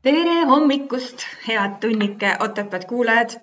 [0.00, 3.34] tere hommikust, head tunnike Otepääd kuulajad.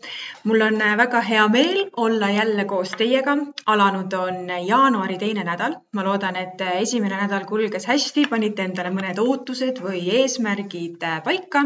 [0.43, 3.35] mul on väga hea meel olla jälle koos teiega.
[3.65, 5.75] alanud on jaanuari teine nädal.
[5.93, 11.63] ma loodan, et esimene nädal kulges hästi, panite endale mõned ootused või eesmärgid paika.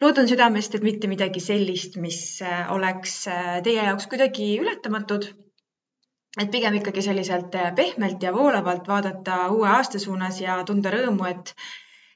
[0.00, 3.24] loodan südamest, et mitte midagi sellist, mis oleks
[3.62, 5.30] teie jaoks kuidagi ületamatud
[6.40, 11.54] et pigem ikkagi selliselt pehmelt ja voolavalt vaadata uue aasta suunas ja tunda rõõmu, et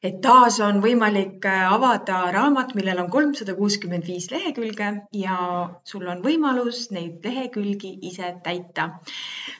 [0.02, 5.36] et taas on võimalik äh, avada raamat, millel on kolmsada kuuskümmend viis lehekülge ja
[5.84, 8.88] sul on võimalus neid lehekülgi ise täita.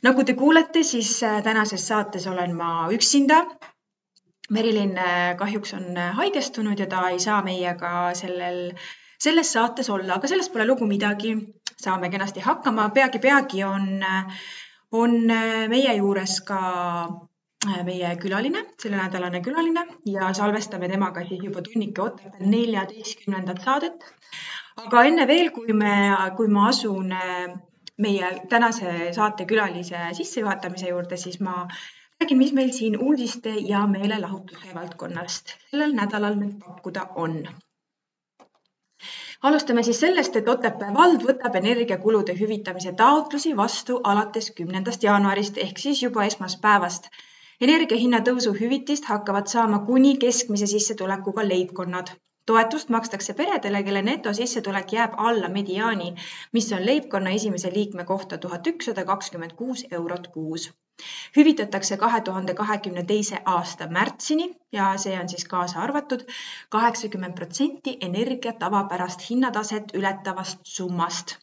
[0.07, 3.45] nagu te kuulete, siis äh, tänases saates olen ma üksinda.
[4.51, 8.73] Merilin äh, kahjuks on haigestunud ja ta ei saa meiega sellel,
[9.21, 11.37] selles saates olla, aga sellest pole lugu midagi.
[11.81, 14.03] saame kenasti hakkama, peagi-peagi on,
[14.93, 15.15] on
[15.73, 16.59] meie juures ka
[17.67, 24.05] meie külaline, sellenädalane külaline ja salvestame temaga siis juba tunnike Otepää neljateistkümnendat saadet.
[24.77, 25.93] aga enne veel, kui me,
[26.37, 27.53] kui ma asun äh,
[27.99, 31.67] meie tänase saatekülalise sissejuhatamise juurde, siis ma
[32.21, 37.43] räägin, mis meil siin uudiste ja meelelahutuse valdkonnast sellel nädalal nüüd pakkuda on
[39.43, 45.79] alustame siis sellest, et Otepää vald võtab energiakulude hüvitamise taotlusi vastu alates kümnendast jaanuarist ehk
[45.79, 47.13] siis juba esmaspäevast
[47.65, 52.13] energiahinna tõusu hüvitist hakkavad saama kuni keskmise sissetulekuga leibkonnad.
[52.51, 56.15] toetust makstakse peredele, kelle netosissetulek jääb alla mediaani,
[56.53, 60.71] mis on leibkonna esimese liikme kohta tuhat ükssada kakskümmend kuus eurot kuus.
[61.37, 66.25] hüvitatakse kahe tuhande kahekümne teise aasta märtsini ja see on siis kaasa arvatud
[66.69, 71.39] kaheksakümmend protsenti energia tavapärast hinnataset ületavast summast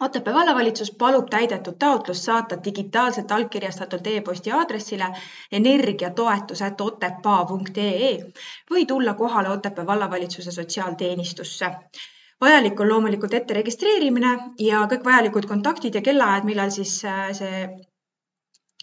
[0.00, 5.08] Otepää vallavalitsus palub täidetud taotlust saata digitaalselt allkirjastatult e-posti aadressile
[5.58, 8.12] energiatoetus.otepaa.ee
[8.70, 11.70] või tulla kohale Otepää vallavalitsuse sotsiaalteenistusse.
[12.40, 17.68] vajalik on loomulikult ette registreerimine ja kõik vajalikud kontaktid ja kellaajad, millal siis äh, see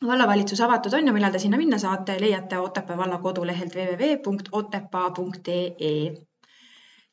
[0.07, 6.25] vallavalitsus avatud on ja millal te sinna minna saate, leiate Otepää valla kodulehelt www.otepaa.ee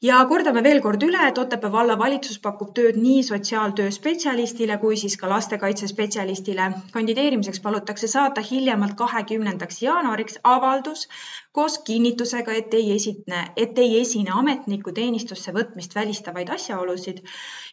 [0.03, 5.17] ja kordame veel kord üle, et Otepää vallavalitsus pakub tööd nii sotsiaaltöö spetsialistile kui siis
[5.21, 6.71] ka lastekaitsespetsialistile.
[6.93, 11.09] kandideerimiseks palutakse saata hiljemalt kahekümnendaks jaanuariks avaldus
[11.53, 17.23] koos kinnitusega, et ei esine, et ei esine ametniku teenistusse võtmist välistavaid asjaolusid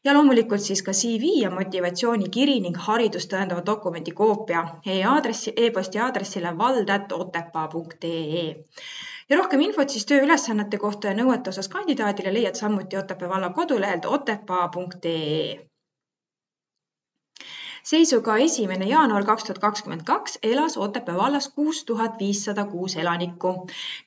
[0.04, 6.00] ja loomulikult siis ka CV ja motivatsioonikiri ning haridust tõendava dokumendi koopia e-aadressi e, e-posti
[6.00, 8.50] aadressile vald.otepaa.ee
[9.30, 14.06] ja rohkem infot siis tööülesannete kohta ja nõuete osas kandidaadile leiad samuti Otepää valla kodulehelt
[14.06, 15.70] otepaa.ee
[17.90, 23.54] seisuga esimene jaanuar kaks tuhat kakskümmend kaks elas Otepää vallas kuus tuhat viissada kuus elanikku.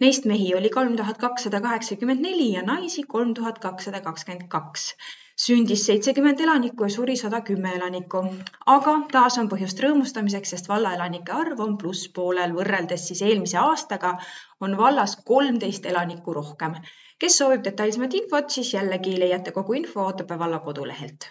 [0.00, 4.94] Neist mehi oli kolm tuhat kakssada kaheksakümmend neli ja naisi kolm tuhat kakssada kakskümmend kaks
[5.36, 8.22] sündis seitsekümmend elanikku ja suri sada kümme elanikku.
[8.66, 14.16] aga taas on põhjust rõõmustamiseks, sest valla elanike arv on plusspoolel, võrreldes siis eelmise aastaga
[14.60, 16.74] on vallas kolmteist elanikku rohkem.
[17.18, 21.30] kes soovib detailsemat infot, siis jällegi leiate kogu info Otepää valla kodulehelt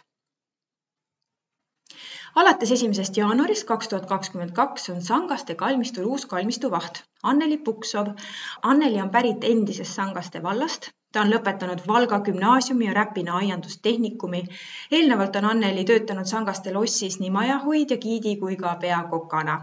[2.36, 8.08] alates esimesest jaanuarist kaks tuhat kakskümmend kaks on Sangaste kalmistul uus kalmistuvaht Anneli Puksov.
[8.62, 10.90] Anneli on pärit endisest Sangaste vallast.
[11.12, 14.44] Ta on lõpetanud Valga gümnaasiumi ja Räpina aiandustehnikumi.
[14.92, 19.56] eelnevalt on Anneli töötanud Sangaste lossis nii majahoidja, giidi kui ka peakokana.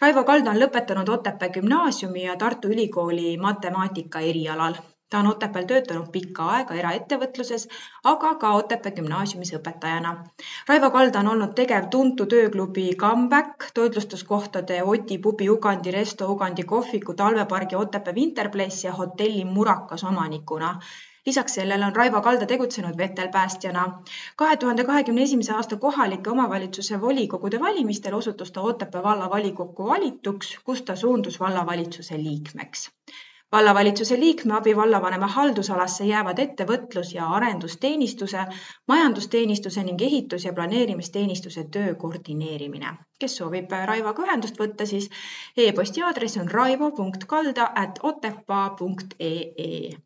[0.00, 4.78] Raivo Kalda on lõpetanud Otepää gümnaasiumi ja Tartu Ülikooli matemaatika erialal.
[5.10, 7.68] ta on Otepääl töötanud pikka aega eraettevõtluses,
[8.12, 10.14] aga ka Otepää gümnaasiumis õpetajana.
[10.68, 17.14] Raivo Kalda on olnud tegev tuntud ööklubi Comeback, toitlustuskohtade Oti pubi Ugandi resto, Ugandi kohviku,
[17.14, 20.80] talvepargi Otepää Winterplace ja hotelli Murakas omanikuna
[21.26, 24.02] lisaks sellele on Raivo Kalda tegutsenud vetelpäästjana.
[24.36, 30.82] kahe tuhande kahekümne esimese aasta kohalike omavalitsuse volikogude valimistel osutus ta Otepää vallavolikokku valituks, kus
[30.82, 32.90] ta suundus vallavalitsuse liikmeks
[33.52, 38.38] vallavalitsuse liikme abi vallavanema haldusalasse jäävad ettevõtlus- ja arendusteenistuse,
[38.88, 42.96] majandusteenistuse ning ehitus- ja planeerimisteenistuse töö koordineerimine.
[43.18, 45.10] kes soovib Raivoga ühendust võtta, siis
[45.56, 50.05] e-posti aadress on raivo.kalda at otepaa.ee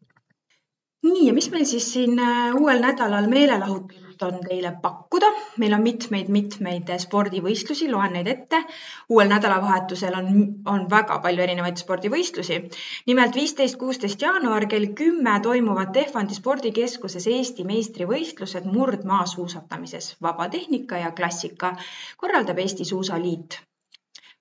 [1.02, 5.30] nii, ja mis meil siis siin äh, uuel nädalal meelelahutust on teile pakkuda?
[5.62, 8.60] meil on mitmeid-mitmeid spordivõistlusi, loen neid ette.
[9.08, 10.28] uuel nädalavahetusel on,
[10.74, 12.58] on väga palju erinevaid spordivõistlusi.
[13.06, 21.74] nimelt viisteist, kuusteist jaanuar kell kümme toimuvad Tehvandi spordikeskuses Eesti meistrivõistlused murdmaasuusatamises, vabatehnika ja klassika,
[22.16, 23.60] korraldab Eesti Suusaliit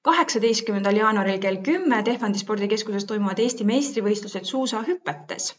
[0.04, 5.54] kaheksateistkümnendal jaanuaril kell kümme Tehvandi spordikeskuses toimuvad Eesti meistrivõistlused suusahüpetes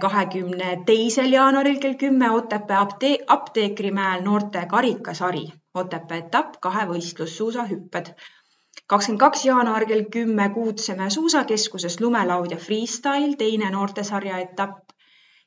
[0.00, 5.44] kahekümne teisel jaanuaril kell kümme Otepää aptee-, apteekrimäel noorte karikasari,
[5.74, 8.14] Otepää etapp, kahevõistlus, suusahüpped.
[8.86, 14.94] kakskümmend kaks jaanuar kell kümme Kuutsemäe suusakeskuses lumelaud ja freestyle, teine noortesarja etapp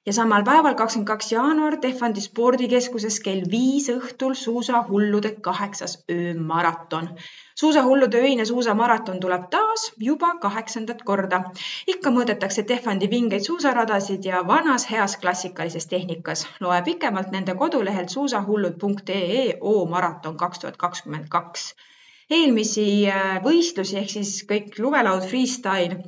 [0.07, 7.09] ja samal päeval, kakskümmend kaks jaanuar Tehvandi spordikeskuses kell viis õhtul suusahullude kaheksas öömaraton.
[7.59, 11.41] Suusahullude öine suusamaraton tuleb taas juba kaheksandat korda.
[11.93, 16.47] ikka mõõdetakse Tehvandi vingeid suusaradasid ja vanas heas klassikalises tehnikas.
[16.59, 21.73] loe pikemalt nende kodulehelt suusahullud.ee O maraton kaks tuhat kakskümmend kaks
[22.29, 26.03] eelmisi äh, võistlusi ehk siis kõik lumelaud, freestyle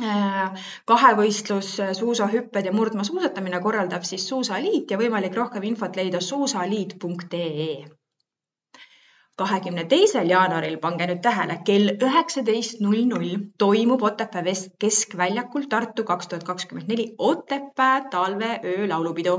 [0.00, 0.52] Äh,
[0.88, 7.74] kahevõistlus, äh, suusahüpped ja murdmaasuusatamine korraldab siis Suusaliit ja võimalik rohkem infot leida suusaliit.ee.
[9.36, 14.44] kahekümne teisel jaanuaril, pange nüüd tähele, kell üheksateist null null toimub Otepää
[14.78, 19.36] keskväljakul Tartu kaks tuhat kakskümmend neli Otepää talveöö laulupidu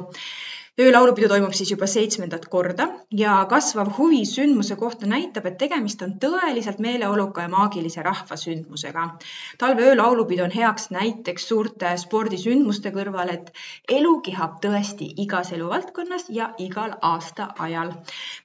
[0.82, 2.88] öölaulupidu toimub siis juba seitsmendat korda
[3.18, 9.04] ja kasvav huvi sündmuse kohta näitab, et tegemist on tõeliselt meeleoluka ja maagilise rahvasündmusega.
[9.58, 13.54] talve öölaulupidu on heaks näiteks suurte spordisündmuste kõrval, et
[14.00, 17.94] elu kihab tõesti igas eluvaldkonnas ja igal aastaajal.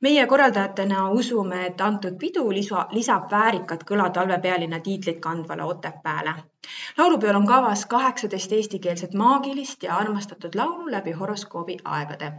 [0.01, 6.35] meie korraldajatena usume, et antud pidu lisab väärikat kõla talvepealinna tiitlit kandvale Otepääle
[6.99, 12.31] laulupeol on kavas kaheksateist eestikeelset maagilist ja armastatud laulu läbi horoskoobi aegade.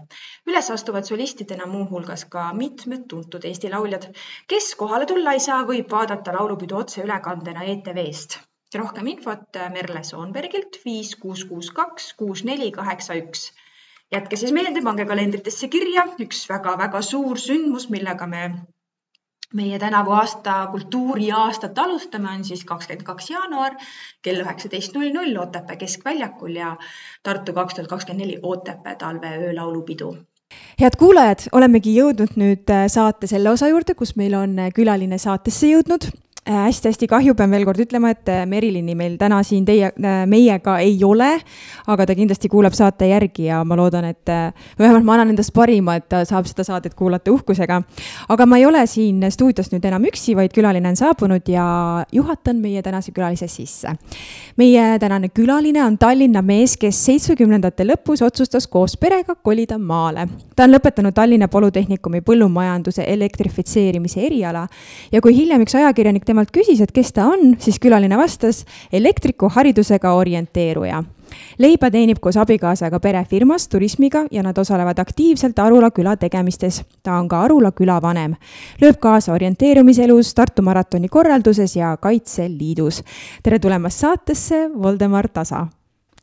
[0.51, 4.07] üles astuvad solistidena muuhulgas ka mitmed tuntud Eesti lauljad.
[4.53, 8.39] kes kohale tulla ei saa, võib vaadata laulupidu otseülekandena ETV-st.
[8.81, 13.45] rohkem infot Merle Soonbergilt viis kuus kuus kaks kuus neli kaheksa üks
[14.11, 18.43] jätke siis meelde, pange kalendritesse kirja üks väga-väga suur sündmus, millega me
[19.53, 23.77] meie tänavu aasta kultuuriaastat alustame, on siis kakskümmend kaks jaanuar
[24.21, 26.75] kell üheksateist null null Otepää keskväljakul ja
[27.23, 30.15] Tartu kaks tuhat kakskümmend neli Otepää talveöö laulupidu
[30.81, 35.17] head kuulajad, olemegi jõudnud nüüd äh, saate selle osa juurde, kus meil on äh, külaline
[35.21, 36.09] saatesse jõudnud
[36.45, 40.77] hästi-hästi kahju, pean veel kord ütlema, et äh, Merilini meil täna siin teie, äh, meiega
[40.81, 41.27] ei ole,
[41.91, 45.53] aga ta kindlasti kuulab saate järgi ja ma loodan, et äh, vähemalt ma annan endast
[45.53, 47.81] parima, et ta saab seda saadet kuulata uhkusega.
[48.29, 51.65] aga ma ei ole siin stuudios nüüd enam üksi, vaid külaline on saabunud ja
[52.15, 53.93] juhatan meie tänase külalise sisse.
[54.57, 60.27] meie tänane külaline on Tallinna mees, kes seitsmekümnendate lõpus otsustas koos perega kolida maale.
[60.55, 64.67] ta on lõpetanud Tallinna Polütehnikumi põllumajanduse elektrifitseerimise eriala
[65.11, 69.49] ja kui hiljem üks ajakirjanik temalt küsis, et kes ta on, siis külaline vastas elektriku
[69.55, 71.01] haridusega orienteeruja
[71.61, 76.83] leiba teenib koos abikaasaga perefirmas turismiga ja nad osalevad aktiivselt Arula küla tegemistes.
[77.03, 78.35] ta on ka Arula külavanem.
[78.81, 83.03] lööb kaasa orienteerumiselus, Tartu maratoni korralduses ja Kaitseliidus.
[83.43, 85.67] tere tulemast saatesse, Voldemar Tasa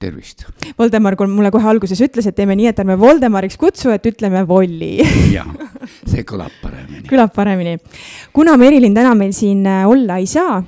[0.01, 0.47] tervist.
[0.79, 4.97] Voldemar mulle kohe alguses ütles, et teeme nii, et ärme Voldemariks kutsu, et ütleme Volli
[5.37, 5.49] jah,
[6.05, 7.05] see kõlab paremini.
[7.09, 7.77] kõlab paremini.
[8.33, 10.61] kuna Merilin täna meil siin äh, olla ei saa,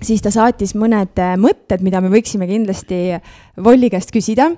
[0.00, 3.20] siis ta saatis mõned äh, mõtted, mida me võiksime kindlasti
[3.62, 4.50] Volli käest küsida.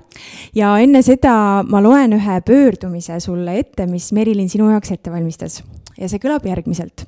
[0.55, 1.35] ja enne seda
[1.67, 5.63] ma loen ühe pöördumise sulle ette, mis Merilin sinu jaoks ette valmistas
[5.99, 7.07] ja see kõlab järgmiselt.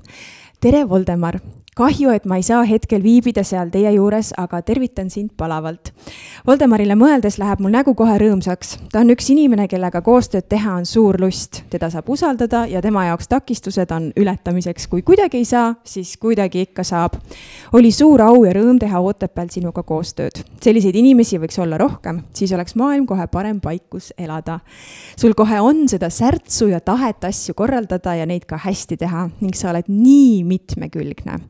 [0.60, 1.40] tere, Voldemar
[1.74, 5.90] kahju, et ma ei saa hetkel viibida seal teie juures, aga tervitan sind palavalt.
[6.46, 8.76] Voldemarile mõeldes läheb mul nägu kohe rõõmsaks.
[8.92, 11.62] ta on üks inimene, kellega koostööd teha on suur lust.
[11.70, 14.86] teda saab usaldada ja tema jaoks takistused on ületamiseks.
[14.86, 17.14] kui kuidagi ei saa, siis kuidagi ikka saab.
[17.72, 20.44] oli suur au ja rõõm teha Otepääl sinuga koostööd.
[20.60, 24.60] selliseid inimesi võiks olla rohkem, siis oleks maailm kohe parem paik, kus elada.
[25.16, 29.54] sul kohe on seda särtsu ja tahet asju korraldada ja neid ka hästi teha ning
[29.54, 31.40] sa oled nii mitmekülgne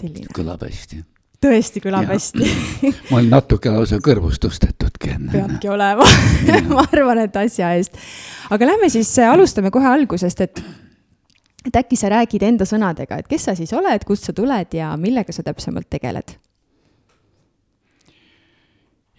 [0.00, 0.26] selline.
[0.36, 1.00] kõlab hästi.
[1.40, 2.16] tõesti kõlab ja.
[2.16, 2.50] hästi
[3.10, 5.32] ma olen natuke lausa kõrvust tõstetudki enne.
[5.34, 6.06] peabki olema
[6.74, 7.96] ma arvan, et asja eest.
[8.50, 10.62] aga lähme siis, äh, alustame kohe algusest, et
[11.66, 14.94] et äkki sa räägid enda sõnadega, et kes sa siis oled, kust sa tuled ja
[14.96, 16.38] millega sa täpsemalt tegeled?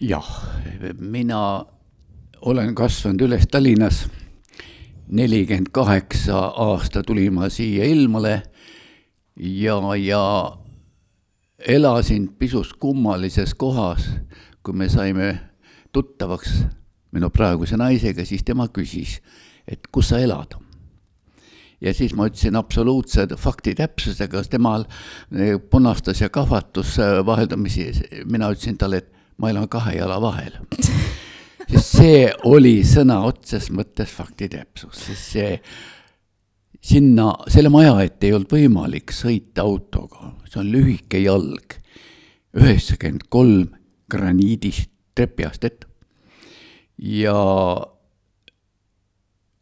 [0.02, 0.30] jah,
[0.98, 1.64] mina
[2.42, 4.08] olen kasvanud üles Tallinnas.
[5.12, 8.42] nelikümmend kaheksa aasta tulin ma siia ilmale
[9.36, 10.22] ja, ja
[11.68, 14.08] elasin pisut kummalises kohas,
[14.62, 15.38] kui me saime
[15.92, 16.62] tuttavaks
[17.12, 19.18] minu praeguse naisega, siis tema küsis,
[19.68, 20.58] et kus sa elad.
[21.82, 24.84] ja siis ma ütlesin absoluutse fakti täpsusega, temal
[25.34, 27.90] eh, punastas ja kahvatus vaheldumisi,
[28.24, 30.60] mina ütlesin talle, et ma elan kahe jala vahel
[31.72, 35.50] sest see oli sõna otseses mõttes fakti täpsus, sest see
[36.82, 41.78] sinna, selle maja ette ei olnud võimalik sõita autoga, see on lühike jalg,
[42.58, 43.70] üheksakümmend kolm
[44.12, 45.86] graniidist trepiastet
[46.98, 47.36] ja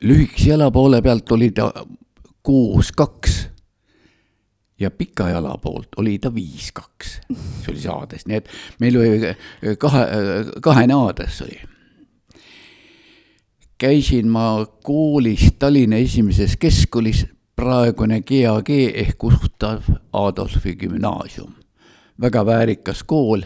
[0.03, 1.71] lühikese jala poole pealt oli ta
[2.43, 3.37] kuus kaks
[4.81, 8.49] ja pika jala poolt oli ta viis kaks, see oli saades, nii et
[8.81, 10.07] meil oli kahe,
[10.65, 11.61] kahene aadress oli
[13.81, 17.25] käisin ma koolis Tallinna esimeses keskkoolis,
[17.57, 21.55] praegune GAG ehk Gustav Adolfi gümnaasium.
[22.21, 23.43] väga väärikas kool.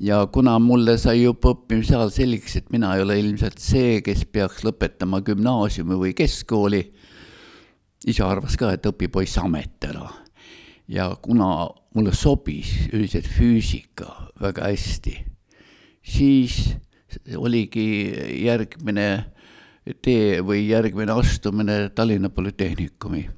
[0.00, 4.24] ja kuna mulle sai juba õppimise ajal selgeks, et mina ei ole ilmselt see, kes
[4.32, 6.82] peaks lõpetama gümnaasiumi või keskkooli,
[8.06, 10.10] isa arvas ka, et õpipoiss amet ära.
[10.88, 15.16] ja kuna mulle sobis üldiselt füüsika väga hästi,
[16.02, 16.76] siis
[17.36, 17.86] oligi
[18.44, 19.08] järgmine
[20.02, 23.28] tee või järgmine astumine Tallinna Polütehnikumi.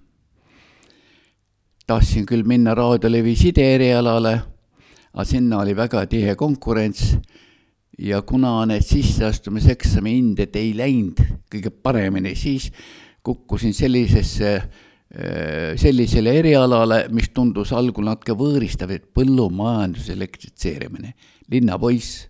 [1.88, 4.35] tahtsin küll minna raadiolevi side erialale,
[5.14, 7.16] aga sinna oli väga tihe konkurents
[7.99, 12.68] ja kuna need sisseastumiseksami hinded ei läinud kõige paremini, siis
[13.25, 14.52] kukkusin sellisesse,
[15.80, 21.14] sellisele erialale, mis tundus algul natuke võõristav, et põllumajanduse elektritseerimine.
[21.49, 22.28] linnapoiss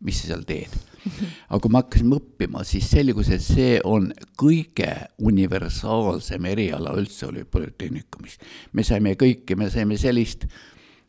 [0.00, 0.72] mis sa seal teed.
[1.48, 4.10] aga kui me hakkasime õppima, siis selgus, et see on
[4.40, 8.38] kõige universaalsem eriala üldse oli Polütehnikumis.
[8.72, 10.46] me saime kõike, me saime sellist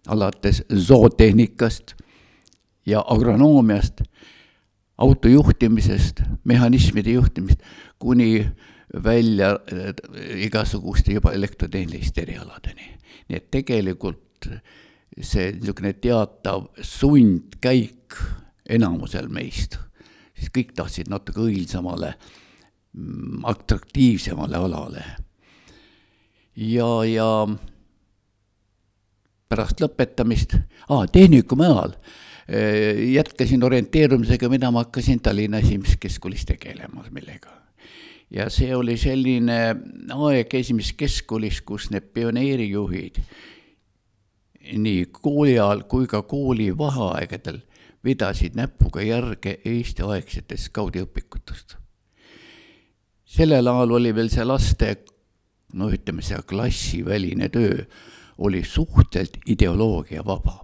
[0.08, 1.96] alates zootehnikast
[2.88, 4.02] ja agronoomiast,
[4.98, 7.62] autojuhtimisest, mehhanismide juhtimist,
[8.00, 8.48] kuni
[9.04, 9.60] välja
[10.36, 12.96] igasuguste juba elektrotehniliste erialadeni.
[13.28, 14.48] nii et tegelikult
[15.22, 18.16] see niisugune teatav sundkäik
[18.70, 19.78] enamusel meist,
[20.38, 22.14] siis kõik tahtsid natuke õilsamale,
[22.94, 25.04] mm, atraktiivsemale alale.
[26.56, 27.28] ja, ja
[29.50, 30.58] pärast lõpetamist
[30.90, 31.94] ah,, tehnikumi ajal
[32.48, 37.54] eh, jätkasin orienteerumisega, mida ma hakkasin Tallinna Esimeses Keskkoolis tegelema millega.
[38.32, 39.60] ja see oli selline
[40.14, 43.22] aeg Esimeses Keskkoolis, kus need pioneerijuhid
[44.68, 47.62] nii kooli ajal kui ka kooli vaheaegadel
[48.08, 51.76] vedasid näpuga järge Eesti-aegsetest skaudiõpikutest.
[53.28, 54.94] sellel ajal oli veel see laste,
[55.74, 57.84] no ütleme, see klassiväline töö
[58.38, 60.60] oli suhteliselt ideoloogiavaba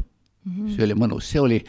[0.46, 0.52] mm.
[0.52, 0.76] -hmm.
[0.76, 1.60] see oli mõnus, see oli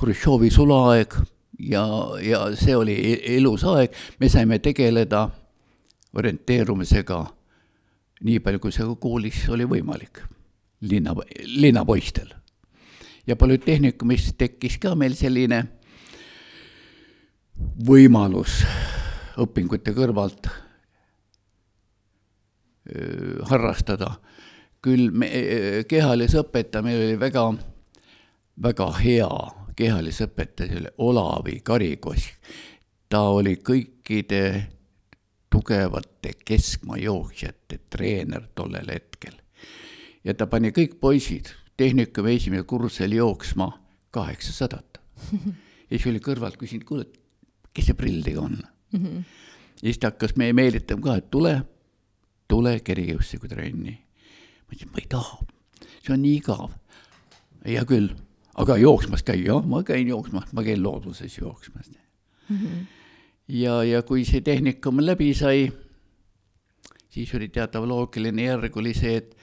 [0.00, 1.14] Hruštšovi sulaaeg
[1.58, 1.86] ja,
[2.22, 2.94] ja see oli
[3.36, 5.28] ilus aeg, me saime tegeleda
[6.12, 7.24] orienteerumisega
[8.20, 10.22] nii palju, kui see koolis oli võimalik,
[10.80, 11.14] linna,
[11.44, 12.34] linnapoistel
[13.26, 15.62] ja Polütehnikumis tekkis ka meil selline
[17.86, 18.60] võimalus
[19.40, 20.48] õpingute kõrvalt
[23.50, 24.14] harrastada.
[24.84, 25.30] küll me,
[25.88, 27.44] kehalisõpetaja, meil oli väga,
[28.62, 29.30] väga hea
[29.76, 32.34] kehalisõpetaja, see oli Olavi Karikosk.
[33.08, 34.66] ta oli kõikide
[35.50, 39.40] tugevate keskmaajooksjate treener tollel hetkel.
[40.24, 43.70] ja ta pani kõik poisid tehnikumi esimesel kursusel jooksma
[44.10, 45.00] kaheksasadat.
[45.90, 47.06] ja siis oli kõrvalt küsinud, kuule,
[47.74, 49.00] kes see prillidega on mm?
[49.00, 49.24] -hmm.
[49.82, 51.54] ja siis ta hakkas meie meelitama ka, et tule,
[52.48, 53.94] tule kergejõustikutrenni.
[53.94, 55.38] ma ütlesin, ma ei taha,
[56.02, 56.70] see on nii igav.
[57.64, 58.10] hea küll,
[58.54, 62.56] aga jooksmas käi, jah, ma käin jooksmas, ma käin looduses jooksmas mm.
[62.56, 62.86] -hmm.
[63.48, 65.72] ja, ja kui see tehnikum läbi sai,
[67.08, 69.36] siis oli teatav loogiline järg oli see, et,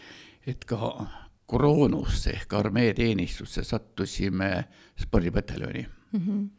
[0.47, 1.07] et ka
[1.51, 4.51] koroonusse ehk armeeteenistusse sattusime
[4.99, 6.19] spordipataljoni mm.
[6.19, 6.49] -hmm.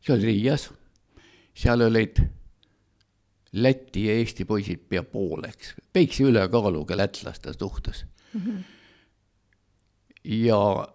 [0.00, 0.70] see oli Riias,
[1.54, 2.22] seal olid
[3.52, 8.04] Läti ja Eesti poisid pea pooleks, väikse ülekaaluga lätlaste suhtes
[8.34, 8.40] mm.
[8.40, 8.62] -hmm.
[10.24, 10.88] ja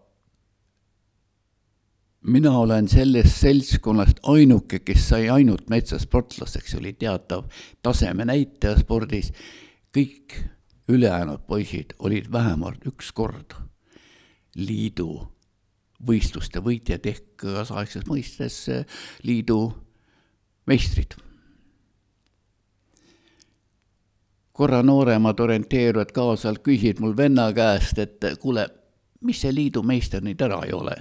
[2.22, 7.50] mina olen sellest seltskonnast ainuke, kes sai ainult metsasportlaseks, oli teatav
[7.82, 9.34] tasemenäitaja spordis,
[9.98, 10.38] kõik
[10.88, 13.56] ülejäänud poisid olid vähemalt üks kord
[14.56, 15.28] liidu
[16.04, 18.58] võistluste võitjad ehk kaasaegses mõistes
[19.24, 19.60] liidu
[20.68, 21.16] meistrid.
[24.54, 28.68] korra nooremad orienteeruvad kaasalt küsisid mul venna käest, et kuule,
[29.26, 30.94] mis see liidu meister nüüd ära ei ole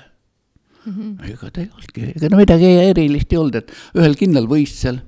[0.86, 0.92] mm?
[0.92, 1.32] -hmm.
[1.32, 5.02] ega ta ei olnudki, ega no midagi erilist ei olnud, et ühel kindlal võistlusel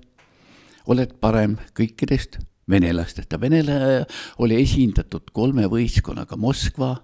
[0.86, 2.36] oled parem kõikidest
[2.70, 4.06] venelastest ja Venele
[4.38, 6.96] oli esindatud kolme võistkonnaga Moskva,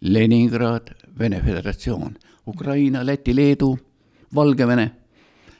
[0.00, 2.14] Leningrad, Vene Föderatsioon,
[2.46, 3.76] Ukraina, Läti, Leedu,
[4.34, 4.90] Valgevene.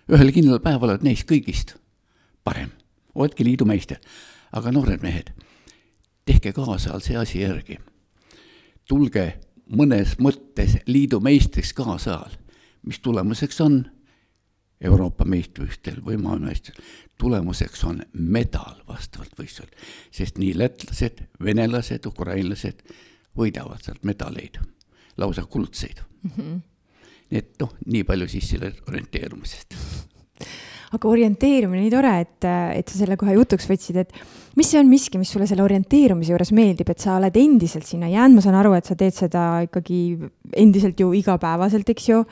[0.09, 1.75] ühel kindlal päeval oled neist kõigist
[2.45, 2.71] parem,
[3.15, 3.99] oledki liidu meister.
[4.53, 5.33] aga noored mehed,
[6.25, 7.79] tehke kaasa see asi järgi.
[8.89, 12.31] tulge mõnes mõttes liidu meistriks kaasa,
[12.83, 13.85] mis tulemuseks on
[14.81, 19.71] Euroopa meistrivõistlustel või maailmameistrivõistlustel, tulemuseks on medal vastavalt võistlusel,
[20.15, 22.83] sest nii lätlased, venelased, ukrainlased
[23.39, 24.61] võidavad sealt medaleid,
[25.19, 26.31] lausa kuldseid mm.
[26.37, 26.61] -hmm.
[27.31, 29.75] nii et noh, nii palju siis selle orienteerumisest.
[30.97, 34.15] aga orienteerumine, nii tore, et, et sa selle kohe jutuks võtsid, et
[34.57, 38.09] mis see on miski, mis sulle selle orienteerumise juures meeldib, et sa oled endiselt sinna
[38.09, 40.01] jäänud, ma saan aru, et sa teed seda ikkagi
[40.57, 42.23] endiselt ju igapäevaselt, eks ju,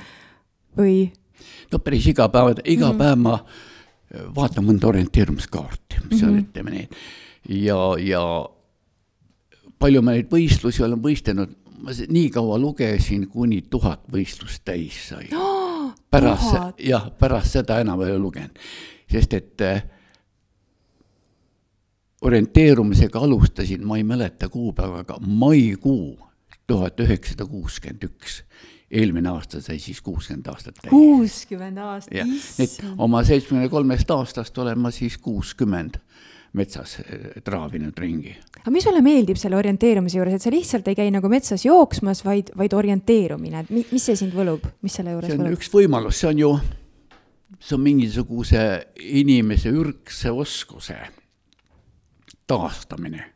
[0.79, 0.99] või
[1.73, 3.03] no päris iga päev, iga mm -hmm.
[3.03, 3.37] päev ma
[4.11, 6.33] vaatan mõnda orienteerumiskaarti, mis mm -hmm.
[6.33, 6.89] on, ütleme nii.
[7.65, 8.23] ja, ja
[9.79, 15.29] palju ma neid võistlusi olen võistelnud, ma nii kaua lugesin, kuni tuhat võistlust täis sai
[15.35, 15.93] oh,.
[16.11, 18.59] pärast, jah, pärast seda enam ei lugenud,
[19.11, 19.83] sest et äh,
[22.23, 26.19] orienteerumisega alustasin, ma ei mäleta kuupäeva, aga maikuu
[26.67, 28.43] tuhat üheksasada kuuskümmend üks
[28.91, 30.91] eelmine aasta sai siis kuuskümmend aastat täis.
[30.91, 32.95] kuuskümmend aastat, issand.
[32.99, 35.99] oma seitsmekümne kolmest aastast olen ma siis kuuskümmend
[36.57, 38.37] metsas eh, traavinud ringi.
[38.61, 42.23] aga mis sulle meeldib selle orienteerumise juures, et sa lihtsalt ei käi nagu metsas jooksmas,
[42.25, 45.59] vaid, vaid orienteerumine, et mis, mis see sind võlub, mis selle juures see on võlub?
[45.59, 46.53] üks võimalus, see on ju,
[47.59, 48.67] see on mingisuguse
[49.19, 51.01] inimese ürgse oskuse
[52.47, 53.33] taastamine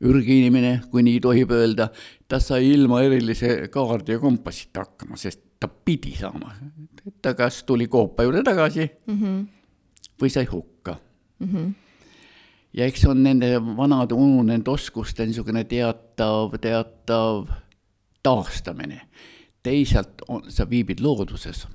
[0.00, 1.88] ürginimene, kui nii tohib öelda,
[2.28, 6.54] ta sai ilma erilise kaardi ja kompassita hakkama, sest ta pidi saama.
[7.22, 9.46] ta kas tuli koopa juurde tagasi mm -hmm.
[10.22, 10.96] või sai hukka
[11.38, 11.48] mm.
[11.48, 11.72] -hmm.
[12.72, 17.48] ja eks on nende vanade ununenud oskuste niisugune teatav, teatav
[18.22, 19.00] taastamine.
[19.62, 21.66] teisalt on, sa viibid looduses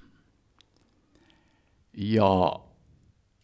[1.94, 2.60] ja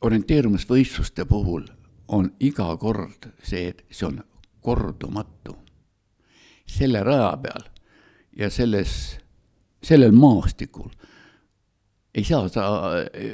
[0.01, 1.65] orienteerumisvõistluste puhul
[2.07, 4.21] on iga kord see, et see on
[4.65, 5.55] kordumatu.
[6.65, 7.67] selle raja peal
[8.35, 9.19] ja selles,
[9.83, 10.89] sellel maastikul
[12.15, 12.63] ei saa sa,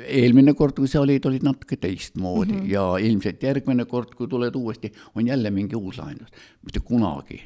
[0.09, 2.71] eelmine kord, kui sa olid, olid natuke teistmoodi mm -hmm.
[2.71, 6.29] ja ilmselt järgmine kord, kui tuled uuesti, on jälle mingi uus lahendus.
[6.65, 7.41] mitte kunagi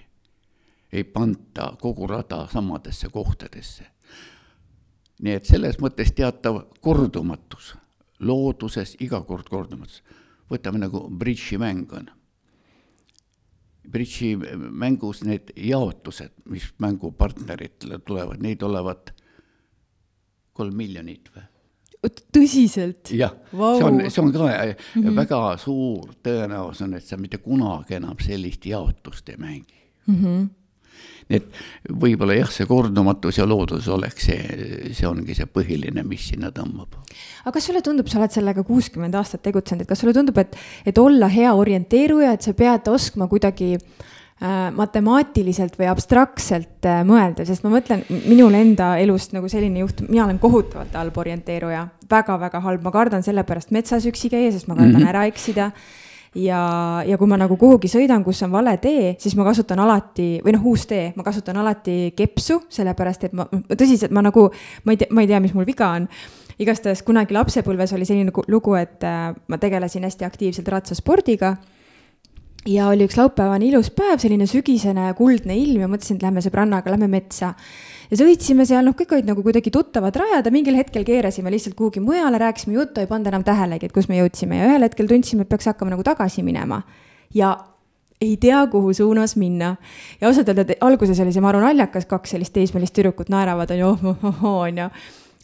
[0.91, 3.85] ei panta kogu rada samadesse kohtadesse.
[5.21, 7.75] nii et selles mõttes teatav kordumatus,
[8.19, 10.03] looduses iga kord kordumatus.
[10.51, 12.09] võtame nagu bridžimäng on
[13.91, 14.35] bridži
[14.71, 19.13] mängus need jaotused, mis mängupartneritele tulevad, neid olevat
[20.55, 21.45] kolm miljonit või?
[22.05, 23.09] tõsiselt?
[23.17, 25.15] jah wow., see on, see on ka mm -hmm.
[25.15, 30.15] väga suur tõenäosus, et sa mitte kunagi enam sellist jaotust ei mängi mm.
[30.15, 30.45] -hmm
[31.29, 31.45] et
[31.89, 36.99] võib-olla jah, see kordumatus ja loodus oleks see, see ongi see põhiline, mis sinna tõmbab.
[37.43, 40.53] aga kas sulle tundub, sa oled sellega kuuskümmend aastat tegutsenud, et kas sulle tundub, et,
[40.85, 47.47] et olla hea orienteeruja, et sa pead oskama kuidagi äh, matemaatiliselt või abstraktselt äh, mõelda,
[47.49, 52.35] sest ma mõtlen minul enda elust nagu selline juhtum, mina olen kohutavalt halb orienteeruja väga,,
[52.37, 55.13] väga-väga halb, ma kardan sellepärast metsas üksi käia, sest ma kardan mm -hmm.
[55.15, 55.71] ära eksida
[56.35, 56.61] ja,
[57.07, 60.55] ja kui ma nagu kuhugi sõidan, kus on vale tee, siis ma kasutan alati, või
[60.55, 64.49] noh, uus tee, ma kasutan alati kepsu, sellepärast et ma, tõsiselt ma nagu,
[64.83, 66.09] ma ei tea, ma ei tea, mis mul viga on
[66.61, 71.55] igastahes kunagi lapsepõlves oli selline lugu, et äh, ma tegelesin hästi aktiivselt ratsaspordiga
[72.69, 76.93] ja oli üks laupäevane ilus päev, selline sügisene kuldne ilm ja mõtlesin, et lähme sõbrannaga,
[76.93, 77.53] lähme metsa.
[78.11, 81.77] Ja sõitsime seal, noh, kõik olid nagu kuidagi tuttavad rajad ja mingil hetkel keerasime lihtsalt
[81.77, 85.09] kuhugi mujale, rääkisime juttu, ei pannud enam tähelegi, et kus me jõudsime ja ühel hetkel
[85.09, 86.81] tundsime, et peaks hakkama nagu tagasi minema.
[87.33, 87.55] ja
[88.21, 89.75] ei tea, kuhu suunas minna.
[90.21, 93.91] ja ausalt öelda, alguses oli see maru naljakas, kaks sellist teismelist tüdrukut naeravad, on ju,
[93.91, 94.89] oh, oh, oh, on ju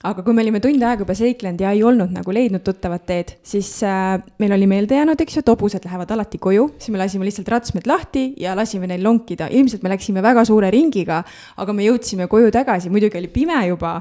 [0.07, 3.35] aga kui me olime tund aega juba seiklenud ja ei olnud nagu leidnud tuttavat teed,
[3.45, 7.01] siis äh, meil oli meelde jäänud, eks ju, et hobused lähevad alati koju, siis me
[7.01, 11.21] lasime lihtsalt ratsmed lahti ja lasime neil lonkida, ilmselt me läksime väga suure ringiga,
[11.61, 13.99] aga me jõudsime koju tagasi, muidugi oli pime juba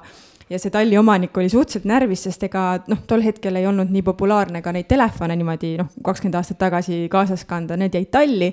[0.50, 4.02] ja see talli omanik oli suhteliselt närvis, sest ega noh, tol hetkel ei olnud nii
[4.06, 8.50] populaarne ka neid telefone niimoodi noh, kakskümmend aastat tagasi kaasas kanda, need jäid talli.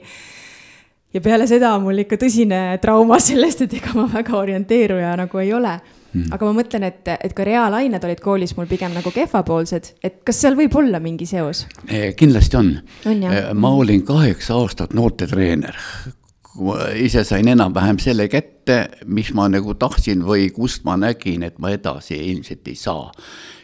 [1.15, 5.41] Ja peale seda on mul ikka tõsine trauma sellest, et ega ma väga orienteeruja nagu
[5.41, 5.77] ei ole
[6.17, 6.33] Mm.
[6.33, 10.39] aga ma mõtlen, et, et ka reaalained olid koolis mul pigem nagu kehvapoolsed, et kas
[10.43, 11.65] seal võib olla mingi seos?
[11.85, 12.71] Eh, kindlasti on,
[13.09, 13.25] on.
[13.29, 15.77] Eh, ma olin kaheksa aastat noortetreener.
[16.97, 21.69] ise sain enam-vähem selle kätte, mis ma nagu tahtsin või kust ma nägin, et ma
[21.69, 23.11] edasi ilmselt ei saa.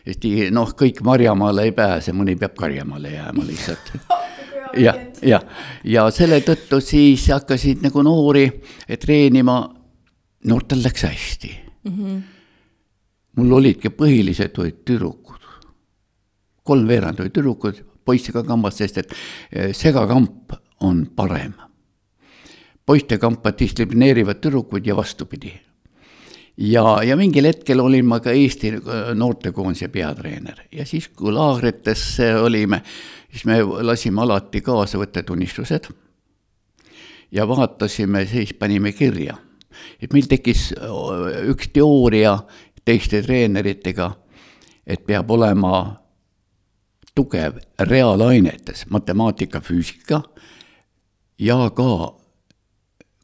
[0.06, 3.92] sest noh, kõik Marjamaale ei pääse, mõni peab Karjamaale jääma lihtsalt
[4.86, 5.42] ja, ja,
[5.84, 8.46] ja selle tõttu siis hakkasid nagu noori
[9.00, 9.58] treenima,
[10.46, 11.56] noortel läks hästi
[11.90, 11.98] mm.
[11.98, 12.33] -hmm
[13.38, 15.42] mul olidki põhilised olid tüdrukud.
[16.64, 19.14] kolmveerand olid tüdrukud, poistega kambas, sest et
[19.52, 21.54] eh, segakamp on parem.
[22.86, 25.54] poistekambad distsiplineerivad tüdrukuid ja vastupidi.
[26.58, 32.20] ja, ja mingil hetkel olin ma ka Eesti eh, noortekoondise peatreener ja siis, kui laagrites
[32.42, 32.84] olime,
[33.32, 35.90] siis me lasime alati kaasa võttetunnistused
[37.32, 39.38] ja vaatasime, siis panime kirja
[40.02, 42.36] et meil tekkis eh, üks teooria
[42.86, 44.12] teiste treeneritega,
[44.88, 46.04] et peab olema
[47.16, 50.22] tugev reaalainetes, matemaatika, füüsika
[51.40, 52.16] ja ka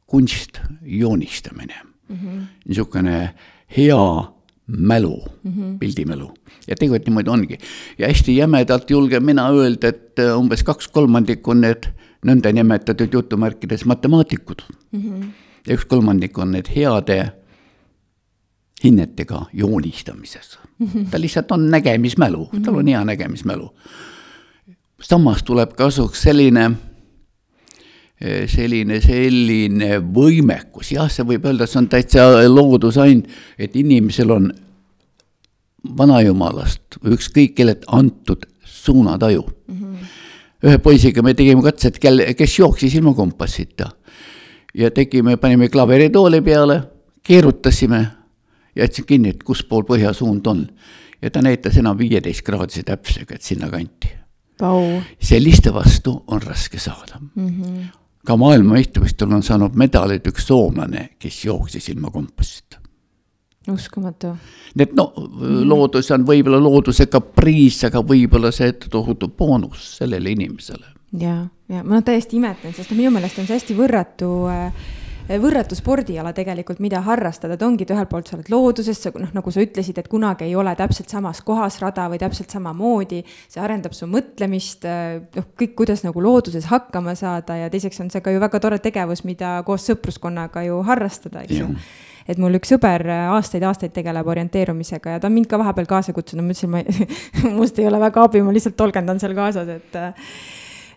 [0.10, 1.76] kunst, joonistamine
[2.10, 2.16] mm.
[2.16, 2.44] -hmm.
[2.66, 3.34] niisugune
[3.78, 4.24] hea
[4.68, 5.78] mälu mm, -hmm.
[5.80, 6.34] pildimälu.
[6.68, 7.58] ja tegelikult niimoodi ongi.
[7.98, 11.90] ja hästi jämedalt julgen mina öelda, et umbes kaks kolmandikku on need
[12.26, 15.02] nõndanimetatud jutumärkides matemaatikud mm.
[15.02, 15.26] -hmm.
[15.68, 17.32] ja üks kolmandik on need heade
[18.84, 20.60] hinnetega joonistamises.
[21.12, 23.76] ta lihtsalt on nägemismälu, tal on hea nägemismälu.
[25.02, 26.72] samas tuleb kasuks selline,
[28.46, 34.52] selline, selline võimekus, jah, see võib öelda, see on täitsa loodusand, et inimesel on
[35.98, 39.76] vanajumalast või ükskõik kellelt antud suunataju mm.
[39.76, 40.10] -hmm.
[40.64, 43.90] ühe poisiga me tegime katset, kel, kes jooksis ilma kompassita
[44.74, 46.82] ja tegime, panime klaveritooli peale,
[47.24, 48.19] keerutasime
[48.76, 50.68] jätsin kinni, et kus pool põhjasuund on.
[51.22, 54.20] ja ta näitas enam viieteist kraadise täpsusega, et sinnakanti
[54.62, 55.02] wow..
[55.20, 57.48] selliste vastu on raske saada mm.
[57.48, 57.84] -hmm.
[58.26, 62.80] ka maailmameistrivõistlustel on saanud medaleid üks soomlane, kes jooksis ilma kompassita.
[63.72, 64.36] uskumatu.
[64.76, 65.14] nii et no
[65.66, 70.86] loodus on võib-olla looduse kapriis, aga võib-olla see tohutu boonus sellele inimesele.
[71.20, 74.74] ja, ja ma täiesti imetlen, sest minu meelest on see hästi võrratu äh,
[75.38, 79.30] võrratu spordiala tegelikult, mida harrastada, et ongi, et ühelt poolt sa oled looduses, sa noh,
[79.36, 83.22] nagu sa ütlesid, et kunagi ei ole täpselt samas kohas rada või täpselt samamoodi.
[83.48, 84.88] see arendab su mõtlemist,
[85.36, 88.80] noh, kõik, kuidas nagu looduses hakkama saada ja teiseks on see ka ju väga tore
[88.80, 91.70] tegevus, mida koos sõpruskonnaga ju harrastada, eks ju
[92.30, 96.46] et mul üks sõber aastaid-aastaid tegeleb orienteerumisega ja ta on mind ka vahepeal kaasa kutsunud,
[96.46, 96.84] ma ütlesin, ma,
[97.58, 99.98] must ei ole väga abi, ma lihtsalt tolgendan seal kaasas, et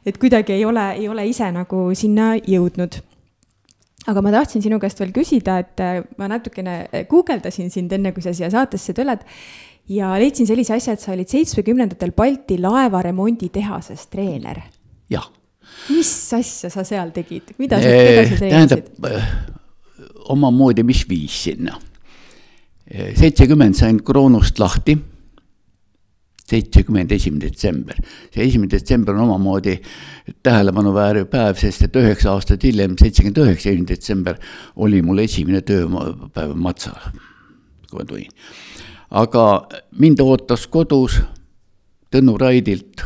[0.07, 3.01] et kuidagi ei ole, ei ole ise nagu sinna jõudnud
[4.11, 8.15] aga ma tahtsin sinu käest veel küsida, et äh, ma natukene äh, guugeldasin sind enne,
[8.15, 9.23] kui sa siia saatesse tuled
[9.93, 14.63] ja leidsin sellise asja, et sa olid seitsmekümnendatel Balti laevaremonditehases treener.
[15.11, 15.29] jah.
[15.91, 18.51] mis asja sa seal tegid, mida sa, keda sa treenisid?
[18.51, 19.33] tähendab, äh,
[20.35, 21.79] omamoodi, mis viis sinna.
[22.93, 24.99] seitsekümmend sain kroonust lahti
[26.53, 27.97] seitsekümmend esimene detsember.
[28.33, 29.79] see esimene detsember on omamoodi
[30.45, 34.41] tähelepanuväärne päev, sest et üheksa aastat hiljem, seitsekümmend üheksa, esimene detsember
[34.77, 36.99] oli mul esimene tööpäev Matsal,
[37.89, 38.37] kui ma tulin.
[39.11, 39.47] aga
[40.01, 41.21] mind ootas kodus
[42.13, 43.01] Tõnu Raidilt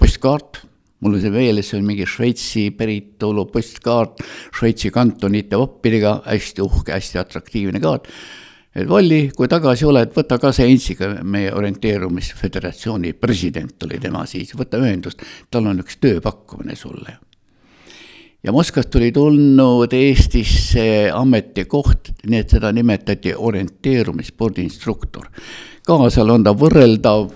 [0.00, 0.62] postkaart,
[1.04, 4.22] mul on see meeles, see on mingi Šveitsi päritolu postkaart
[4.56, 8.08] Šveitsi kantonite vappidega, hästi uhke, hästi atraktiivne kaart
[8.86, 15.24] Volli, kui tagasi oled, võta kaasa Ensiga, meie orienteerumisföderatsiooni president oli tema siis, võta ühendust,
[15.50, 17.16] tal on üks tööpakkumine sulle.
[18.44, 25.26] ja Moskvast tuli tulnud Eestisse ametikoht, nii et seda nimetati orienteerumisspordiinstruktor.
[25.86, 27.30] kaasal on ta võrreldav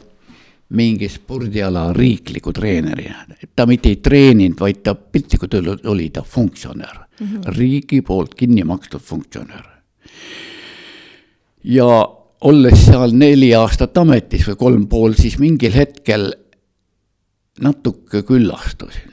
[0.72, 3.26] mingi spordiala riikliku treenerina.
[3.56, 7.56] ta mitte ei treeninud, vaid ta piltlikult öeldes oli ta funktsionär mm, -hmm.
[7.56, 9.66] riigi poolt kinni makstud funktsionär.
[11.64, 11.88] Ja
[12.42, 16.32] olles seal neli aastat ametis või kolm pool, siis mingil hetkel
[17.62, 19.10] natuke küllastusin.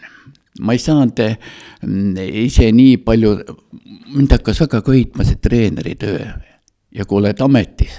[0.60, 3.36] ma ei saanud mm, ise nii palju,
[4.16, 6.26] mind hakkas väga köitma see treeneri töö
[6.92, 7.94] ja kui oled ametis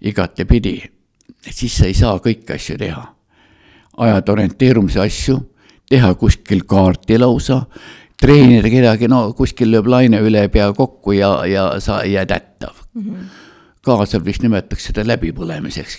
[0.00, 0.80] igatepidi
[1.48, 3.06] siis sa ei saa kõiki asju teha.
[4.00, 5.36] ajada orienteerumise asju,
[5.90, 7.60] teha kuskil kaarti lausa,
[8.20, 13.02] treenida kedagi, no kuskil lööb laine üle pea kokku ja, ja sa jääd hättav mm.
[13.02, 13.24] -hmm.
[13.84, 15.98] Kaasal vist nimetatakse seda läbipõlemiseks,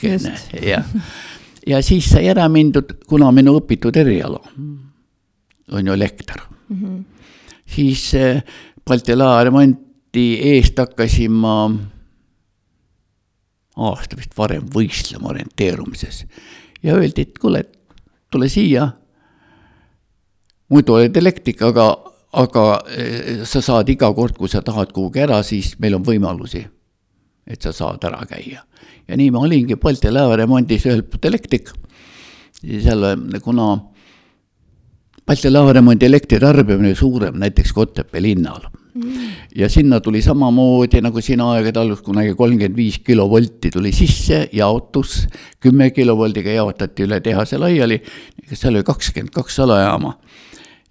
[0.62, 0.96] jah.
[1.68, 4.42] ja siis sai ära mindud, kuna minu õpitud eriala
[5.72, 6.78] on ju elekter mm.
[6.82, 7.04] -hmm.
[7.66, 8.44] siis eh,
[8.86, 11.70] Balti laeva remonti eest hakkasin ma
[13.78, 16.26] aasta vist varem võistlema orienteerumises.
[16.84, 17.64] ja öeldi, et kuule,
[18.32, 18.92] tule siia.
[20.70, 21.98] muidu oled elektrik, aga,
[22.34, 22.66] aga
[22.98, 26.66] eh, sa saad iga kord, kui sa tahad kuhugi ära, siis meil on võimalusi,
[27.48, 28.64] et sa saad ära käia.
[29.08, 31.72] ja nii ma olingi Balti laevaremondis ühelt poolt elektrik,
[32.62, 33.08] seal,
[33.44, 33.72] kuna
[35.26, 38.70] Balti laevaremondi elektritarbimine suurem näiteks Kottepää linnal
[39.56, 45.28] ja sinna tuli samamoodi nagu siin aegade alguses kunagi kolmkümmend viis kilovolti tuli sisse, jaotus,
[45.60, 48.02] kümme kilovoldiga jaotati üle tehase laiali,
[48.52, 50.18] seal oli kakskümmend kaks alajaama.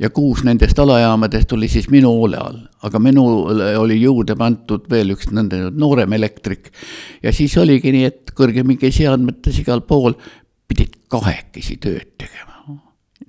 [0.00, 5.12] Ja kuus nendest alajaamadest oli siis minu hoole all, aga minule oli juurde pandud veel
[5.14, 6.70] üks nõndanimetatud noorem elektrik.
[7.22, 10.16] ja siis oligi nii, et kõrgemike seadmetes igal pool
[10.70, 12.78] pidid kahekesi tööd tegema.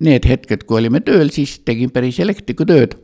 [0.02, 2.96] Need hetked, kui olime tööl, siis tegin päris elektriku tööd.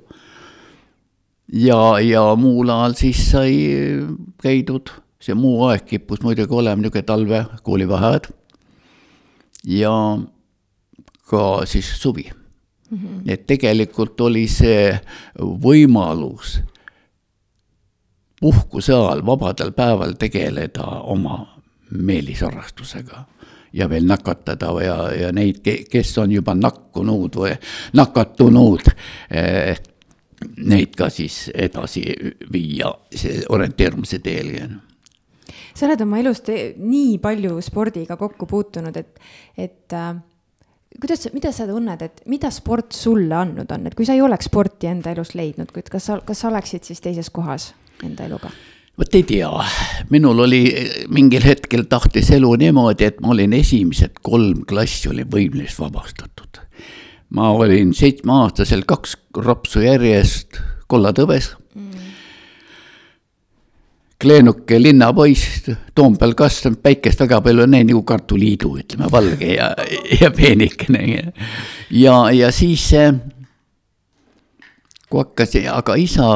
[1.52, 3.52] Ja, ja muul ajal siis sai
[4.42, 8.30] käidud, see muu aeg kippus muidugi olema niisugune talve koolivaheajad.
[9.68, 9.92] Ja
[11.28, 12.28] ka siis suvi
[12.90, 12.98] mm.
[12.98, 13.22] -hmm.
[13.26, 15.00] et tegelikult oli see
[15.38, 16.60] võimalus
[18.40, 21.58] puhkuse ajal, vabadel päeval tegeleda oma
[21.90, 23.24] meelisharrastusega
[23.72, 27.54] ja veel nakatada ja, ja neid, kes on juba nakkunud või
[27.92, 28.90] nakatunud
[29.30, 29.78] eh,
[30.56, 32.04] neid ka siis edasi
[32.52, 32.92] viia
[33.48, 34.54] orienteerumise teel
[35.74, 36.42] sa oled oma elus
[36.76, 39.20] nii palju spordiga kokku puutunud, et,
[39.58, 39.94] et
[41.00, 44.50] kuidas, mida sa tunned, et mida sport sulle andnud on, et kui sa ei oleks
[44.50, 47.72] sporti enda elus leidnud, kuid kas sa, kas sa oleksid siis teises kohas
[48.04, 48.52] enda eluga?
[48.98, 49.50] vot ei tea,
[50.10, 50.62] minul oli
[51.14, 56.48] mingil hetkel tahtis elu niimoodi, et ma olin esimesed kolm klassi olin võimelisest vabastatud
[57.34, 61.52] ma olin seitsmeaastaselt kaks ropsu järjest kollatõves.
[64.18, 69.68] Kleenuke linnapoiss, Toompeal kasvanud, päikest väga palju näinud nagu kartuliidu, ütleme, valge ja,
[70.20, 71.32] ja peenikene.
[71.90, 72.88] ja, ja siis,
[75.06, 76.30] kui hakkasin, aga isa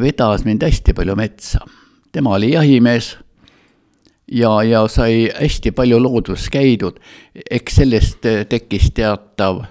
[0.00, 1.60] vedas mind hästi palju metsa.
[2.12, 3.16] tema oli jahimees
[4.32, 6.98] ja, ja sai hästi palju looduses käidud.
[7.50, 9.62] eks sellest tekkis teatav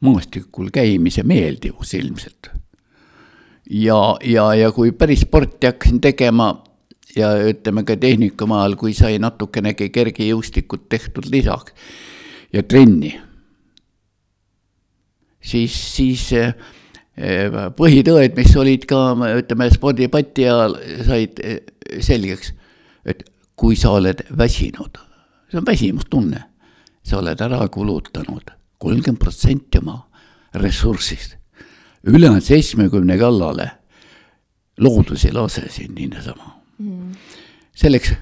[0.00, 2.57] maastikul käimise meeldivus ilmselt.
[3.70, 6.50] Ja, ja, ja kui päris sporti hakkasin tegema
[7.16, 11.74] ja ütleme ka tehnikumi ajal, kui sai natukenegi kergejõustikut tehtud lisaks
[12.52, 13.12] ja trenni,
[15.40, 16.52] siis, siis eh,
[17.76, 19.00] põhitõed, mis olid ka
[19.40, 21.60] ütleme spordipati ajal, said eh,
[22.04, 22.52] selgeks,
[23.08, 23.24] et
[23.58, 25.00] kui sa oled väsinud,
[25.50, 26.44] see on väsimustunne,
[27.02, 29.96] sa oled ära kulutanud kolmkümmend protsenti oma
[30.54, 31.37] ressursist,
[32.06, 33.70] ülejäänud seitsmekümne kallale
[34.78, 37.12] loodus ei lase sind niisama mm..
[37.74, 38.14] selleks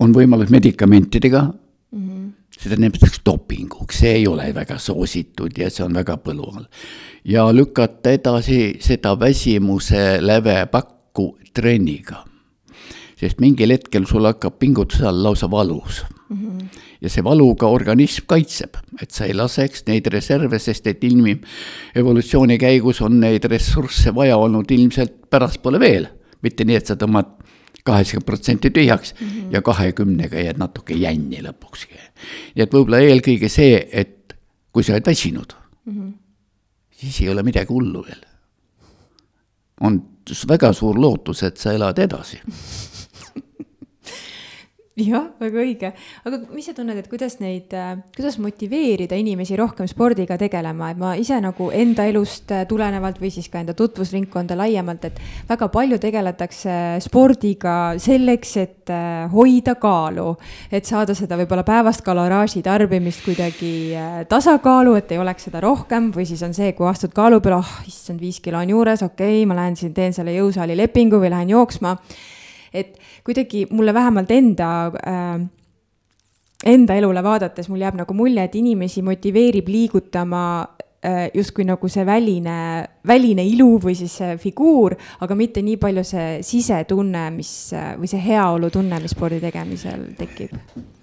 [0.00, 2.28] on võimalus medikamentidega mm, -hmm.
[2.60, 6.66] seda nimetatakse dopinguks, see ei ole väga soositud ja see on väga põlu all.
[7.24, 12.24] ja lükata edasi seda väsimuse lävepakku trenniga.
[13.16, 16.46] sest mingil hetkel sul hakkab pingutuse all lausa valus mm.
[16.46, 21.36] -hmm ja see valuga organism kaitseb, et sa ei laseks neid reserve, sest et ilmi
[21.96, 26.08] evolutsiooni käigus on neid ressursse vaja olnud ilmselt pärastpoole veel,
[26.44, 27.32] mitte nii, et sa tõmbad
[27.86, 29.52] kaheksakümmend protsenti tühjaks mm -hmm.
[29.56, 31.96] ja kahekümnega jääd natuke jänni lõpukski.
[32.54, 34.36] nii et võib-olla eelkõige see, et
[34.72, 36.12] kui sa oled väsinud mm, -hmm.
[36.90, 38.24] siis ei ole midagi hullu veel.
[39.80, 40.02] on
[40.48, 42.40] väga suur lootus, et sa elad edasi
[45.10, 45.90] jah, väga õige,
[46.26, 51.00] aga mis sa tunned, et kuidas neid, äh, kuidas motiveerida inimesi rohkem spordiga tegelema, et
[51.00, 55.70] ma ise nagu enda elust äh, tulenevalt või siis ka enda tutvusringkonda laiemalt, et väga
[55.72, 60.34] palju tegeletakse spordiga selleks, et äh, hoida kaalu,
[60.72, 63.72] et saada seda võib-olla päevast kaloraaži tarbimist kuidagi
[64.28, 66.10] tasakaalu, et ei oleks seda rohkem.
[66.14, 69.40] Või siis on see, kui astud kaalu peale, oh issand, viis kilo on juures, okei
[69.40, 71.96] okay,, ma lähen siin teen selle jõusaali lepingu või lähen jooksma.
[72.70, 74.68] Et kuidagi mulle vähemalt enda
[75.06, 75.48] äh,
[76.64, 80.42] enda elule vaadates mul jääb nagu mulje, et inimesi motiveerib liigutama
[81.04, 82.56] äh, justkui nagu see väline,
[83.06, 88.10] väline ilu või siis see figuur, aga mitte nii palju see sisetunne, mis äh, või
[88.10, 90.54] see heaolutunne, mis spordi tegemisel tekib.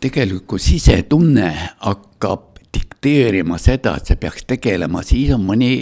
[0.03, 1.51] tegelikult sisetunne
[1.85, 5.73] hakkab dikteerima seda, et sa peaks tegelema, siis on mõni,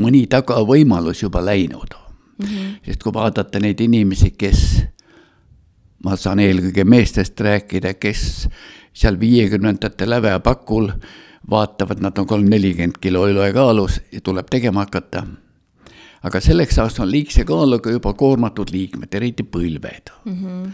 [0.00, 2.05] mõni tagavõimalus juba läinud
[2.38, 2.46] mm.
[2.46, 2.74] -hmm.
[2.86, 4.82] sest kui vaadata neid inimesi, kes,
[6.04, 8.48] ma saan eelkõige meestest rääkida, kes
[8.92, 10.90] seal viiekümnendate lävepakul
[11.50, 15.26] vaatavad, nad on kolm-nelikümmend kilo ülekaalus ja tuleb tegema hakata.
[16.22, 20.44] aga selleks ajaks on liigse kaaluga juba koormatud liikmed, eriti põlved mm.
[20.44, 20.72] -hmm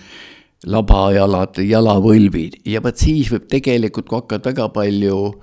[0.66, 5.42] labajalad, jalavõlvid ja vot siis võib tegelikult, kui hakkad väga palju äh,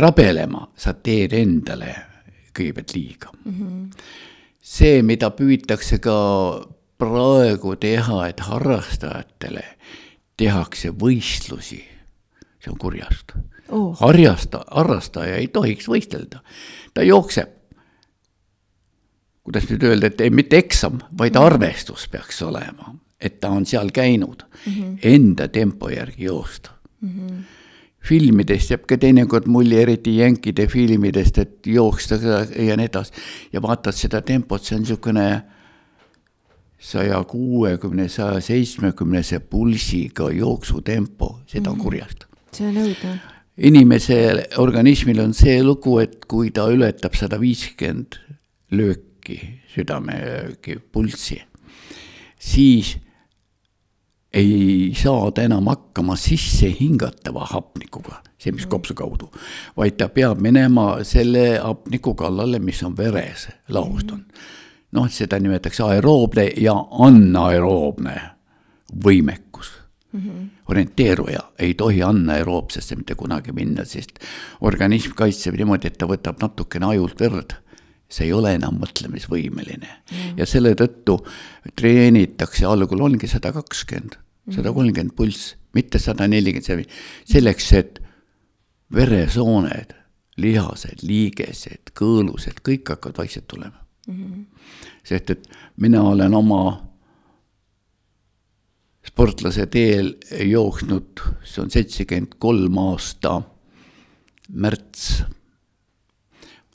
[0.00, 2.11] rabelema, sa teed endale
[2.56, 3.52] kõigepealt liiga mm.
[3.52, 4.04] -hmm.
[4.60, 6.16] see, mida püütakse ka
[7.02, 9.64] praegu teha, et harrastajatele
[10.38, 11.80] tehakse võistlusi,
[12.62, 13.34] see on kurjast
[13.68, 13.96] oh..
[14.00, 16.42] harjasta, harrastaja ei tohiks võistelda,
[16.94, 17.48] ta jookseb.
[19.42, 21.44] kuidas nüüd öelda, et ei, mitte eksam, vaid mhm.
[21.44, 24.98] arvestus peaks olema, et ta on seal käinud mm -hmm.
[25.02, 27.10] enda tempo järgi joosta mm.
[27.10, 27.42] -hmm
[28.02, 32.18] filmidest jääb ka teinekord mulje, eriti jänkide filmidest, et jooksta
[32.58, 33.12] ja nii edasi.
[33.52, 35.26] ja vaatad seda tempot, see on niisugune
[36.82, 41.84] saja kuuekümne, saja seitsmekümnese pulsiga jooksutempo, seda on mhm.
[41.84, 42.26] kurjast.
[42.52, 43.14] see on õudne.
[43.56, 44.18] inimese
[44.58, 48.18] organismil on see lugu, et kui ta ületab sada viiskümmend
[48.72, 49.38] lööki,
[49.74, 50.18] südame
[50.92, 51.38] pulssi,
[52.40, 52.96] siis
[54.32, 59.28] ei saa ta enam hakkama sisse hingatava hapnikuga, see, mis kopsu kaudu,
[59.76, 64.24] vaid ta peab minema selle hapniku kallale, mis on veres laostunud.
[64.92, 68.16] noh, seda nimetatakse aeroobne ja anaeroobne
[69.04, 69.70] võimekus
[70.12, 70.20] mm.
[70.20, 70.48] -hmm.
[70.68, 74.18] orienteeruja ei tohi anaeroobsesse mitte kunagi minna, sest
[74.60, 77.56] organism kaitseb niimoodi, et ta võtab natukene ajult verd
[78.12, 80.36] see ei ole enam mõtlemisvõimeline mm.
[80.36, 81.16] ja selle tõttu
[81.78, 84.18] treenitakse, algul ongi sada kakskümmend,
[84.50, 87.02] sada kolmkümmend pulss, mitte sada nelikümmend seitse,
[87.34, 88.00] selleks, et
[88.92, 89.94] veresooned,
[90.42, 93.78] lihased, liigesed, kõõlused, kõik hakkavad vaikselt tulema
[94.08, 94.16] mm.
[94.16, 94.44] -hmm.
[95.04, 96.62] sest et mina olen oma
[99.06, 103.40] sportlase teel jooksnud, see on seitsekümmend kolm aasta
[104.48, 105.22] märts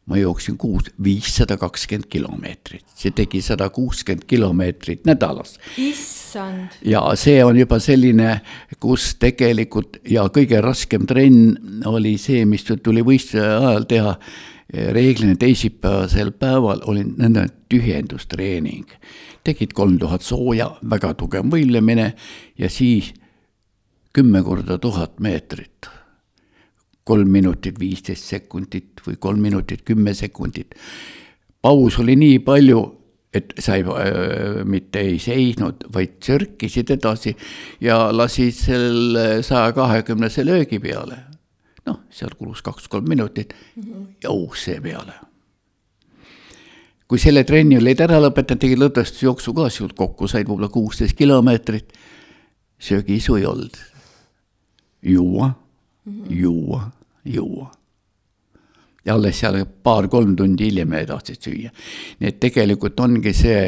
[0.08, 5.58] ma jooksin kuus, viissada kakskümmend kilomeetrit, see tegi sada kuuskümmend kilomeetrit nädalas.
[5.78, 6.80] issand.
[6.86, 8.40] ja see on juba selline,
[8.80, 14.16] kus tegelikult ja kõige raskem trenn oli see, mis tuli võistluse ajal teha.
[14.68, 18.88] reeglina teisipäevasel päeval oli nõnda tühjendustreening.
[19.44, 22.14] tegid kolm tuhat sooja, väga tugev võimlemine
[22.58, 23.14] ja siis
[24.14, 25.92] kümme korda tuhat meetrit
[27.08, 30.76] kolm minutit viisteist sekundit või kolm minutit kümme sekundit.
[31.62, 32.82] paus oli nii palju,
[33.34, 37.36] et sa ei äh,, mitte ei seisnud, vaid sörkisid edasi
[37.82, 41.18] ja lasid selle saja kahekümnese löögi peale.
[41.86, 43.54] noh, seal kulus kaks-kolm minutit
[44.24, 45.14] ja ukse peale.
[47.08, 51.94] kui selle trenni olid ära lõpetanud, tegid lõdvestusjooksu ka, siis kokku said võib-olla kuusteist kilomeetrit.
[52.80, 53.78] söögiisu ei olnud.
[55.02, 55.56] juua
[56.30, 56.92] juua
[57.26, 57.72] juua.
[59.08, 61.72] Ja alles seal paar-kolm tundi hiljem tahtsid süüa.
[62.20, 63.62] nii et tegelikult ongi see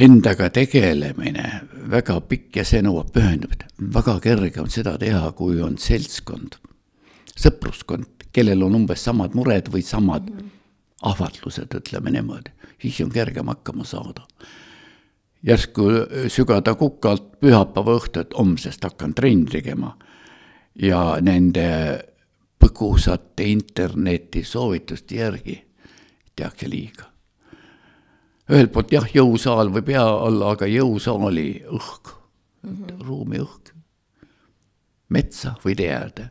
[0.00, 1.46] endaga tegelemine
[1.90, 3.66] väga pikk ja see nõuab pühendumist.
[3.80, 6.56] väga kerge on seda teha, kui on seltskond,
[7.36, 10.50] sõpruskond, kellel on umbes samad mured või samad -hmm.
[11.02, 12.50] ahvatlused, ütleme niimoodi,
[12.80, 14.26] siis on kergem hakkama saada
[15.42, 15.88] järsku
[16.28, 19.96] sügada kukalt pühapäeva õhtu, et homsest hakkan trenni tegema
[20.76, 21.64] ja nende
[22.60, 25.56] põgusate interneti soovituste järgi.
[26.36, 27.04] Tehakse liiga.
[28.50, 32.16] ühelt poolt jah, jõusaal võib hea olla, aga jõusaali õhk.
[32.62, 33.04] Mm, -hmm.
[33.06, 33.70] ruumi õhk,
[35.08, 36.26] metsa või tee äärde,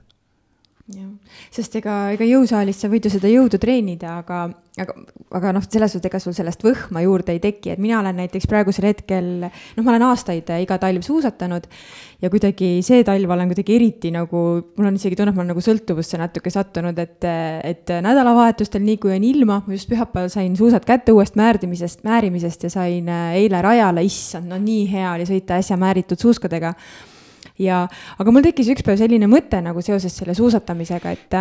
[0.93, 1.09] jah,
[1.49, 4.43] sest ega, ega jõusaalis sa võid ju seda jõudu treenida, aga,
[4.83, 4.95] aga,
[5.37, 8.47] aga noh, selles suhtes, ega sul sellest võhma juurde ei teki, et mina olen näiteks
[8.49, 11.67] praegusel hetkel, noh, ma olen aastaid iga talv suusatanud
[12.23, 14.43] ja kuidagi see talv olen kuidagi eriti nagu,
[14.77, 17.29] mul on isegi tunne, et ma olen nagu sõltuvusse natuke sattunud, et,
[17.69, 22.67] et nädalavahetustel, nii kui on ilma, ma just pühapäeval sain suusad kätte uuest määrdimisest, määrimisest
[22.67, 26.73] ja sain eile rajale, issand, no nii hea oli sõita äsja määritud suuskadega.
[27.59, 27.83] Ja,
[28.19, 31.35] aga mul tekkis üks päev selline mõte nagu seoses selle suusatamisega, et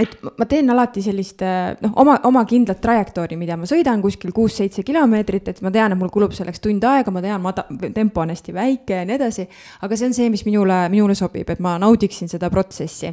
[0.00, 4.84] et ma teen alati sellist noh, oma, oma kindlat trajektoori, mida ma sõidan kuskil kuus-seitse
[4.88, 8.32] kilomeetrit, et ma tean, et mul kulub selleks tund aega, ma tean, mada-, tempo on
[8.32, 9.46] hästi väike ja nii edasi.
[9.84, 13.12] aga see on see, mis minule, minule sobib, et ma naudiksin seda protsessi.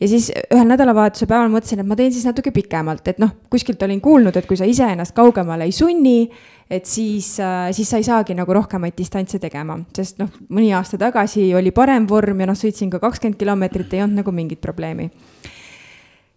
[0.00, 3.82] ja siis ühel nädalavahetuse päeval mõtlesin, et ma teen siis natuke pikemalt, et noh, kuskilt
[3.82, 6.28] olin kuulnud, et kui sa iseennast kaugemale ei sunni
[6.70, 10.98] et siis, äh, siis sa ei saagi nagu rohkemaid distantse tegema, sest noh, mõni aasta
[11.00, 15.10] tagasi oli parem vorm ja noh, sõitsin ka kakskümmend kilomeetrit, ei olnud nagu mingit probleemi.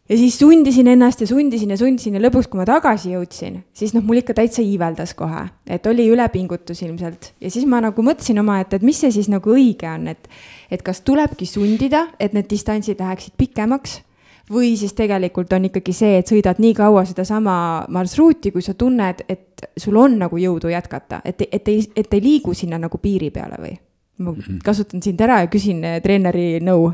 [0.09, 3.93] Ja siis sundisin ennast ja sundisin ja sundisin ja lõpuks, kui ma tagasi jõudsin, siis
[3.95, 8.39] noh, mul ikka täitsa iiveldas kohe, et oli ülepingutus ilmselt ja siis ma nagu mõtlesin
[8.39, 10.29] omaette, et mis see siis nagu õige on, et,
[10.71, 14.01] et kas tulebki sundida, et need distantsid läheksid pikemaks
[14.51, 17.57] või siis tegelikult on ikkagi see, et sõidad nii kaua sedasama
[17.91, 22.23] marsruuti, kui sa tunned, et sul on nagu jõudu jätkata, et, et ei, et ei
[22.23, 23.75] liigu sinna nagu piiri peale või?
[24.17, 24.63] ma mhm.
[24.65, 26.87] kasutan sind ära ja küsin eh, treeneri nõu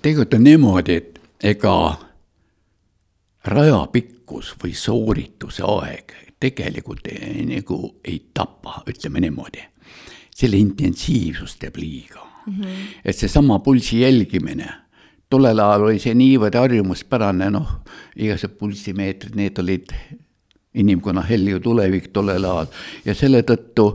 [0.00, 1.76] tegelikult on niimoodi, et ega
[3.44, 9.68] raja pikkus või soorituse aeg tegelikult ei, nagu ei tapa, ütleme niimoodi.
[10.32, 12.52] selle intensiivsus teeb liiga mm.
[12.52, 12.86] -hmm.
[13.04, 14.68] et seesama pulsi jälgimine
[15.32, 17.68] tollel ajal oli see niivõrd harjumuspärane, noh,
[18.16, 19.94] igasugused pulssimeetrid, need olid
[20.74, 22.70] inimkonna helju tulevik tollel ajal
[23.06, 23.88] ja selle tõttu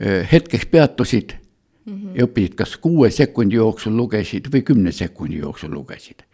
[0.00, 2.16] eh, hetkeks peatusid mm -hmm.
[2.16, 6.24] ja õppisid, kas kuue sekundi jooksul lugesid või kümne sekundi jooksul lugesid.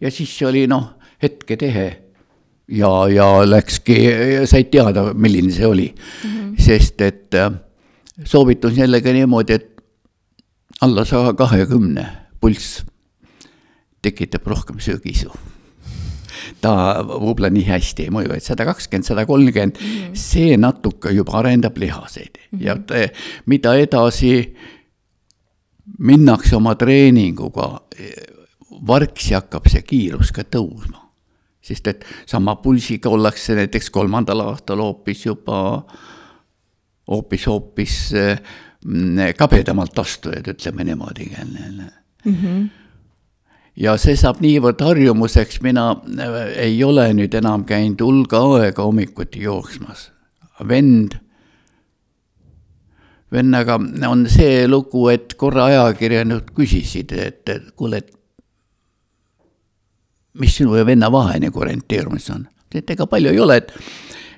[0.00, 0.90] Ja siis oli noh,
[1.22, 1.86] hetketehe
[2.68, 3.96] ja, ja läkski,
[4.44, 6.30] said teada, milline see oli mm.
[6.30, 6.62] -hmm.
[6.62, 7.52] sest et äh,
[8.24, 9.82] soovitus jällegi niimoodi, et
[10.80, 12.06] alla saja kahekümne
[12.40, 12.84] pulss
[14.02, 15.32] tekitab rohkem söögiisu.
[16.60, 20.14] ta võib-olla nii hästi ei mõju, et sada kakskümmend, sada kolmkümmend, mhm.
[20.14, 22.64] see natuke juba arendab lihaseid mm -hmm.
[22.66, 23.12] ja te,
[23.46, 24.54] mida edasi
[25.98, 27.80] minnakse oma treeninguga,
[28.86, 31.02] vargsi hakkab see kiirus ka tõusma.
[31.66, 35.82] sest et sama pulsiga ollakse näiteks kolmandal aastal hoopis juba,
[37.10, 42.34] hoopis, hoopis mm, kabedamalt astujad, ütleme niimoodi mm.
[42.34, 42.66] -hmm
[43.76, 49.44] ja see saab niivõrd harjumuseks, mina äh, ei ole nüüd enam käinud hulga aega hommikuti
[49.44, 50.10] jooksmas.
[50.68, 51.18] vend,
[53.32, 53.76] vennaga
[54.08, 58.15] on see lugu, et korra ajakirjanikud küsisid, et, et kuule, et
[60.40, 62.46] mis sinu ja venna vahe nagu orienteerumises on.
[62.74, 63.72] et ega palju ei ole, et,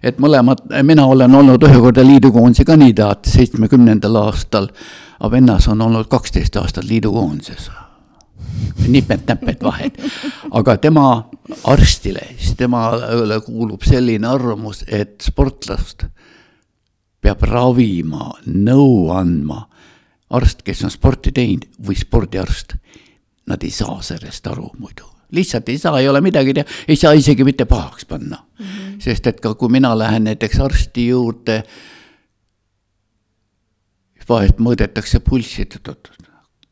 [0.02, 4.70] et mõlemad, mina olen olnud ühe korda liidukoondise kandidaat seitsmekümnendal aastal,
[5.18, 7.70] aga vennas on olnud kaksteist aastat liidukoondises
[8.88, 9.98] nipet-näpet vahed.
[10.50, 11.28] aga tema
[11.64, 16.06] arstile, siis temale kuulub selline arvamus, et sportlast
[17.20, 19.64] peab ravima, nõu andma
[20.30, 22.76] arst, kes on sporti teinud või spordiarst.
[23.48, 27.12] Nad ei saa sellest aru muidu, lihtsalt ei saa, ei ole midagi teha, ei saa
[27.12, 28.64] isegi mitte pahaks panna mm.
[28.64, 28.96] -hmm.
[29.04, 31.62] sest et ka kui mina lähen näiteks arsti juurde,
[34.28, 36.10] vahest mõõdetakse pulssi, et oot-oot,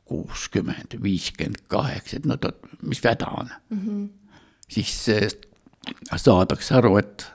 [0.07, 3.79] kuuskümmend, viiskümmend kaheksa, et no oot, mis häda on mm.
[3.79, 4.09] -hmm.
[4.69, 5.07] siis
[6.17, 7.27] saadakse aru, et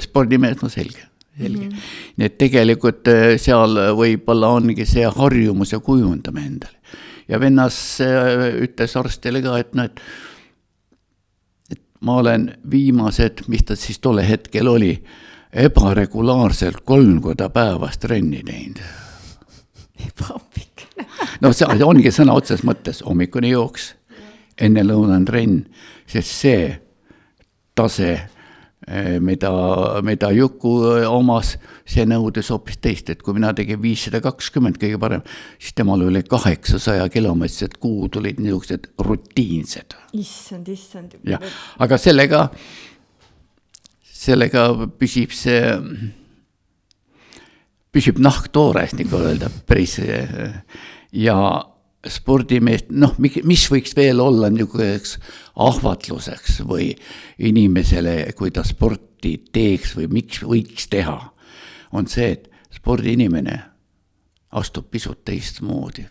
[0.00, 1.06] spordimees, no selge,
[1.38, 1.70] selge mm.
[1.70, 1.88] -hmm.
[2.16, 6.78] nii et tegelikult äh, seal võib-olla ongi see harjumuse kujundamine endale.
[7.28, 10.00] ja vennas äh, ütles arstile ka, et noh, et
[12.04, 14.92] ma olen viimased, mis ta siis tol hetkel oli,
[15.52, 18.82] ebaregulaarselt kolm korda päevas trenni teinud.
[20.04, 20.74] ebaapik
[21.40, 23.92] noh, see ongi sõna otseses mõttes hommikune jooks,
[24.60, 25.62] ennelõunane trenn,
[26.10, 26.68] sest see
[27.74, 28.12] tase,
[29.20, 29.50] mida,
[30.04, 31.54] mida Juku eh, omas,
[31.88, 35.22] see nõudes hoopis teist, et kui mina tegin viissada kakskümmend kõige parem,
[35.58, 39.96] siis temal oli kaheksasaja kilomeetrised kuud olid niisugused rutiinsed.
[40.12, 41.16] issand, issand.
[41.24, 41.44] jah,
[41.80, 42.48] aga sellega,
[44.04, 44.68] sellega
[45.00, 45.62] püsib see
[47.94, 50.00] püsib nahk toores, nagu öelda, päris
[51.14, 51.36] ja
[52.08, 55.18] spordimeest, noh, mis võiks veel olla niisuguseks
[55.64, 56.90] ahvatluseks või
[57.38, 61.18] inimesele, kui ta sporti teeks või miks võiks teha,
[61.92, 63.62] on see, et spordiinimene
[64.54, 66.06] astub pisut teistmoodi.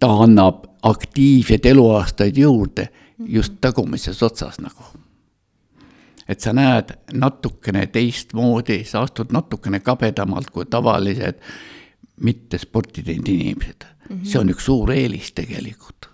[0.00, 2.88] ta annab aktiivseid eluaastaid juurde
[3.26, 4.84] just tagumises otsas nagu.
[6.28, 11.40] et sa näed natukene teistmoodi, sa astud natukene kabedamalt kui tavalised
[12.24, 14.16] mitte sporti teinud inimesed mm.
[14.16, 14.24] -hmm.
[14.24, 16.10] see on üks suur eelis tegelikult.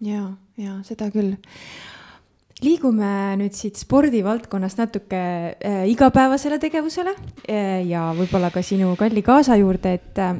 [0.00, 1.36] ja, ja seda küll
[2.64, 5.20] liigume nüüd siit spordivaldkonnast natuke
[5.60, 7.14] äh, igapäevasele tegevusele
[7.48, 10.36] äh, ja võib-olla ka sinu kalli kaasa juurde, et äh,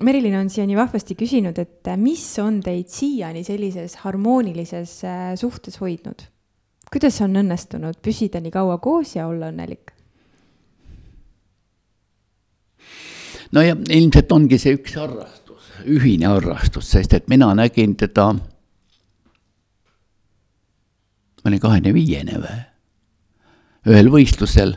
[0.00, 5.80] Merilin on siiani vahvasti küsinud, et äh, mis on teid siiani sellises harmoonilises äh, suhtes
[5.80, 6.28] hoidnud?
[6.90, 9.92] kuidas on õnnestunud püsida nii kaua koos ja olla õnnelik?
[13.52, 18.32] No ja ilmselt ongi see üks harrastus, ühine harrastus, sest et mina nägin teda,
[21.40, 22.60] ma olin kahekümne viiene või,
[23.90, 24.76] ühel võistlusel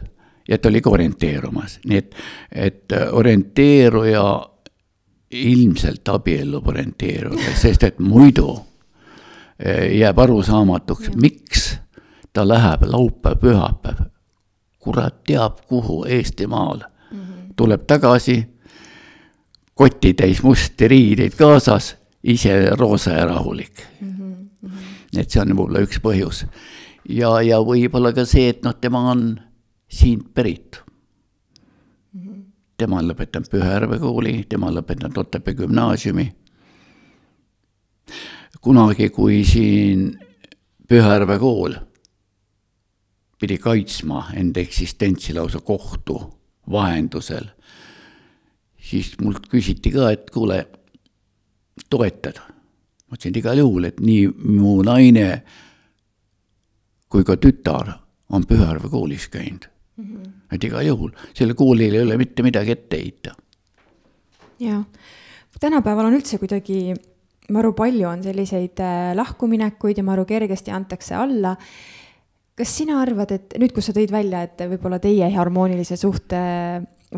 [0.50, 2.16] ja ta oli ka orienteerumas, nii et,
[2.52, 4.26] et orienteeruja
[5.34, 8.52] ilmselt abiellub orienteeruda, sest et muidu
[9.60, 11.74] eh, jääb arusaamatuks, miks
[12.34, 14.06] ta läheb laupäev, pühapäev,
[14.80, 17.54] kurat teab kuhu Eestimaal mm, -hmm.
[17.56, 18.53] tuleb tagasi,
[19.74, 24.16] kotitäis musti riideid kaasas, ise roosa ja rahulik mm.
[24.18, 24.80] -hmm.
[25.18, 26.46] et see on võib-olla üks põhjus.
[27.10, 29.40] ja, ja võib-olla ka see, et noh, tema on
[29.90, 30.84] siit pärit
[32.78, 36.34] tema on lõpetanud Pühajärve kooli, tema on lõpetanud Otepää gümnaasiumi.
[38.62, 40.20] kunagi, kui siin
[40.88, 41.76] Pühajärve kool
[43.40, 46.20] pidi kaitsma enda eksistentsi lausa kohtu
[46.72, 47.50] vahendusel,
[48.94, 50.64] siis mult küsiti ka, et kuule,
[51.90, 52.40] toetad?
[53.14, 55.28] ma ütlesin, et igal juhul, et nii mu naine
[57.14, 57.92] kui ka tütar
[58.34, 59.68] on Pühajärve koolis käinud
[59.98, 60.04] mm.
[60.04, 60.30] -hmm.
[60.52, 63.36] et igal juhul, sellele koolile ei ole mitte midagi ette heita.
[64.60, 64.84] jaa,
[65.60, 66.94] tänapäeval on üldse kuidagi
[67.52, 71.56] maru palju on selliseid äh, lahkuminekuid ja maru kergesti antakse alla.
[72.56, 76.42] kas sina arvad, et nüüd, kus sa tõid välja, et võib-olla teie harmoonilise suhte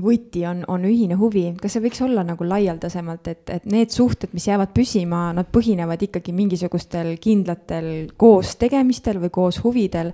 [0.01, 4.33] võti on, on ühine huvi, kas see võiks olla nagu laialdasemalt, et, et need suhted,
[4.35, 10.13] mis jäävad püsima, nad põhinevad ikkagi mingisugustel kindlatel koos tegemistel või koos huvidel?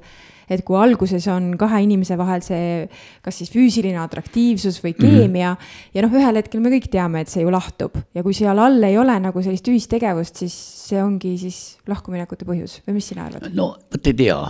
[0.51, 2.89] Et kui alguses on kahe inimese vahel see,
[3.23, 5.93] kas siis füüsiline atraktiivsus või keemia mm -hmm.
[5.95, 7.95] ja noh, ühel hetkel me kõik teame, et see ju lahtub.
[8.13, 10.57] Ja kui seal all ei ole nagu sellist ühistegevust, siis
[10.89, 12.81] see ongi siis lahkuminekute põhjus.
[12.87, 13.47] Või mis sina arvad?
[13.53, 14.41] no vot ei tea,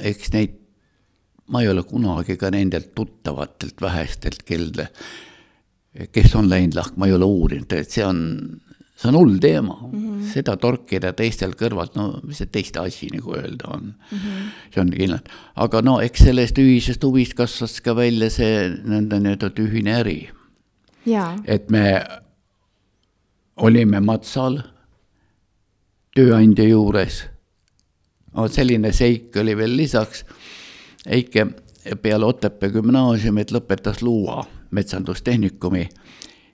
[0.00, 0.56] eks neid,
[1.52, 4.88] ma ei ole kunagi ka nendelt tuttavatelt vähestelt, kelle,
[6.12, 8.22] kes on läinud lahku, ma ei ole uurinud, et see on
[9.02, 10.26] see on hull teema mm, -hmm.
[10.32, 14.18] seda torkida teistel kõrvalt, no mis see teiste asi nagu öelda on mm.
[14.18, 14.50] -hmm.
[14.74, 19.96] see on kindlalt, aga no eks sellest ühisest huvist kasvas ka välja see nõndanimetatud ühine
[20.00, 20.30] äri.
[21.44, 22.04] et me
[23.56, 24.60] olime Matsal
[26.16, 27.24] tööandja juures.
[28.36, 30.24] vot selline seik oli veel lisaks.
[31.06, 31.46] Eike
[32.02, 35.88] peale Otepää gümnaasiumit lõpetas Luua metsandustehnikumi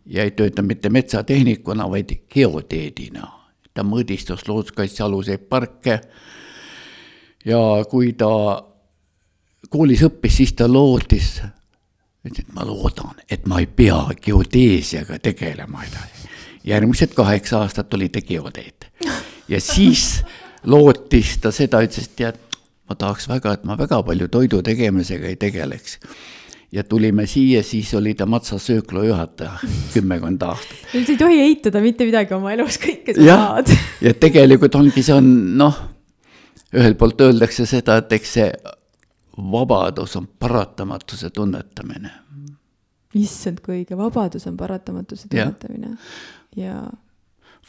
[0.07, 3.35] ja ei tööta mitte metsatehnikuna, vaid geoteedina.
[3.75, 6.01] ta mõõdistas looduskaitsealuseid parke
[7.45, 7.59] ja
[7.91, 8.31] kui ta
[9.71, 11.43] koolis õppis, siis ta lootis,
[12.27, 16.29] ütles, et ma loodan, et ma ei pea geodeesiaga tegelema edasi.
[16.65, 18.91] järgmised kaheksa aastat oli ta geoteed
[19.49, 20.25] ja siis
[20.65, 22.48] lootis ta seda, ütles, et tead,
[22.89, 25.99] ma tahaks väga, et ma väga palju toidu tegemisega ei tegeleks
[26.72, 29.57] ja tulime siia, siis oli ta Matsa söökla juhataja
[29.95, 30.80] kümmekond aastat.
[30.95, 33.72] nüüd ei tohi eitada mitte midagi oma elus, kõike sa tahad.
[34.07, 35.30] ja tegelikult ongi, see on
[35.61, 35.80] noh,
[36.76, 38.49] ühelt poolt öeldakse seda, et eks see
[39.39, 42.11] vabadus on paratamatuse tunnetamine.
[43.14, 45.95] issand, kui õige, vabadus on paratamatuse tunnetamine
[46.57, 46.80] ja, ja..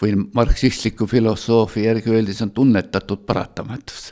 [0.01, 4.09] või marksistliku filosoofia järgi öeldes on tunnetatud paratamatus.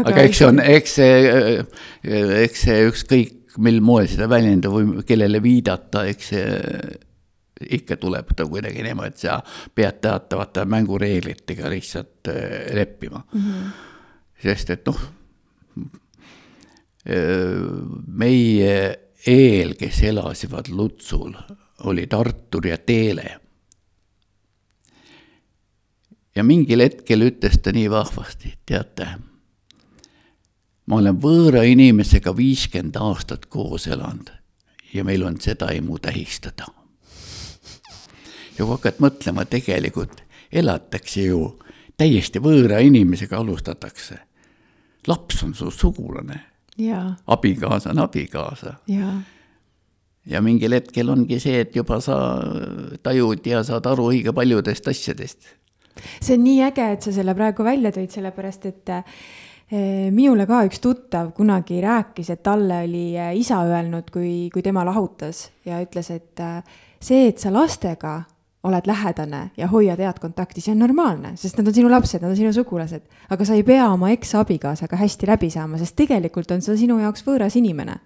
[0.00, 1.54] Aga eks see on, eks see,
[2.42, 7.00] eks see ükskõik mil moel seda väljendada või kellele viidata, eks see
[7.62, 9.38] ikka tuleb ta kuidagi niimoodi, et sa
[9.74, 13.40] pead teatavate mängureeglitega lihtsalt äh, leppima mm.
[13.40, 13.68] -hmm.
[14.42, 15.02] sest et noh,
[17.06, 17.60] äh,
[18.06, 21.36] meie eel, kes elasivad Lutsul,
[21.84, 23.38] olid Artur ja Teele.
[26.34, 29.06] ja mingil hetkel ütles ta nii vahvasti, teate
[30.86, 34.32] ma olen võõra inimesega viiskümmend aastat koos elanud
[34.94, 36.66] ja meil on seda emu tähistada.
[38.58, 40.22] ja kui hakkad mõtlema, tegelikult
[40.52, 41.58] elatakse ju
[41.96, 44.18] täiesti võõra inimesega alustatakse.
[45.06, 46.40] laps on su sugulane.
[47.26, 48.74] abikaasa on abikaasa.
[50.26, 52.16] ja mingil hetkel ongi see, et juba sa
[53.02, 55.62] tajud ja saad aru õige paljudest asjadest
[56.20, 59.02] see on nii äge, et sa selle praegu välja tõid, sellepärast et eh,
[59.72, 64.84] minule ka üks tuttav kunagi rääkis, et talle oli eh, isa öelnud, kui, kui tema
[64.84, 68.18] lahutas ja ütles, et eh, see, et sa lastega
[68.68, 72.30] oled lähedane ja hoiad head kontakti, see on normaalne, sest nad on sinu lapsed, nad
[72.30, 73.02] on sinu sugulased.
[73.30, 77.24] aga sa ei pea oma eksabikaasaga hästi läbi saama, sest tegelikult on see sinu jaoks
[77.26, 77.98] võõras inimene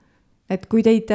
[0.51, 1.11] et kui teid,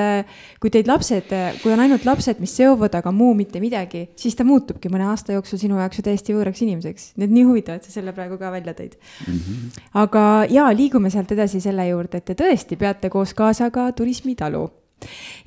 [0.61, 4.45] kui teid lapsed, kui on ainult lapsed, mis seovad, aga muu mitte midagi, siis ta
[4.47, 7.11] muutubki mõne aasta jooksul sinu jaoks ju täiesti võõraks inimeseks.
[7.15, 9.39] nii et nii huvitav, et sa selle praegu ka välja tõid mm.
[9.39, 9.81] -hmm.
[10.03, 14.69] aga ja liigume sealt edasi selle juurde, et te tõesti peate koos kaasaga turismitalu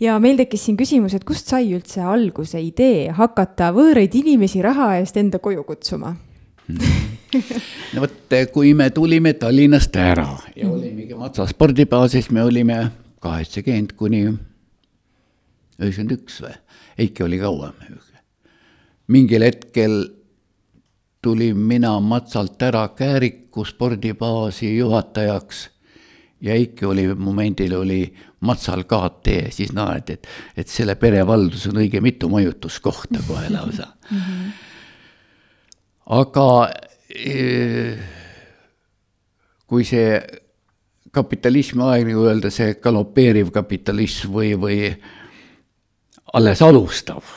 [0.01, 4.97] ja meil tekkis siin küsimus, et kust sai üldse alguse idee hakata võõraid inimesi raha
[4.99, 6.17] eest enda koju kutsuma
[7.95, 12.79] no vot, kui me tulime Tallinnast ära ja olimegi Matsa spordibaasis, me olime
[13.25, 14.25] kaheksakümmend kuni
[15.81, 16.59] üheksakümmend üks või,
[16.99, 17.73] Eiki oli kauem.
[19.09, 19.97] mingil hetkel
[21.23, 25.69] tulin mina Matsalt ära Kääriku spordibaasi juhatajaks
[26.45, 28.15] ja Eiki oli momendil oli
[28.45, 33.87] Matsal KT, siis näed, et, et selle perevaldus on õige mitu majutuskohta kohe lausa.
[34.11, 34.53] -hmm.
[36.07, 36.49] aga
[37.09, 37.99] eh,
[39.67, 40.21] kui see
[41.15, 44.79] kapitalismi aeg, nagu öelda, see galopeeriv kapitalism või, või
[46.35, 47.37] alles alustav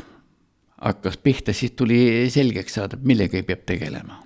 [0.82, 4.24] hakkas pihta, siis tuli selgeks saada, millega peab tegelema.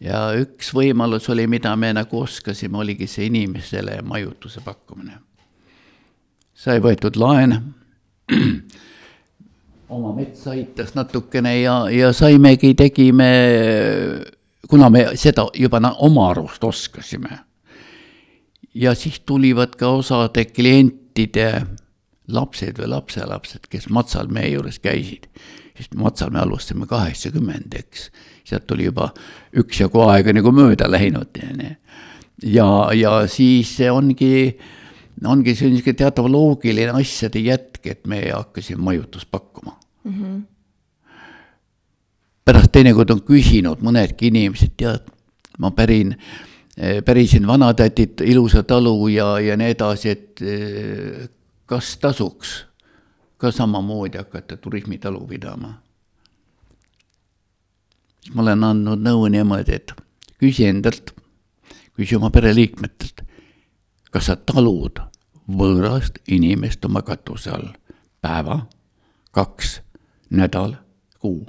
[0.00, 5.18] ja üks võimalus oli, mida me nagu oskasime, oligi see inimesele majutuse pakkumine.
[6.54, 7.56] sai võetud laen,
[9.94, 13.30] oma metsa aitas natukene ja, ja saimegi, tegime,
[14.68, 17.38] kuna me seda juba oma arust oskasime
[18.74, 21.66] ja siis tulivad ka osade klientide
[22.28, 25.28] lapsed või lapselapsed, kes Matsal meie juures käisid.
[25.76, 28.10] sest Matsal me alustasime kaheksakümmend, eks,
[28.44, 29.10] sealt oli juba
[29.56, 31.40] üksjagu aega nagu mööda läinud,
[32.42, 34.58] ja, ja siis ongi,
[35.24, 40.12] ongi see niisugune teatav loogiline asjade jätk, et me hakkasime majutust pakkuma mm.
[40.12, 40.42] -hmm.
[42.44, 45.10] pärast teinekord on küsinud mõnedki inimesed, tead,
[45.58, 51.28] ma pärin äh, Eh, pärisin vanatätit, ilusa talu ja, ja nii edasi, et eh,
[51.70, 52.54] kas tasuks
[53.38, 55.74] ka samamoodi hakata turismitalu pidama.
[58.20, 59.92] siis ma olen andnud nõu niimoodi, et
[60.42, 61.12] küsi endalt,
[61.94, 63.22] küsi oma pereliikmetelt,
[64.10, 64.98] kas sa talud
[65.46, 67.68] võõrast inimest oma katuse all
[68.18, 68.66] päeva,
[69.30, 69.76] kaks,
[70.30, 70.74] nädal,
[71.20, 71.46] kuu.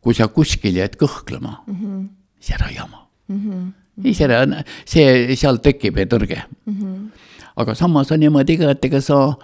[0.00, 2.08] kui sa kuskil jääd kõhklema mm, -hmm.
[2.40, 3.38] siis ära jama mm.
[3.38, 4.56] -hmm ise on,
[4.88, 6.74] see, seal tekib tõrge mm.
[6.74, 7.06] -hmm.
[7.56, 9.34] aga samas on niimoodi ka, et ega sa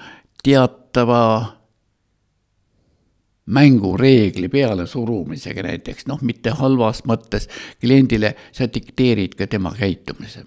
[0.44, 1.58] teatava
[3.48, 7.48] mängureegli pealesurumisega näiteks, noh, mitte halvas mõttes
[7.80, 10.44] kliendile, sa dikteerid ka tema käitumise.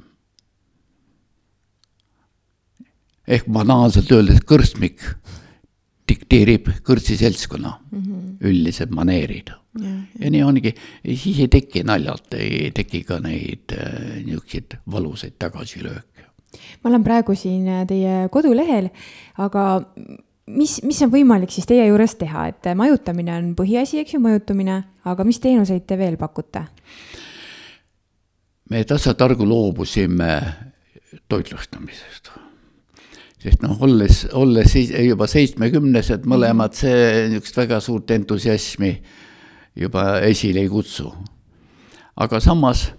[3.32, 5.04] ehk banaalselt öeldes kõrstmik
[6.10, 8.38] dikteerib kõrtsiseltskonna mm -hmm.
[8.50, 10.74] üldised maneerid ja, nii ongi,
[11.06, 16.28] siis ei teki naljalt, ei teki ka neid äh, niisuguseid valusaid tagasilööke.
[16.84, 18.90] ma olen praegu siin äh, teie kodulehel,
[19.38, 19.66] aga
[20.48, 24.84] mis, mis on võimalik siis teie juures teha, et majutamine on põhiasi, eks ju, majutamine,
[25.06, 26.66] aga mis teenuseid te veel pakute?
[28.72, 30.36] me tassatargu loobusime
[31.28, 32.32] toitlustamisest
[33.42, 38.92] sest noh, olles, olles juba seitsmekümnesed mõlemad, see niisugust väga suurt entusiasmi
[39.82, 41.10] juba esile ei kutsu.
[42.22, 42.92] aga samas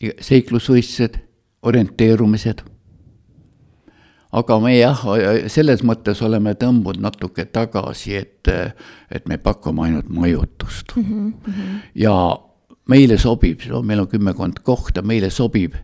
[0.00, 1.16] seiklusvõistlused,
[1.62, 2.62] orienteerumised.
[4.32, 5.00] aga me jah,
[5.48, 8.48] selles mõttes oleme tõmbunud natuke tagasi, et,
[9.10, 11.04] et me pakume ainult majutust mm.
[11.04, 11.80] -hmm.
[11.94, 12.14] ja
[12.88, 15.74] meile sobib, meil on kümmekond kohta, meile sobib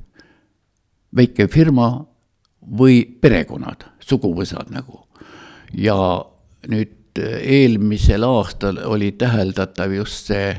[1.17, 1.91] väike firma
[2.79, 5.03] või perekonnad, suguvõsad nagu.
[5.73, 5.97] ja
[6.69, 10.53] nüüd et eelmisel aastal oli täheldatav just see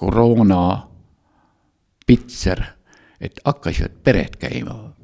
[0.00, 0.88] koroona
[2.06, 2.62] pitser,
[3.20, 4.94] et hakkasid pered käima.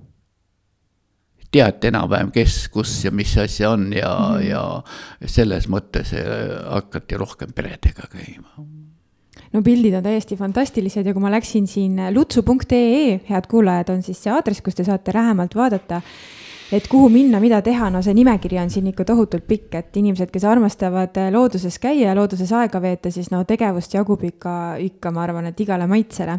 [1.49, 4.49] tead enam-vähem, kes, kus ja mis asja on ja mm, -hmm.
[4.51, 4.82] ja
[5.26, 8.53] selles mõttes äh, hakati rohkem peredega käima
[9.53, 14.20] no pildid on täiesti fantastilised ja kui ma läksin siin lutsu.ee, head kuulajad, on siis
[14.22, 16.03] see aadress, kus te saate lähemalt vaadata
[16.72, 20.30] et kuhu minna, mida teha, no see nimekiri on siin ikka tohutult pikk, et inimesed,
[20.32, 24.53] kes armastavad äh, looduses käia ja looduses aega veeta, siis no tegevust jagub ikka,
[24.84, 26.38] ikka, ma arvan, et igale maitsele.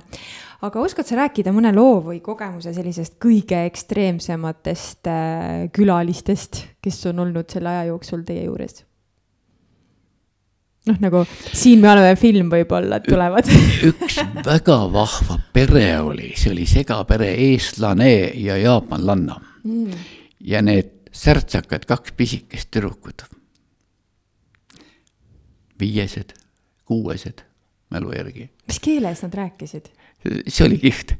[0.62, 7.26] aga oskad sa rääkida mõne loo või kogemuse sellisest kõige ekstreemsematest äh, külalistest, kes on
[7.26, 8.84] olnud selle aja jooksul teie juures?
[10.88, 11.24] noh, nagu
[11.54, 13.50] Siin me oleme film võib-olla tulevad.
[13.90, 20.08] üks väga vahva pere oli, see oli segapere, eestlane ja jaapanlanna mm..
[20.40, 23.26] ja need särtsakad kaks pisikest tüdrukut.
[25.80, 26.34] viiesed,
[26.86, 27.44] kuuesed
[27.92, 28.50] mälu järgi.
[28.68, 29.90] mis keeles nad rääkisid?
[30.48, 31.14] see oli kihvt.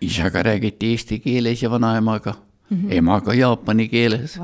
[0.00, 2.94] isaga räägiti eesti keeles ja vanaemaga mm, -hmm.
[2.94, 4.38] emaga jaapani keeles.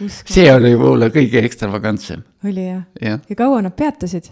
[0.00, 0.32] Uskumatu.
[0.34, 2.82] see oli võib-olla kõige ekstravagantsem, oli jah?
[3.02, 3.20] jah.
[3.28, 4.30] ja kaua nad peatusid?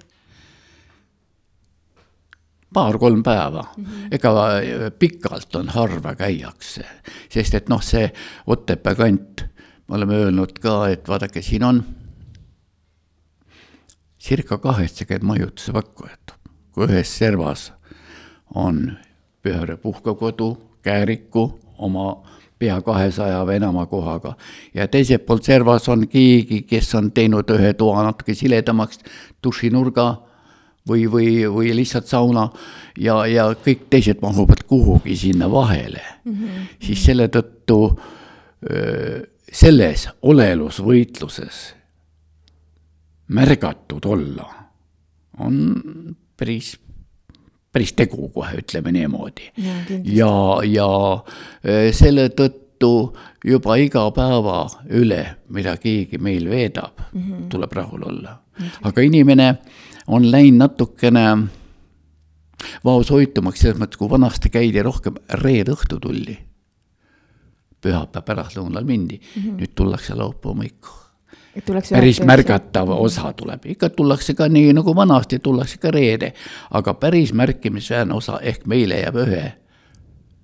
[2.73, 4.09] paar-kolm päeva mm, -hmm.
[4.11, 4.33] ega
[4.99, 6.85] pikalt on harva käiakse,
[7.29, 8.13] sest et noh, see
[8.47, 9.45] Otepää kant,
[9.89, 11.85] me oleme öelnud ka, et vaadake, siin on
[14.21, 16.35] circa kaheksakümmend majutuse pakkujat,
[16.73, 17.73] kui ühes servas
[18.55, 18.99] on
[19.43, 22.23] Pühare puhkekodu, Kääriku oma
[22.59, 24.35] pea kahesaja või enama kohaga
[24.75, 29.03] ja teiselt poolt servas on keegi, kes on teinud ühe toa natuke siledamaks,
[29.45, 30.07] dušinurga
[30.89, 32.49] või, või, või lihtsalt sauna
[32.99, 36.69] ja, ja kõik teised mahuvad kuhugi sinna vahele mm, -hmm.
[36.81, 37.81] siis selle tõttu
[39.53, 41.59] selles olelusvõitluses
[43.29, 44.47] märgatud olla
[45.39, 46.77] on päris,
[47.77, 49.51] päris tegu kohe, ütleme niimoodi.
[49.57, 50.17] Kindlasti.
[50.17, 50.33] ja,
[50.65, 50.89] ja
[51.67, 53.13] öö, selle tõttu
[53.45, 54.63] juba iga päeva
[54.97, 55.21] üle,
[55.53, 57.45] mida keegi meil veedab mm, -hmm.
[57.53, 58.39] tuleb rahul olla.
[58.83, 59.55] aga inimene
[60.07, 61.27] on läinud natukene
[62.85, 66.39] vaoshoitumaks selles mõttes, kui vanasti käidi rohkem reede õhtu tuldi.
[67.81, 69.59] pühapäev pärastlõunal mindi mm, -hmm.
[69.61, 71.06] nüüd tullakse laupäeva hommikul
[71.91, 76.33] päris märgatav osa tuleb, ikka tullakse ka nii nagu vanasti, tullakse ka reede,
[76.71, 79.45] aga päris märkimisväärne osa ehk meile jääb ühe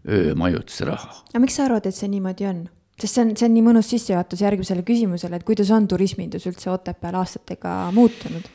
[0.08, 1.24] öö majutusraha.
[1.30, 2.64] aga miks sa arvad, et see niimoodi on?
[3.00, 6.70] sest see on, see on nii mõnus sissejuhatus järgmisele küsimusele, et kuidas on turismindus üldse
[6.70, 8.48] Otepääl aastatega muutunud?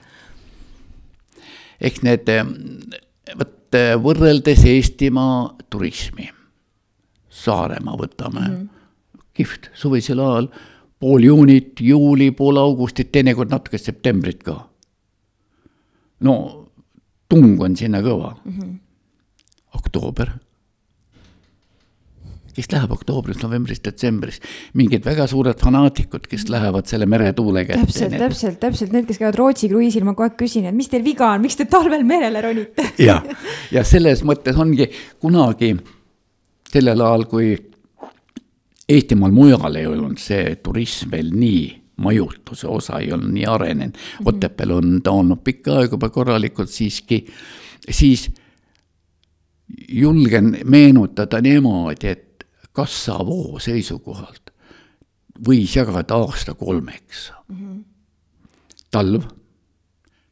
[1.82, 2.32] eks need,
[3.38, 6.32] vot võrreldes Eestimaa turismi,
[7.30, 9.24] Saaremaa võtame mm, -hmm.
[9.38, 10.48] kihvt suvisel ajal,
[11.00, 14.58] pool juunit, juuli, pool augustit, teinekord natuke septembrit ka.
[16.20, 16.34] no
[17.30, 18.60] tung on sinna kõva mm.
[18.60, 18.76] -hmm.
[19.78, 20.32] oktoober
[22.58, 24.40] kes läheb oktoobris, novembris, detsembris,
[24.78, 27.86] mingid väga suured fanaatikud, kes lähevad selle meretuule kätte.
[27.86, 31.06] täpselt, täpselt, täpselt need, kes käivad Rootsi kruiisil, ma kogu aeg küsin, et mis teil
[31.06, 32.88] viga on, miks te talvel merele ronite?
[33.10, 33.20] ja,
[33.72, 34.90] ja selles mõttes ongi
[35.22, 35.76] kunagi
[36.72, 37.54] sellel ajal, kui
[38.90, 41.64] Eestimaal mujal ei olnud see turism veel nii,
[41.98, 46.10] majutuse osa ei olnud nii arenenud mm -hmm., Otepääl on ta olnud pikka aega juba
[46.10, 47.26] korralikult siiski,
[47.90, 48.30] siis
[49.90, 54.54] julgen meenutada niimoodi, et kassavoo seisukohalt
[55.48, 57.56] võis jagada aasta kolmeks mm.
[57.56, 57.84] -hmm.
[58.92, 59.24] talv,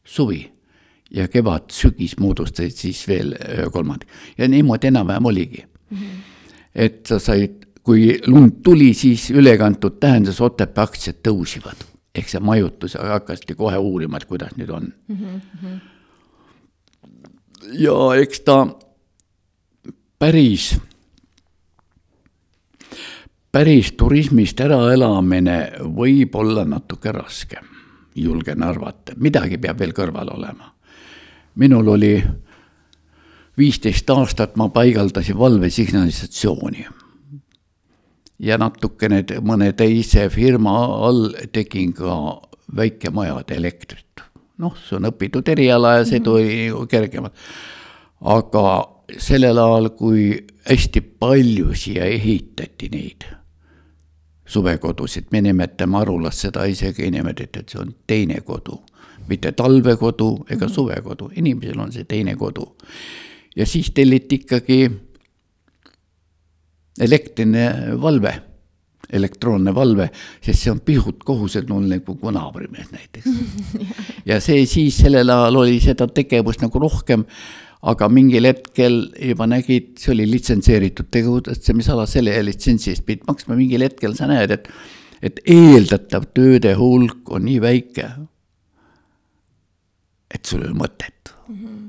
[0.04, 0.52] suvi
[1.12, 5.98] ja kevad-sügis moodustasid siis veel ühe kolmandiku ja niimoodi enam-vähem oligi mm.
[5.98, 6.24] -hmm.
[6.76, 12.96] et sa said, kui lund tuli, siis ülekantud tähendas Otepää aktsiad tõusivad ehk see majutus,
[12.96, 15.18] hakati kohe uurima, et kuidas nüüd on mm.
[15.18, 15.80] -hmm.
[17.80, 18.68] ja eks ta
[20.20, 20.78] päris
[23.56, 27.62] päris turismist äraelamine võib olla natuke raske,
[28.16, 30.74] julgen arvata, midagi peab veel kõrval olema.
[31.56, 32.24] minul oli
[33.58, 36.88] viisteist aastat, ma paigaldasin valvesignalisatsiooni.
[38.40, 40.74] Ja natukene mõne teise firma
[41.08, 42.42] all tegin ka
[42.76, 44.22] väikemajade elektrit.
[44.58, 47.34] noh, see on õpitud eriala ja see tuli ju kergemalt.
[48.22, 48.66] aga
[49.18, 53.26] sellel ajal, kui hästi palju siia ehitati neid
[54.46, 58.78] suvekodusid, me nimetame Arulas seda isegi niimoodi, et see on teine kodu,
[59.30, 62.76] mitte talvekodu ega suvekodu, inimesel on see teine kodu.
[63.56, 64.92] ja siis telliti ikkagi
[67.02, 68.32] elektriline valve,
[69.14, 70.08] elektroonne valve,
[70.42, 73.30] sest see on pisut kohusetundlik kui naabrimees näiteks.
[74.30, 77.28] ja see siis sellel ajal oli seda tegevust nagu rohkem
[77.86, 83.86] aga mingil hetkel juba nägid, see oli litsenseeritud tegutsemisala, selle litsentsi eest pidid maksma, mingil
[83.86, 84.70] hetkel sa näed, et,
[85.26, 88.10] et eeldatav tööde hulk on nii väike,
[90.34, 91.60] et sul ei ole mõtet mm.
[91.60, 91.84] -hmm.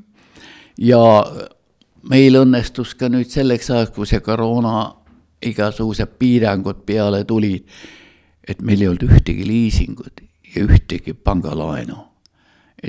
[0.91, 1.03] ja
[2.11, 4.95] meil õnnestus ka nüüd selleks ajaks, kui see koroona
[5.47, 7.65] igasugused piirangud peale tulid,
[8.47, 10.23] et meil ei olnud ühtegi liisingut
[10.55, 12.05] ja ühtegi pangalaenu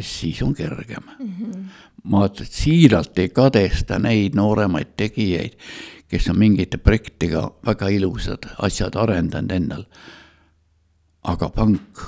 [0.01, 1.33] siis on kergem mm.
[1.39, 1.63] -hmm.
[2.03, 5.53] ma siiralt ei kadesta neid nooremaid tegijaid,
[6.07, 9.83] kes on mingite projektidega väga ilusad asjad arendanud endal.
[11.23, 11.99] aga pank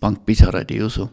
[0.00, 1.08] pank pisaraid ei usu.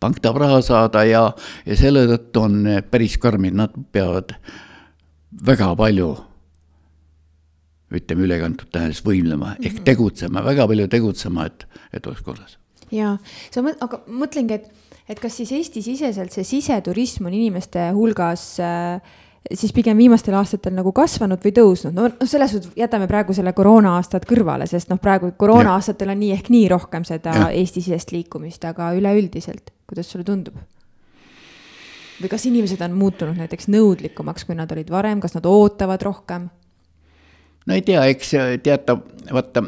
[0.00, 1.32] pank tahab raha saada ja,
[1.66, 4.34] ja selle tõttu on päris karmid, nad peavad
[5.46, 6.14] väga palju
[7.94, 9.84] ütleme ülekantud tähenduses võimlema ehk Mhm.
[9.84, 12.58] tegutsema, väga palju tegutsema, et, et oleks korras.
[12.90, 13.16] ja
[13.50, 14.68] sa mõt-, aga mõtlengi, et,
[15.08, 19.00] et kas siis Eesti-siseselt see siseturism on inimeste hulgas äh,
[19.54, 23.94] siis pigem viimastel aastatel nagu kasvanud või tõusnud, no selles suhtes jätame praegu selle koroona
[23.96, 27.34] aastad kõrvale, sest noh, praegu koroona aastatel on nii ehk nii rohkem seda.
[27.48, 30.58] Eesti-sisest liikumist, aga üleüldiselt, kuidas sulle tundub?
[32.18, 36.48] või kas inimesed on muutunud näiteks nõudlikumaks, kui nad olid varem, kas nad ootavad rohkem?
[37.66, 38.32] no ei tea, eks
[38.64, 38.96] teata,
[39.32, 39.62] vaata,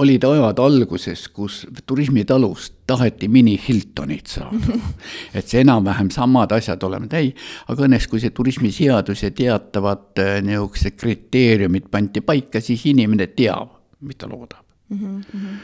[0.00, 4.78] olid ajad alguses, kus turismitalust taheti mini Hiltonit saada.
[5.36, 7.32] et see enam-vähem samad asjad olema täi-,
[7.72, 13.78] aga õnneks, kui see turismiseadus ja teatavad äh, niisugused kriteeriumid pandi paika, siis inimene teab,
[14.02, 15.20] mis ta loodab mm.
[15.20, 15.60] -hmm.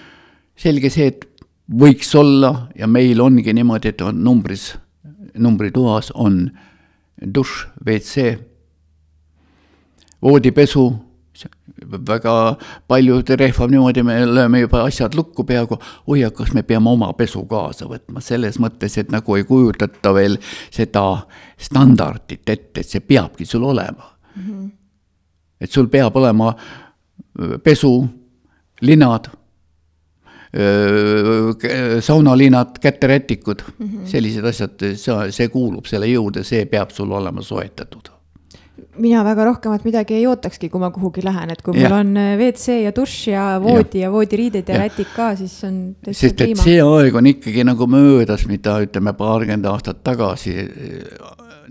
[0.57, 1.27] selge see, et
[1.69, 4.73] võiks olla ja meil ongi niimoodi, et on numbris,
[5.37, 6.47] numbritoas on
[7.35, 8.39] dušš, WC
[10.23, 10.87] voodipesu,
[11.87, 12.57] väga
[12.89, 17.13] paljud rehvab niimoodi, me lööme juba asjad lukku peaaegu, oi, aga kas me peame oma
[17.19, 20.39] pesu kaasa võtma, selles mõttes, et nagu ei kujutata veel
[20.75, 21.05] seda
[21.57, 24.43] standardit ette, et see peabki sul olema mm.
[24.43, 24.71] -hmm.
[25.61, 26.55] et sul peab olema
[27.63, 27.93] pesu,
[28.81, 29.29] linad,
[32.01, 34.07] saunalinad, käterätikud mm, -hmm.
[34.07, 34.97] sellised asjad,
[35.31, 38.18] see, kuulub selle juurde, see peab sul olema soetatud
[38.99, 41.99] mina väga rohkemat midagi ei ootakski, kui ma kuhugi lähen, et kui mul Jah.
[42.01, 45.57] on äh, WC ja dušš ja voodi ja, ja voodiriided ja, ja rätik ka, siis
[45.69, 45.81] on
[46.11, 50.57] sest et see aeg on ikkagi nagu möödas, mida ütleme, paarkümmend aastat tagasi,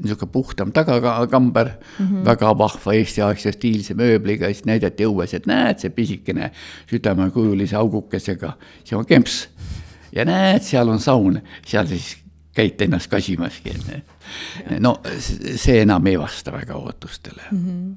[0.02, 2.26] niisugune puhtam tagakamber mm, -hmm.
[2.26, 6.52] väga vahva eestiaegse stiilse mööbliga, siis näidati õues, et näed, see pisikene
[6.90, 8.54] südamekujulise augukesega,
[8.84, 9.48] see on kemps.
[10.12, 12.18] ja näed, seal on saun, seal siis
[12.54, 14.02] käid ennast kasimaski, onju.
[14.80, 17.64] No see enam ei vasta väga ootustele mm.
[17.64, 17.96] -hmm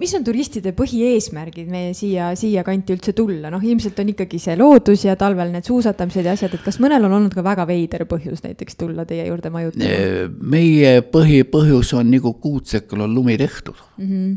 [0.00, 4.56] mis on turistide põhieesmärgid meie siia, siia kanti üldse tulla, noh, ilmselt on ikkagi see
[4.58, 8.06] loodus ja talvel need suusatamised ja asjad, et kas mõnel on olnud ka väga veider
[8.08, 9.92] põhjus näiteks tulla teie juurde majutama?
[10.40, 14.06] meie põhipõhjus on nagu kuutsekul on lumi tehtud mm.
[14.06, 14.36] -hmm.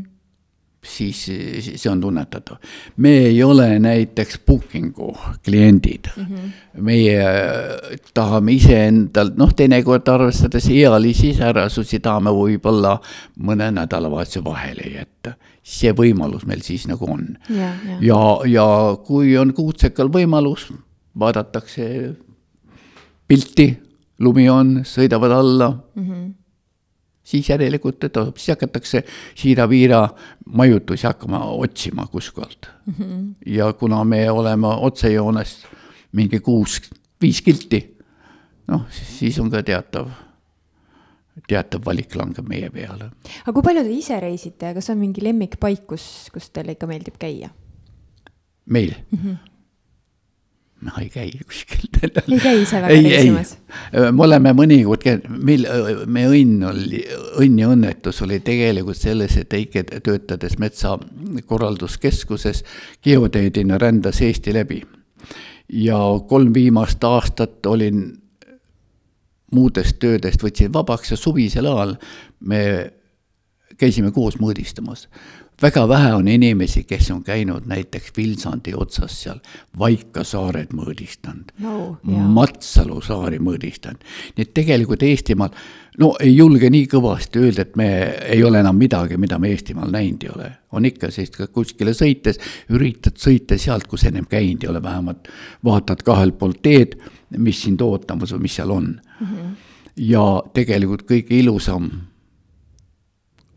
[0.82, 1.24] Siis
[1.76, 2.56] see on tunnetatav.
[2.96, 6.24] me ei ole näiteks booking'u kliendid mm.
[6.24, 6.50] -hmm.
[6.82, 7.24] meie
[8.14, 12.98] tahame iseendalt, noh, teinekord arvestades ealisi iseärasusi, tahame võib-olla
[13.36, 15.34] mõne nädalavahetuse vahele jätta.
[15.62, 17.36] see võimalus meil siis nagu on.
[17.48, 17.98] ja, ja.
[18.00, 20.72] ja, ja kui on kuutsekal võimalus,
[21.18, 22.14] vaadatakse
[23.28, 23.76] pilti,
[24.18, 26.08] lumi on, sõidavad alla mm.
[26.08, 26.34] -hmm.
[27.30, 29.04] Siis järelikult tasub, siis hakatakse
[29.38, 30.02] siira-viira
[30.46, 32.94] majutusi hakkama otsima kuskilt mm.
[32.98, 33.34] -hmm.
[33.46, 35.66] ja kuna me oleme otsejoones
[36.12, 36.80] mingi kuus,
[37.22, 37.80] viis kilti,
[38.66, 40.08] noh, siis on ka teatav,
[41.48, 43.10] teatav valik langeb meie peale.
[43.44, 46.04] aga kui palju te ise reisite ja kas on mingi lemmikpaik, kus,
[46.34, 47.50] kus teile ikka meeldib käia?
[48.66, 49.18] meil mm?
[49.18, 49.49] -hmm.
[50.80, 51.88] Ma ei käi kuskil
[52.32, 53.58] ei käi ise väga reisimas?
[53.92, 55.66] me oleme mõnikord käinud, meil,
[56.06, 57.02] meie õnn oli,
[57.44, 62.64] õnn ja õnnetus oli tegelikult selles, et Eike töötades metsakorralduskeskuses
[63.04, 64.82] geoteedina rändas Eesti läbi.
[65.68, 68.20] ja kolm viimast aastat olin
[69.52, 71.96] muudest töödest võtsin vabaks ja suvisel ajal
[72.40, 72.92] me
[73.80, 75.08] käisime koos mõõdistamas.
[75.62, 79.40] väga vähe on inimesi, kes on käinud näiteks Vilsandi otsas seal
[79.78, 81.98] Vaikasaared mõõdistanud No.
[82.34, 84.00] Matsalu saari mõõdistanud.
[84.36, 85.50] nii et tegelikult Eestimaal,
[85.98, 87.88] no ei julge nii kõvasti öelda, et me
[88.28, 90.52] ei ole enam midagi, mida me Eestimaal näinud ei ole.
[90.72, 92.38] on ikka sellist ka kuskile sõites,
[92.70, 95.28] üritad sõita sealt, kus ennem käinud ei ole, vähemalt
[95.64, 96.96] vaatad kahelt poolt teed,
[97.36, 99.26] mis sind ootamas või mis seal on mm.
[99.26, 99.56] -hmm.
[99.96, 101.90] ja tegelikult kõige ilusam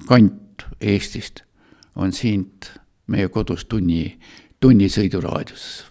[0.08, 1.43] kant Eestist
[1.95, 2.72] on siit
[3.08, 4.18] meie kodust tunni,
[4.60, 5.84] tunni sõiduraadiuses.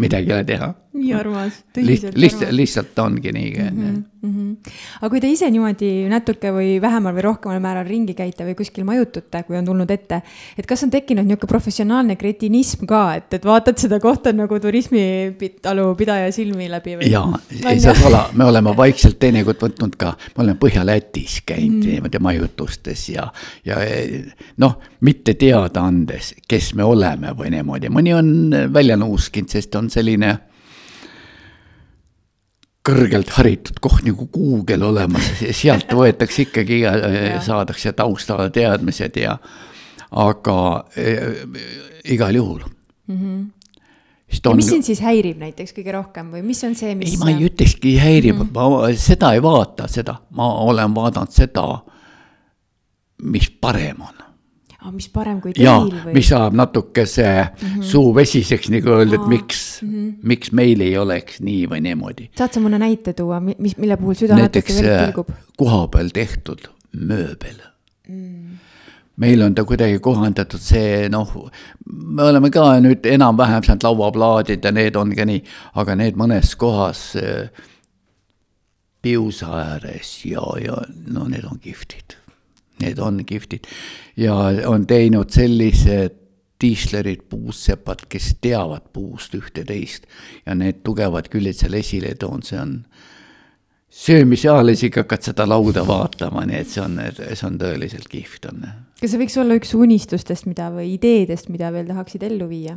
[0.00, 0.74] midagi ei ole teha.
[0.92, 2.56] nii armas, Liht, tõsiselt lihtsalt, armas.
[2.56, 3.78] lihtsalt ongi nii mm.
[3.80, 4.02] -hmm.
[4.22, 4.30] Mm.
[4.30, 4.72] -hmm.
[5.00, 8.84] aga kui te ise niimoodi natuke või vähemal või rohkemal määral ringi käite või kuskil
[8.84, 10.22] majutute, kui on tulnud ette,
[10.58, 15.94] et kas on tekkinud niisugune professionaalne kretinism ka, et, et vaatad seda kohta nagu turismitalu
[15.96, 17.10] pidaja silmi läbi või?
[17.10, 17.24] ja
[17.70, 21.94] ei saa sala, me oleme vaikselt teinekord võtnud ka, me oleme Põhja-Lätis käinud mm.
[21.94, 23.30] niimoodi majutustes ja,
[23.64, 23.80] ja
[24.60, 28.30] noh, mitte teada andes, kes me oleme või niimoodi, mõni on
[28.72, 30.36] välja nuuskinud, sest on selline
[32.86, 35.26] kõrgelt haritud koht nagu Google olemas,
[35.56, 36.82] sealt võetakse ikkagi,
[37.44, 39.36] saadakse taustateadmised ja
[40.10, 40.56] aga
[40.98, 41.42] äh,
[42.10, 42.62] igal juhul
[43.06, 43.16] mm.
[43.16, 43.44] -hmm.
[44.32, 47.20] ja on mis sind siis häirib näiteks kõige rohkem või mis on see, mis ei,
[47.20, 48.80] ma ei ütlekski häirib mm, -hmm.
[48.80, 51.66] ma seda ei vaata, seda, ma olen vaadanud seda,
[53.22, 54.29] mis parem on
[54.80, 56.14] ah,, mis parem kui ja teil või?
[56.16, 57.86] mis ajab natukese mm -hmm.
[57.92, 60.12] suu vesiseks, nagu öelda, et miks mm, -hmm.
[60.32, 62.30] miks meil ei oleks nii või niimoodi.
[62.38, 65.30] saad sa mõne näite tuua, mis, mille puhul süda näiteks verd äh, tilgub?
[65.56, 67.58] koha peal tehtud mööbel
[68.08, 68.58] mm..
[69.16, 71.50] meil on ta kuidagi kohandatud see noh,
[71.86, 76.56] me oleme ka nüüd enam-vähem saanud lauaplaadid ja need on ka nii, aga need mõnes
[76.56, 77.50] kohas äh,
[79.02, 80.76] piusa ääres ja, ja
[81.08, 82.19] no need on kihvtid.
[82.80, 83.68] Need on kihvtid
[84.16, 84.34] ja
[84.68, 86.16] on teinud sellised
[86.60, 90.04] diislerid, puussepad, kes teavad puust ühte-teist
[90.46, 92.74] ja need tugevad küljed seal esile toon, see on
[93.90, 98.50] söömise ajal isegi hakkad seda lauda vaatama, nii et see on, see on tõeliselt kihvt
[98.52, 98.66] on.
[99.00, 102.76] kas see võiks olla üks unistustest, mida või ideedest, mida veel tahaksid ellu viia?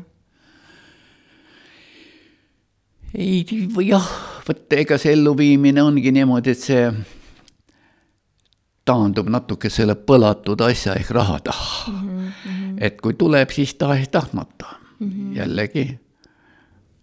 [3.13, 3.43] ei,
[3.85, 4.07] jah,
[4.47, 6.87] vot ega see elluviimine ongi niimoodi, et see
[8.85, 12.07] taandub natuke selle põlatud asja ehk raha taha mm.
[12.07, 12.77] -hmm.
[12.77, 14.65] et kui tuleb, siis tahes-tahtmata
[14.99, 15.37] mm -hmm.
[15.37, 15.99] jällegi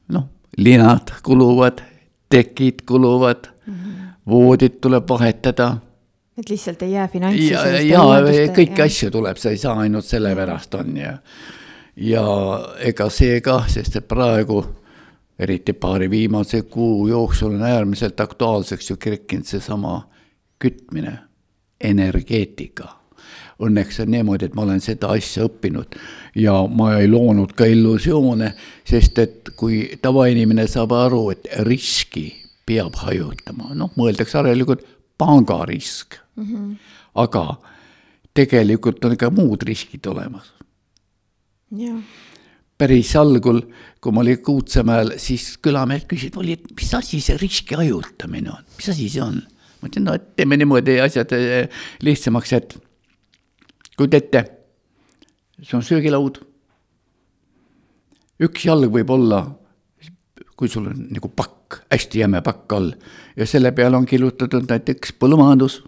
[0.09, 1.81] noh, linad kuluvad,
[2.28, 4.12] tekid kuluvad mm, -hmm.
[4.26, 5.76] voodid tuleb vahetada
[6.39, 8.01] et lihtsalt ei jää finantsi ja, ja
[8.57, 11.16] kõiki asju tuleb, sa ei saa ainult sellepärast on ja,
[11.97, 12.24] ja
[12.78, 14.62] ega see kah, sest et praegu
[15.41, 20.03] eriti paari viimase kuu jooksul on äärmiselt aktuaalseks ju kerkinud seesama
[20.61, 21.18] kütmine,
[21.81, 22.89] energeetika.
[23.61, 25.97] Õnneks on niimoodi, et ma olen seda asja õppinud
[26.41, 28.55] ja ma ei loonud ka illusioone,
[28.89, 32.31] sest et kui tavainimene saab aru, et riski
[32.66, 34.87] peab hajutama, noh, mõeldakse harilikult
[35.20, 36.47] pangarisk mm.
[36.47, 36.72] -hmm.
[37.20, 37.45] aga
[38.35, 40.55] tegelikult on ka muud riskid olemas
[42.81, 43.61] päris algul,
[44.01, 46.37] kui ma olin Kuutsemäel, siis külamehed küsisid,
[46.76, 49.43] mis asi see riski hajutamine on, mis asi see on?
[49.81, 52.76] Ma ütlesin, no teeme niimoodi asjad eh, lihtsamaks, et
[53.97, 54.45] kujuta ette,
[55.62, 56.41] see on söögilaud.
[58.41, 59.43] üks jalg võib olla,
[60.57, 62.93] kui sul on nagu pakk, hästi jäme pakk all
[63.37, 65.83] ja selle peale on killutatud näiteks põllumajandus,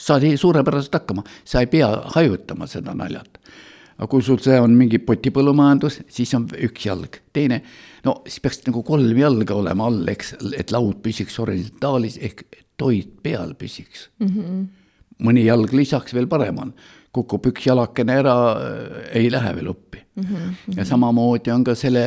[0.00, 3.40] saad suurepäraselt hakkama, sa ei pea hajutama seda naljalt
[4.00, 7.60] aga kui sul see on mingi potipõllumajandus, siis on üks jalg, teine,
[8.06, 12.46] no siis peaks nagu kolm jalga olema all, eks, et laud püsiks horisontaalis ehk
[12.80, 14.30] toit peal püsiks mm.
[14.30, 14.64] -hmm.
[15.26, 16.72] mõni jalg lisaks veel parem on,
[17.12, 18.36] kukub üks jalakene ära,
[19.12, 20.24] ei lähe veel uppi mm.
[20.24, 20.78] -hmm.
[20.78, 22.06] ja samamoodi on ka selle,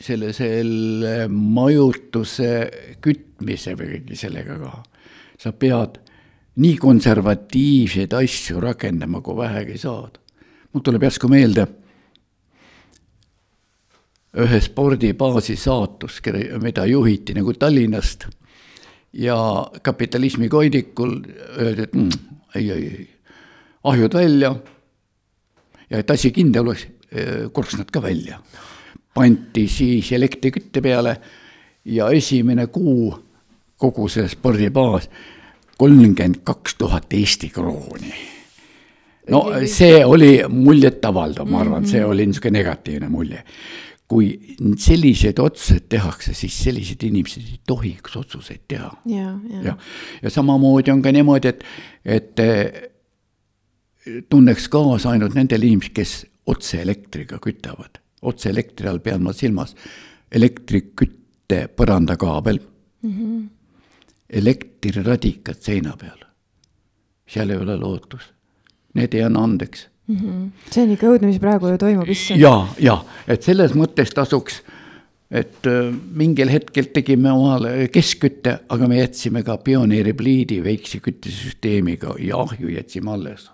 [0.00, 2.52] selle, selle majutuse
[3.00, 4.76] kütmise või kõige sellega ka,
[5.38, 6.00] sa pead
[6.58, 10.18] nii konservatiivseid asju rakendama, kui vähegi saad.
[10.72, 11.66] mul tuleb järsku meelde
[14.36, 16.20] ühe spordibaasi saatus,
[16.62, 18.26] mida juhiti nagu Tallinnast
[19.12, 19.36] ja
[19.82, 21.14] kapitalismi koidikul
[21.58, 22.10] öeldi, et mm,
[22.54, 23.08] ei, ei, ei,
[23.84, 24.54] ahjud välja
[25.90, 26.86] ja et asi kindel oleks,
[27.52, 28.40] korksnad ka välja.
[29.14, 31.16] pandi siis elektrikütte peale
[31.84, 33.14] ja esimene kuu
[33.76, 35.08] kogu see spordibaas
[35.78, 38.12] kolmkümmend kaks tuhat Eesti krooni.
[39.30, 43.42] no see oli muljetavaldav, ma arvan, see oli niisugune negatiivne mulje.
[44.08, 44.30] Kui
[44.80, 48.92] selliseid otsuseid tehakse, siis sellised inimesed ei tohiks otsuseid teha.
[49.06, 49.76] ja, ja, ja,
[50.22, 51.64] ja samamoodi on ka niimoodi, et,
[52.04, 52.80] et eh,
[54.30, 56.14] tunneks kaasa ainult nendel inimestel, kes
[56.48, 58.00] otse elektriga kütavad.
[58.22, 59.76] otse elektri all pean ma silmas
[60.32, 62.58] elektrikütte põrandakaabel
[63.02, 63.12] mm.
[63.12, 63.46] -hmm
[64.30, 66.18] elektriradikad seina peal.
[67.28, 68.32] seal ei ole lootust,
[68.94, 69.88] need ei anna andeks.
[70.08, 72.40] See on ikka õudne, mis praegu ju toimub, issand.
[72.40, 72.96] ja, ja
[73.28, 74.62] et selles mõttes tasuks,
[75.28, 82.40] et äh, mingil hetkel tegime omale keskkütte, aga me jätsime ka pioneeripliidi väikse küttesüsteemiga ja
[82.40, 83.50] ahju jätsime alles.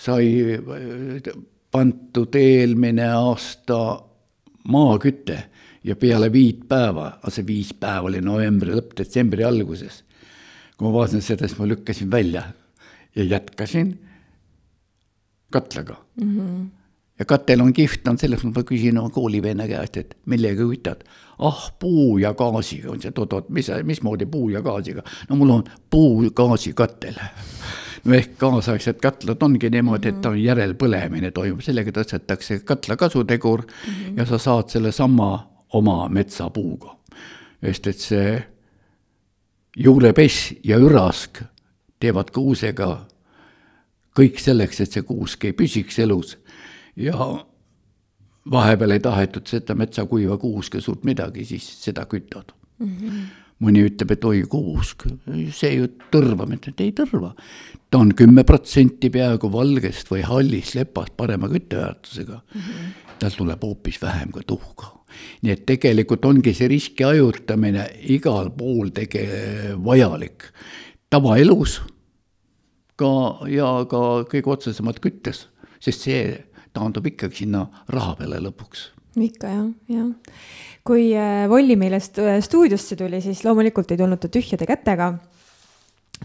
[0.00, 1.32] sai äh,
[1.70, 3.80] pandud eelmine aasta
[4.68, 5.38] maaküte
[5.84, 10.04] ja peale viit päeva, see viis päeva oli novembri lõpp, detsembri alguses.
[10.76, 12.44] kui ma vaatasin seda, siis ma lükkasin välja
[13.16, 14.09] ja jätkasin
[15.50, 16.36] katlaga mm.
[16.36, 16.66] -hmm.
[17.18, 21.04] ja katel on kihvt, on selles mõttes, ma küsin oma koolivenna käest, et millega kütad.
[21.38, 25.02] ah, puu ja gaasiga on see, oot-oot, mis, mismoodi puu ja gaasiga?
[25.28, 27.16] no mul on puu-gaasikatel
[28.04, 33.92] no ehk kaasaegsed katlad ongi niimoodi, et on järelpõlemine toimub, sellega tõstetakse katla kasutegur mm
[33.92, 34.18] -hmm.
[34.18, 35.30] ja sa saad sellesama
[35.72, 36.96] oma metsapuuga.
[37.60, 38.42] sest et see
[39.76, 41.42] juurepess ja ürask
[42.00, 43.06] teevad kuusega
[44.16, 46.36] kõik selleks, et see kuusk ei püsiks elus
[46.98, 47.14] ja
[48.50, 52.88] vahepeal ei tahetud seda metsakuiva kuuske suurt midagi, siis seda kütad mm.
[52.88, 53.26] -hmm.
[53.64, 55.06] mõni ütleb, et oi kuusk,
[55.52, 57.34] see ju tõrvab, et ei tõrva.
[57.90, 62.60] ta on kümme protsenti peaaegu valgest või hallist lepast parema kütteväärtusega mm.
[62.60, 63.14] -hmm.
[63.18, 64.96] tal tuleb hoopis vähem ka tuhka.
[65.42, 70.42] nii et tegelikult ongi see riski hajutamine igal pool tege-, vajalik,
[71.10, 71.80] tavaelus
[73.00, 73.12] ka
[73.50, 75.46] ja ka kõige otsesemalt küttes,
[75.82, 76.24] sest see
[76.76, 78.90] taandub ikkagi sinna raha peale lõpuks.
[79.20, 80.12] ikka jah, jah.
[80.86, 85.12] kui äh, Volli meile stuudiosse tuli, siis loomulikult ei tulnud ta tühjade kätega.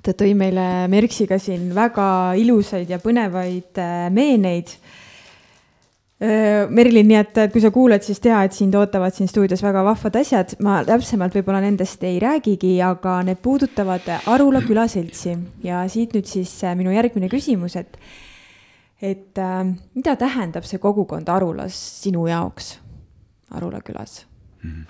[0.04, 4.85] ta tõi meile Merksiga siin väga ilusaid ja põnevaid äh, meeneid äh,
[6.16, 10.16] Merilin, nii et kui sa kuuled, siis tea, et sind ootavad siin stuudios väga vahvad
[10.16, 10.54] asjad.
[10.64, 16.54] ma täpsemalt võib-olla nendest ei räägigi, aga need puudutavad Arula külaseltsi ja siit nüüd siis
[16.80, 18.00] minu järgmine küsimus, et
[19.02, 22.78] et äh, mida tähendab see kogukond Arulas sinu jaoks,
[23.52, 24.24] Arula külas?
[24.66, 24.86] -hmm.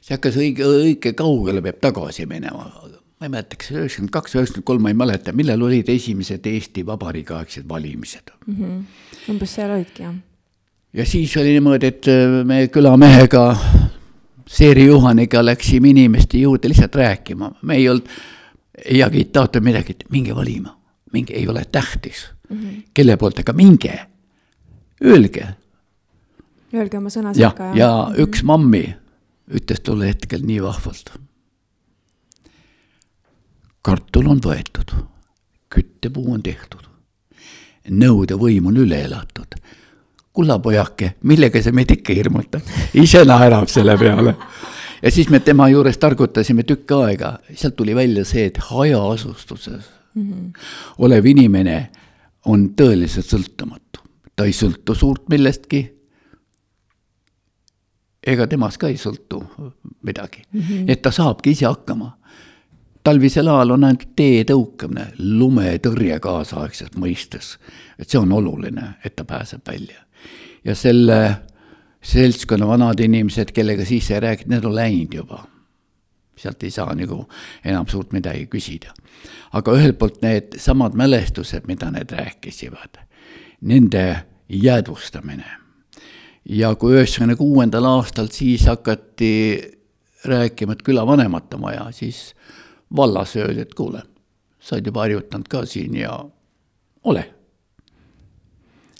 [0.00, 4.68] see hakkas õige, õige kaugele peab tagasi minema, ma ei mäleta, kas üheksakümmend kaks, üheksakümmend
[4.70, 8.54] kolm, ma ei mäleta, millal olid esimesed Eesti Vabariigi aegsed valimised mm.
[8.54, 8.80] -hmm.
[9.34, 10.14] umbes seal olidki, jah.
[10.94, 13.56] Ja siis oli niimoodi, et äh, me külamehega,
[14.46, 18.08] Seeri Juhaniga läksime inimeste juurde lihtsalt rääkima, me ei olnud
[18.84, 20.74] ei agitaator midagi, et minge valima,
[21.12, 22.82] minge, ei ole tähtis mm, -hmm.
[22.94, 24.06] kelle poolt, aga minge,
[25.04, 25.46] öelge.
[26.74, 27.64] Öelge oma sõna sekka.
[27.64, 28.22] ja, ja mm -hmm.
[28.26, 28.94] üks mammi
[29.50, 31.12] ütles tol hetkel nii vahvalt.
[33.82, 34.94] kartul on võetud,
[35.68, 36.86] küttepuu on tehtud,
[37.90, 39.54] nõudevõim on üle elatud.
[40.34, 44.34] Kulla pojake, millega sa meid ikka hirmutad, ise naerab selle peale
[45.04, 50.32] ja siis me tema juures targutasime tükk aega, sealt tuli välja see, et hajaasustuses mm
[50.32, 50.52] -hmm.
[50.98, 51.90] olev inimene
[52.44, 54.00] on tõeliselt sõltumatu.
[54.36, 55.94] ta ei sõltu suurt millestki.
[58.26, 59.44] ega temast ka ei sõltu
[60.02, 60.84] midagi mm, -hmm.
[60.88, 62.18] et ta saabki ise hakkama.
[63.04, 67.58] talvisel ajal on ainult tee tõukamine, lumetõrje kaasaegses mõistes,
[67.98, 70.03] et see on oluline, et ta pääseb välja.
[70.64, 71.36] Ja selle
[72.04, 75.44] seltskonna vanad inimesed, kellega siis ei rääkinud, need on läinud juba
[76.36, 77.24] sealt ei saa nagu
[77.64, 78.92] enam suurt midagi küsida.
[79.52, 82.98] aga ühelt poolt need samad mälestused, mida need rääkisivad,
[83.60, 85.46] nende jäädvustamine.
[86.48, 89.62] ja kui üheksakümne kuuendal aastal siis hakati
[90.24, 92.34] rääkima, et külavanemate maja, siis
[92.96, 94.02] vallas öeldi, et kuule,
[94.60, 96.18] sa oled juba harjutanud ka siin ja
[97.04, 97.24] ole.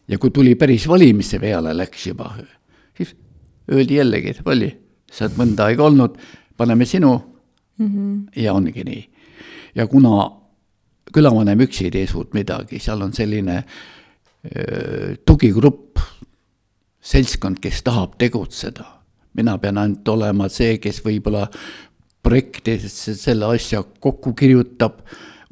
[0.08, 2.30] Ja kui tuli päris valimiste peale läks juba,
[2.96, 3.14] siis
[3.72, 4.70] öeldi jällegi, et Valli,
[5.10, 6.16] sa oled mõnda aega olnud
[6.56, 7.14] paneme sinu
[7.78, 8.42] mm -hmm.
[8.42, 9.04] ja ongi nii.
[9.74, 10.30] ja kuna
[11.12, 13.64] külavanem üksi ei tee suurt midagi, seal on selline
[14.44, 15.98] öö, tugigrupp,
[17.00, 18.84] seltskond, kes tahab tegutseda.
[19.34, 21.48] mina pean ainult olema see, kes võib-olla
[22.22, 25.00] projektidesse selle asja kokku kirjutab,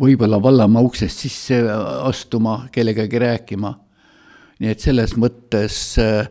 [0.00, 1.59] võib-olla vallamaa uksest sisse
[2.03, 3.74] astuma, kellegagi rääkima.
[4.62, 6.28] Nii et selles mõttes äh,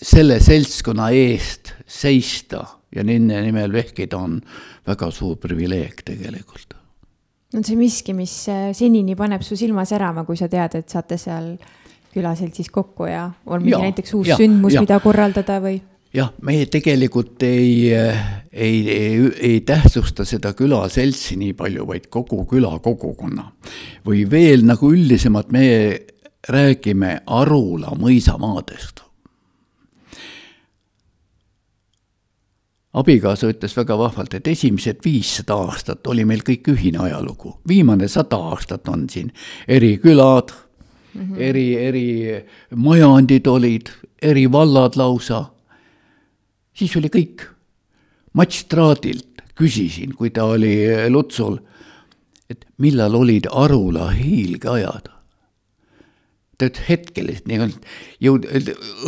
[0.00, 2.62] selle seltskonna eest seista
[2.94, 4.38] ja nende nimel vehkida on
[4.88, 6.76] väga suur privileeg tegelikult.
[7.54, 11.18] on see miski, mis äh, senini paneb su silma särama, kui sa tead, et saate
[11.18, 11.54] seal
[12.14, 15.78] külaseltsis kokku ja on mingi ja, näiteks uus ja, sündmus, mida korraldada või?
[16.14, 17.92] Jah, me tegelikult ei,
[18.52, 23.52] ei, ei, ei tähtsusta seda külaseltsi nii palju, vaid kogu küla kogukonna.
[24.06, 25.66] või veel nagu üldisemalt me
[26.48, 29.04] räägime Arula mõisamaadest.
[32.90, 38.40] abikaasa ütles väga vahvalt, et esimesed viissada aastat oli meil kõik ühine ajalugu, viimane sada
[38.50, 39.30] aastat on siin
[39.68, 40.50] eri külad
[41.14, 41.36] mm, -hmm.
[41.38, 43.90] eri, eri majandid olid,
[44.22, 45.44] eri vallad lausa.
[46.80, 47.44] Siis oli kõik.
[48.32, 50.74] Mats Traadilt küsisin, kui ta oli
[51.12, 51.58] Lutsul,
[52.50, 55.10] et millal olid Arula hiilgeajad
[56.60, 57.70] tead hetkel, et nii
[58.20, 58.48] jõud,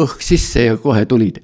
[0.03, 1.43] õhk sisse ja kohe tulid.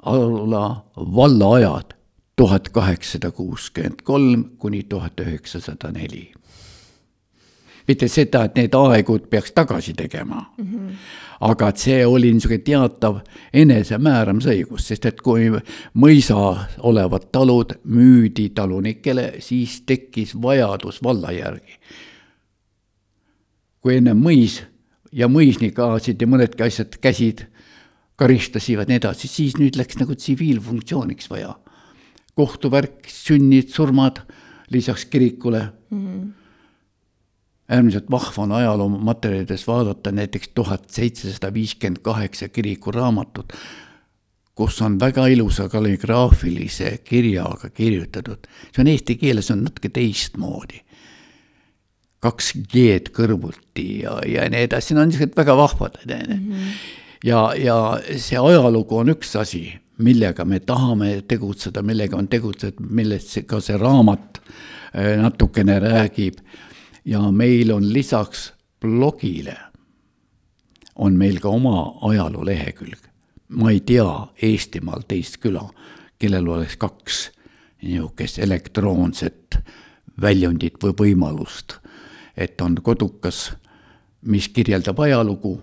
[0.00, 1.90] alla vallaajad
[2.36, 6.30] tuhat kaheksasada kuuskümmend kolm kuni tuhat üheksasada neli.
[7.90, 10.64] Mitte seda, et need aegud peaks tagasi tegema mm.
[10.64, 10.94] -hmm.
[11.50, 13.20] aga et see oli niisugune teatav
[13.52, 15.50] enesemääramisõigus, sest et kui
[15.94, 16.40] mõisa
[16.78, 21.78] olevad talud müüdi talunikele, siis tekkis vajadus valla järgi.
[23.80, 24.60] kui enne mõis
[25.12, 27.46] ja mõisnikaasid ja mõnedki asjad, käsid
[28.20, 31.56] karistasivad nii edasi, siis nüüd läks nagu tsiviilfunktsiooniks vaja.
[32.34, 34.20] kohtuvärk, sünnid, surmad
[34.70, 36.06] lisaks kirikule mm.
[36.06, 36.39] -hmm.
[37.70, 43.52] Äärmiselt vahva on ajaloomaterjalides vaadata näiteks tuhat seitsesada viiskümmend kaheksa kirikuraamatut,
[44.54, 48.46] kus on väga ilusa kalligraafilise kirjaga kirjutatud.
[48.72, 50.80] see on eesti keeles, on natuke teistmoodi.
[52.20, 56.34] kaks G-d kõrvuti ja, ja nii edasi, no niisugused väga vahvad mm.
[56.34, 56.72] -hmm.
[57.24, 63.38] ja, ja see ajalugu on üks asi, millega me tahame tegutseda, millega on tegutsetud, millest
[63.46, 66.42] ka see raamat äh, natukene räägib
[67.04, 69.56] ja meil on lisaks blogile,
[70.94, 72.98] on meil ka oma ajaloolehekülg.
[73.48, 75.64] ma ei tea Eestimaal teist küla,
[76.18, 77.30] kellel oleks kaks
[77.82, 79.58] niisugust elektroonset
[80.20, 81.74] väljundit või võimalust,
[82.36, 83.52] et on kodukas,
[84.22, 85.60] mis kirjeldab ajalugu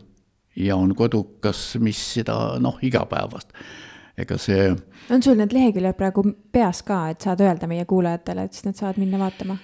[0.56, 3.54] ja on kodukas, mis seda noh, igapäevast.
[4.18, 4.76] ega see.
[5.10, 8.76] on sul need leheküljed praegu peas ka, et saad öelda meie kuulajatele, et siis nad
[8.76, 9.58] saavad minna vaatama?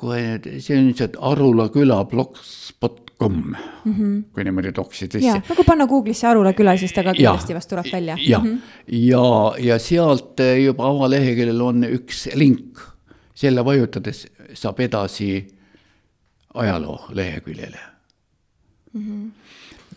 [0.00, 3.54] Kui nüüd, see on see Arula küla blogspot.com mm,
[3.84, 4.12] -hmm.
[4.32, 5.26] kui niimoodi toksid sisse.
[5.26, 8.16] jaa, nagu panna Google'isse Arula küla, siis ta ka kindlasti vast tuleb välja.
[8.20, 12.78] jah mm -hmm., ja, ja sealt juba avaleheküljel on üks link,
[13.34, 15.46] selle vajutades saab edasi
[16.54, 17.80] ajaloo leheküljele
[18.92, 19.00] mm.
[19.06, 19.30] -hmm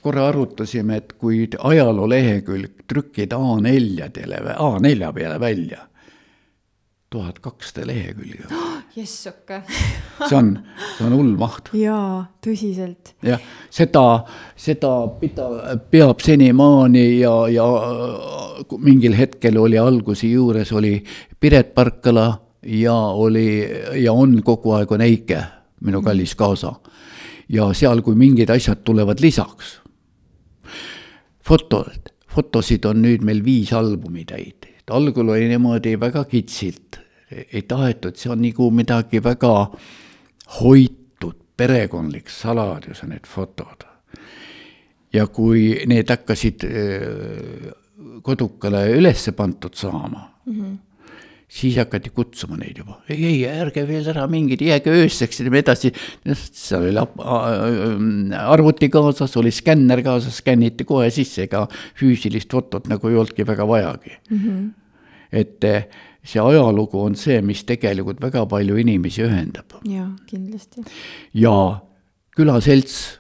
[0.04, 5.88] korra arutasime, et kui ajaloo lehekülg trükkida A4-dele, A4 peale välja
[7.14, 8.78] tuhat kakssada lehekülge oh,.
[8.96, 9.62] Jessuke
[10.30, 10.54] see on,
[10.98, 11.72] see on hull maht.
[11.78, 13.14] jaa, tõsiselt.
[13.26, 13.42] jah,
[13.74, 14.06] seda,
[14.60, 17.68] seda pida-, peab senimaani ja, ja
[18.78, 20.96] mingil hetkel oli alguse juures oli
[21.40, 22.28] Piret Parkala
[22.70, 23.48] ja oli
[24.00, 25.42] ja on kogu aeg on Eike,
[25.84, 26.08] minu mhm.
[26.08, 26.76] kallis kaasa.
[27.50, 29.80] ja seal, kui mingid asjad tulevad lisaks,
[31.44, 37.00] fotod, fotosid on nüüd meil viis albumi täit algul oli niimoodi väga kitsilt,
[37.54, 39.54] ei tahetud, see on nagu midagi väga
[40.60, 43.86] hoitud, perekondlik saladus on need fotod.
[45.14, 47.74] ja kui need hakkasid äh,
[48.26, 50.78] kodukale ülesse pandud saama mm, -hmm.
[51.48, 55.60] siis hakati kutsuma neid juba, ei, ei ärge veel ära mingid, jääge ööseks ja nii
[55.60, 55.92] edasi.
[56.34, 56.98] seal oli
[58.38, 61.68] arvuti kaasas, oli skänner kaasas, skänniti kohe sisse, ega
[62.00, 64.40] füüsilist fotot nagu ei olnudki väga vajagi mm.
[64.40, 64.72] -hmm.
[65.32, 65.62] et
[66.24, 69.78] see ajalugu on see, mis tegelikult väga palju inimesi ühendab.
[69.88, 70.84] jaa, kindlasti.
[71.34, 71.56] ja
[72.36, 73.20] külaselts,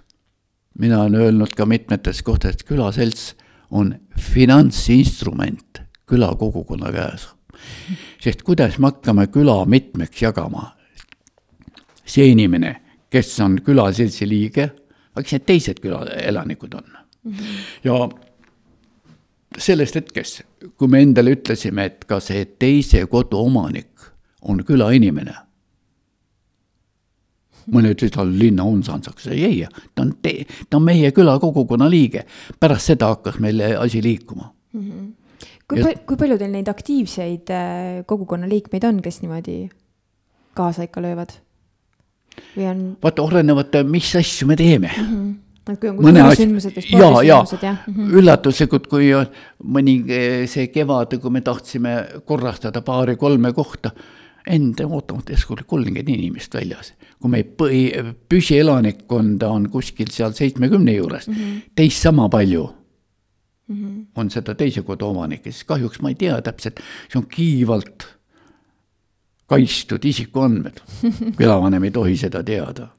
[0.80, 3.34] mina olen öelnud ka mitmetes kohtades, külaselts
[3.72, 7.28] on finantsinstrument külakogukonna käes.
[8.22, 10.72] sest kuidas me hakkame küla mitmeks jagama?
[12.06, 12.76] see inimene,
[13.10, 14.70] kes on külaseltsi liige,
[15.14, 16.88] aga kes need teised külaelanikud on
[17.24, 17.32] mm?
[17.32, 17.58] -hmm.
[17.84, 18.10] ja
[19.58, 20.44] sellest hetkest,
[20.78, 24.08] kui me endale ütlesime, et ka see teise kodu omanik
[24.42, 25.36] on külainimene.
[27.72, 32.26] mõned ütlesid, et linna unsansaks, ei, ei, ta on, ta on meie küla kogukonna liige.
[32.60, 34.82] pärast seda hakkas meil asi liikuma mm.
[34.82, 35.48] -hmm.
[35.68, 35.94] kui ja...
[36.08, 39.70] kui palju teil neid aktiivseid äh, kogukonna liikmeid on, kes niimoodi
[40.54, 41.32] kaasa ikka löövad?
[42.58, 42.98] või on?
[43.04, 45.08] vaata, olenevalt, mis asju me teeme mm.
[45.08, 48.16] -hmm et kui on kultuurisündmused või spordisündmused, jah mm -hmm.?
[48.20, 49.12] üllatuslikud, kui
[49.64, 49.96] mõni
[50.52, 51.96] see kevad, kui me tahtsime
[52.26, 53.92] korrastada paari-kolme kohta,
[54.48, 56.94] enda ootamata järsku oli kolmkümmend inimest väljas.
[57.20, 57.92] kui meie põhi,
[58.30, 61.62] püsielanikkonda on kuskil seal seitsmekümne juures mm, -hmm.
[61.76, 62.70] teist sama palju
[63.68, 64.06] mm -hmm.
[64.16, 66.80] on seda teise kodu omanikke, siis kahjuks ma ei tea täpselt,
[67.10, 68.08] see on kiivalt
[69.48, 70.82] kaitstud isikuandmed.
[71.38, 72.88] külavanem ei tohi seda teada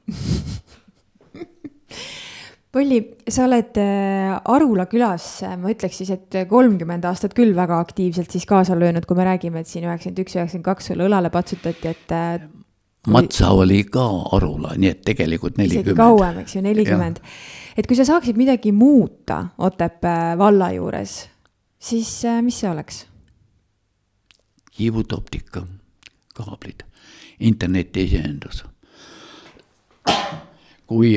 [2.75, 2.97] Polli,
[3.31, 5.29] sa oled äh, Arula külas,
[5.61, 9.61] ma ütleks siis, et kolmkümmend aastat küll väga aktiivselt siis kaasa löönud, kui me räägime,
[9.63, 12.11] et siin üheksakümmend üks, üheksakümmend kaks sulle õlale patsutati, et.
[12.11, 12.49] Äh,
[13.07, 14.03] Matsa oli ka
[14.35, 16.01] Arula, nii et tegelikult nelikümmend.
[16.01, 17.21] kauem, eks ju, nelikümmend.
[17.77, 21.13] et kui sa saaksid midagi muuta Otepää valla juures,
[21.79, 23.05] siis äh, mis see oleks?
[24.75, 25.63] kiivud optika,
[26.35, 26.83] kaablid,
[27.39, 28.65] interneti esiendus.
[30.91, 31.15] kui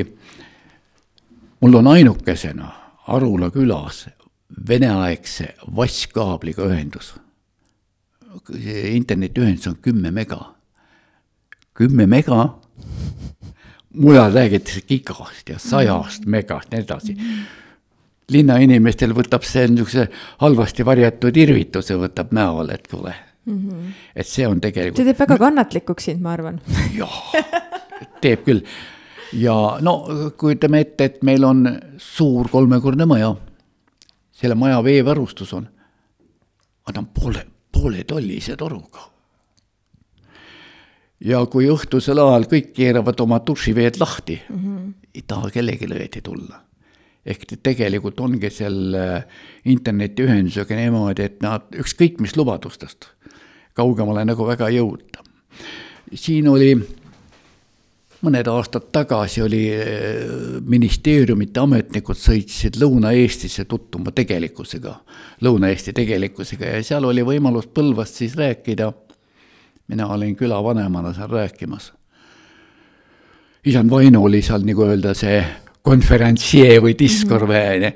[1.61, 2.71] mul on ainukesena
[3.07, 4.07] Arula külas
[4.67, 7.15] veneaegse vasskaabliga ühendus.
[8.93, 10.55] internetiühendus on kümme mega.
[11.73, 12.59] kümme mega,
[13.93, 17.15] mujal räägitakse gigast ja sajast megast, nii edasi
[18.29, 20.07] linnainimestel võtab see niisuguse
[20.43, 23.13] halvasti varjatud irvituse võtab näole, et kuule
[23.45, 23.97] mm, -hmm.
[24.15, 25.01] et see on tegelikult.
[25.01, 26.61] see teeb väga kannatlikuks sind, ma arvan.
[26.97, 27.19] jah,
[28.21, 28.63] teeb küll
[29.33, 29.95] ja no
[30.37, 31.65] kujutame ette, et meil on
[31.97, 33.35] suur kolmekordne maja.
[34.31, 35.65] selle maja veevarustus on,
[36.85, 39.09] aga ta on poole, pooletollise toruga.
[41.19, 44.93] ja kui õhtusel ajal kõik keeravad oma dušiveed lahti mm, -hmm.
[45.15, 46.63] ei taha kellelegi õieti tulla.
[47.25, 49.27] ehk tegelikult ongi selle
[49.65, 53.11] internetiühendusega niimoodi, et nad ükskõik mis lubadustest
[53.73, 55.23] kaugemale nagu väga ei jõuta.
[56.13, 56.73] siin oli
[58.21, 59.61] mõned aastad tagasi oli
[60.67, 64.95] ministeeriumite ametnikud sõitsid Lõuna-Eestisse tutvuma tegelikkusega,
[65.45, 68.91] Lõuna-Eesti tegelikkusega ja seal oli võimalus Põlvast siis rääkida
[69.89, 71.93] mina olin külavanemana seal rääkimas.
[73.65, 75.41] isand Vaino oli seal nagu öelda see
[75.81, 77.93] konverentsieer või diskorvee mm -hmm.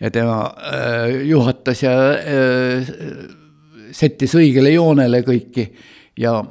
[0.00, 2.88] ja tema äh, juhatas ja äh,
[3.92, 5.68] sättis õigele joonele kõiki
[6.18, 6.44] ja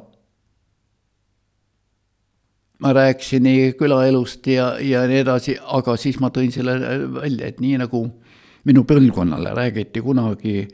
[2.78, 6.76] ma rääkisin nii külaelust ja, ja nii edasi, aga siis ma tõin selle
[7.14, 8.02] välja, et nii nagu
[8.66, 10.66] minu põlvkonnale räägiti kunagi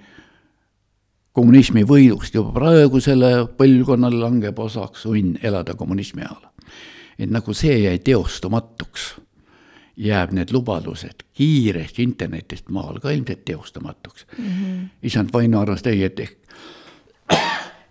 [1.32, 6.48] kommunismi võidust, juba praegusele põlvkonnale langeb osaks õnn elada kommunismi ajal.
[7.18, 9.12] et nagu see jäi teostamatuks,
[9.96, 14.44] jääb need lubadused kiiresti internetist maal ka ilmselt teostamatuks mm.
[14.44, 14.88] -hmm.
[15.02, 16.38] isand Vaino arvas, ei, et ehk,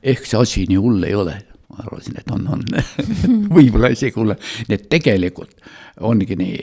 [0.04, 1.38] ehk see asi nii hull ei ole
[1.72, 2.66] ma arvasin, et on, on
[3.56, 5.56] võib-olla isegi hullem, nii et tegelikult
[6.02, 6.60] ongi nii,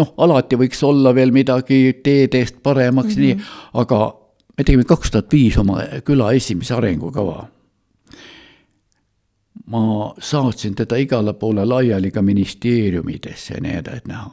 [0.00, 3.42] noh, alati võiks olla veel midagi teede-eest paremaks mm, -hmm.
[3.42, 4.00] nii, aga
[4.58, 7.48] me tegime kaks tuhat viis oma küla esimese arengukava.
[9.66, 14.30] ma saatsin teda igale poole laiali ka ministeeriumidesse ja nii edasi, et näha.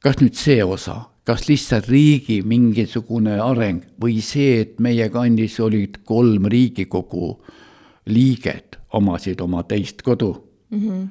[0.00, 6.00] kas nüüd see osa, kas lihtsalt riigi mingisugune areng või see, et meie kandis olid
[6.04, 7.36] kolm Riigikogu
[8.06, 10.78] liiget, omasid oma teist kodu mm.
[10.80, 11.08] -hmm.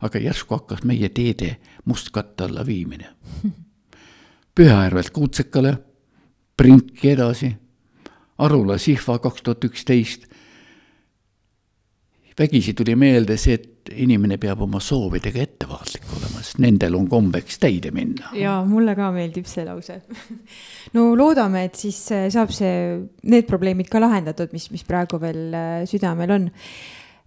[0.00, 3.06] aga järsku hakkas meie teede mustkatte alla viimine.
[4.54, 5.78] Pühajärvelt Kuutsekale
[6.56, 7.56] Prinki edasi,
[8.38, 10.26] Arula Sihva kaks tuhat üksteist.
[12.38, 17.60] Vägisi tuli meelde see, et inimene peab oma soovidega ettevaatlik olema, sest nendel on kombeks
[17.62, 18.32] täide minna.
[18.36, 20.00] ja mulle ka meeldib see lause
[20.96, 22.74] no loodame, et siis äh, saab see,
[23.30, 26.50] need probleemid ka lahendatud, mis, mis praegu veel äh, südamel on.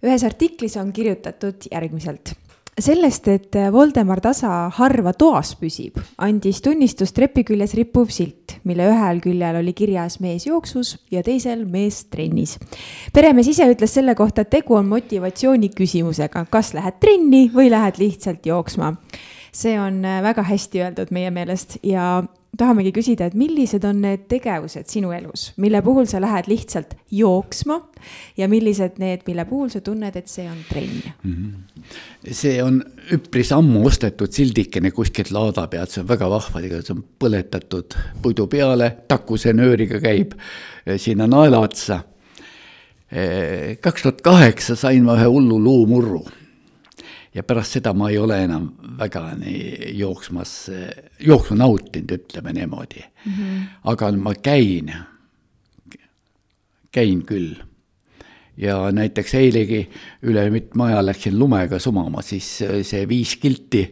[0.02, 2.34] ühes artiklis on kirjutatud järgmiselt
[2.80, 9.20] sellest, et Voldemar Tasa harva toas püsib, andis tunnistust trepi küljes rippuv silt, mille ühel
[9.24, 12.58] küljel oli kirjas mees jooksus ja teisel mees trennis.
[13.12, 18.00] peremees ise ütles selle kohta, et tegu on motivatsiooni küsimusega, kas lähed trenni või lähed
[18.00, 18.94] lihtsalt jooksma.
[19.52, 22.22] see on väga hästi öeldud meie meelest ja
[22.58, 27.78] tahamegi küsida, et millised on need tegevused sinu elus, mille puhul sa lähed lihtsalt jooksma
[28.36, 31.32] ja millised need, mille puhul sa tunned, et see on trenn mm?
[31.32, 31.86] -hmm.
[32.28, 32.82] see on
[33.16, 37.98] üpris ammu ostetud sildikene kuskilt laada pealt, see on väga vahva, tegelikult see on põletatud
[38.22, 40.36] puidu peale, takuse nööriga käib
[40.86, 42.02] eh, sinna naela otsa.
[43.12, 46.24] Eh, kaks tuhat kaheksa sain ma ühe hullu luumurru
[47.34, 48.68] ja pärast seda ma ei ole enam
[48.98, 50.52] väga nii jooksmas,
[51.20, 53.32] jooksu nautinud, ütleme niimoodi mm.
[53.32, 53.60] -hmm.
[53.92, 54.92] aga ma käin,
[56.92, 57.54] käin küll.
[58.56, 59.88] ja näiteks eilegi
[60.22, 63.86] üle mitme aja läksin lumega sumama, siis see viis kilti,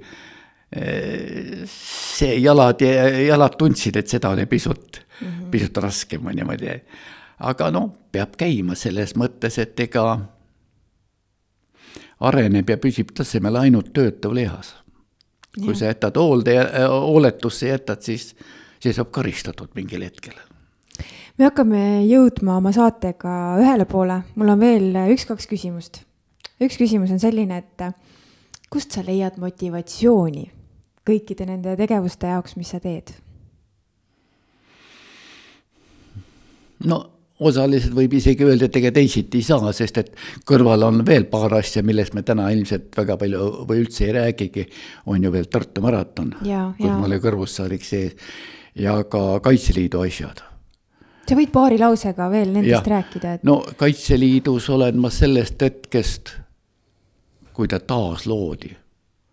[1.67, 2.85] see jalad,
[3.27, 5.49] jalad tundsid, et seda oli pisut mm, -hmm.
[5.51, 6.81] pisut raskem või niimoodi.
[7.39, 10.21] aga noh, peab käima selles mõttes, et ega
[12.21, 14.75] areneb ja püsib tasemel ainult töötav lihas.
[15.57, 15.79] kui ja.
[15.79, 16.55] sa jätad hoolde,
[16.89, 18.37] hooletusse jätad, siis,
[18.81, 20.37] siis saab karistatud mingil hetkel.
[21.39, 26.05] me hakkame jõudma oma saatega ühele poole, mul on veel üks-kaks küsimust.
[26.61, 27.91] üks küsimus on selline, et
[28.71, 30.51] kust sa leiad motivatsiooni
[31.07, 33.15] kõikide nende tegevuste jaoks, mis sa teed?
[36.85, 37.03] no
[37.41, 40.13] osaliselt võib isegi öelda, et ega teisiti ei saa, sest et
[40.49, 44.67] kõrval on veel paar asja, millest me täna ilmselt väga palju või üldse ei räägigi.
[45.07, 48.17] on ju veel Tartu maraton, kus mul oli kõrvussaadik sees
[48.75, 50.43] ja ka Kaitseliidu asjad.
[51.29, 52.97] sa võid paari lausega veel nendest ja.
[52.97, 53.45] rääkida et...?
[53.45, 56.35] no Kaitseliidus olen ma sellest hetkest,
[57.55, 58.75] kui ta taasloodi.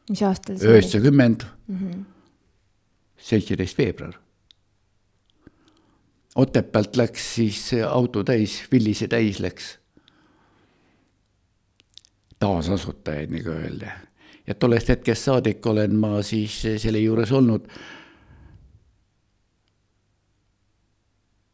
[0.10, 0.78] mis aastal see oli?
[0.78, 2.06] üheksakümmend, mhm.
[3.18, 4.16] seitseteist veebruar
[6.38, 9.78] Otepäält läks siis auto täis, Villise täis läks.
[12.40, 13.92] taasasutajaid, nagu öelda.
[14.48, 17.66] ja tollest hetkest saadik olen ma siis selle juures olnud.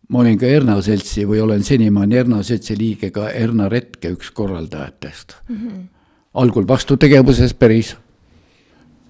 [0.10, 4.32] ma olin ka Erna seltsi või olen senimaani Erna seltsi liige ka Erna Retke üks
[4.32, 5.56] korraldajatest mm.
[5.56, 5.88] -hmm.
[6.34, 7.96] algul vastutegevuses päris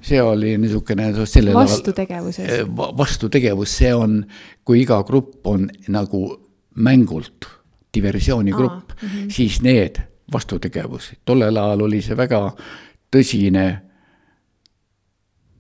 [0.04, 2.50] see oli niisugune sellel vastutegevuses.
[2.50, 2.64] Eh,
[2.98, 4.22] vastutegevus, see on,
[4.66, 6.24] kui iga grupp on nagu
[6.76, 7.48] mängult
[7.94, 9.32] diversioonigrupp, mm -hmm.
[9.32, 10.02] siis need
[10.34, 12.56] vastutegevus, tollel ajal oli see väga
[13.16, 13.66] tõsine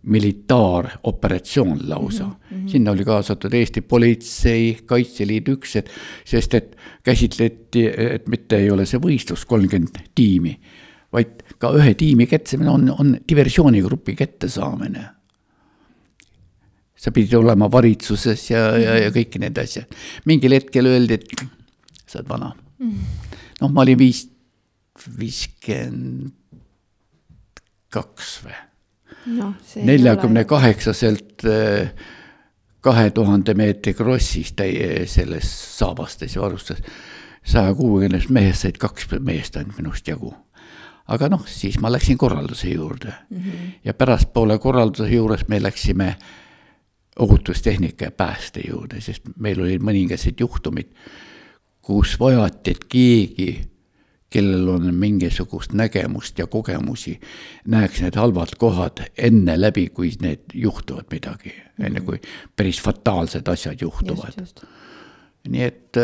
[0.04, 2.32] militaaroperatsioon lausa mm.
[2.32, 2.70] -hmm.
[2.70, 5.88] sinna oli kaasatud Eesti politsei, Kaitseliidu üksused,
[6.26, 10.60] sest et käsitleti, et mitte ei ole see võistlus kolmkümmend tiimi,
[11.14, 15.10] vaid ka ühe tiimi kättesaamine on, on diversioonigrupi kättesaamine.
[16.96, 19.92] sa pidid olema valitsuses ja, ja, ja kõiki need asjad.
[20.26, 21.46] mingil hetkel öeldi, et
[22.08, 22.54] sa oled vana
[23.62, 24.26] noh, ma olin viis,
[25.20, 26.34] viiskümmend
[27.94, 28.56] kaks või
[29.38, 29.54] no,
[29.86, 31.92] neljakümne kaheksaselt eh,
[32.84, 36.82] kahe tuhande meetri krossis täie selles saabastes ja varustas.
[37.44, 40.34] saja kuuekümnest mehest said kaks meest ainult minust jagu.
[41.08, 43.72] Aga noh, siis ma läksin korralduse juurde mm -hmm.
[43.86, 46.16] ja pärastpoole korralduse juures me läksime
[47.20, 50.88] ohutustehnika ja pääste juurde, sest meil olid mõningased juhtumid,
[51.82, 53.74] kus vajati, et keegi
[54.34, 57.20] kellel on mingisugust nägemust ja kogemusi,
[57.70, 61.86] näeks need halvad kohad enne läbi, kui need juhtuvad midagi mm, -hmm.
[61.86, 62.22] enne kui
[62.56, 64.34] päris fataalsed asjad juhtuvad.
[65.50, 65.98] Nii et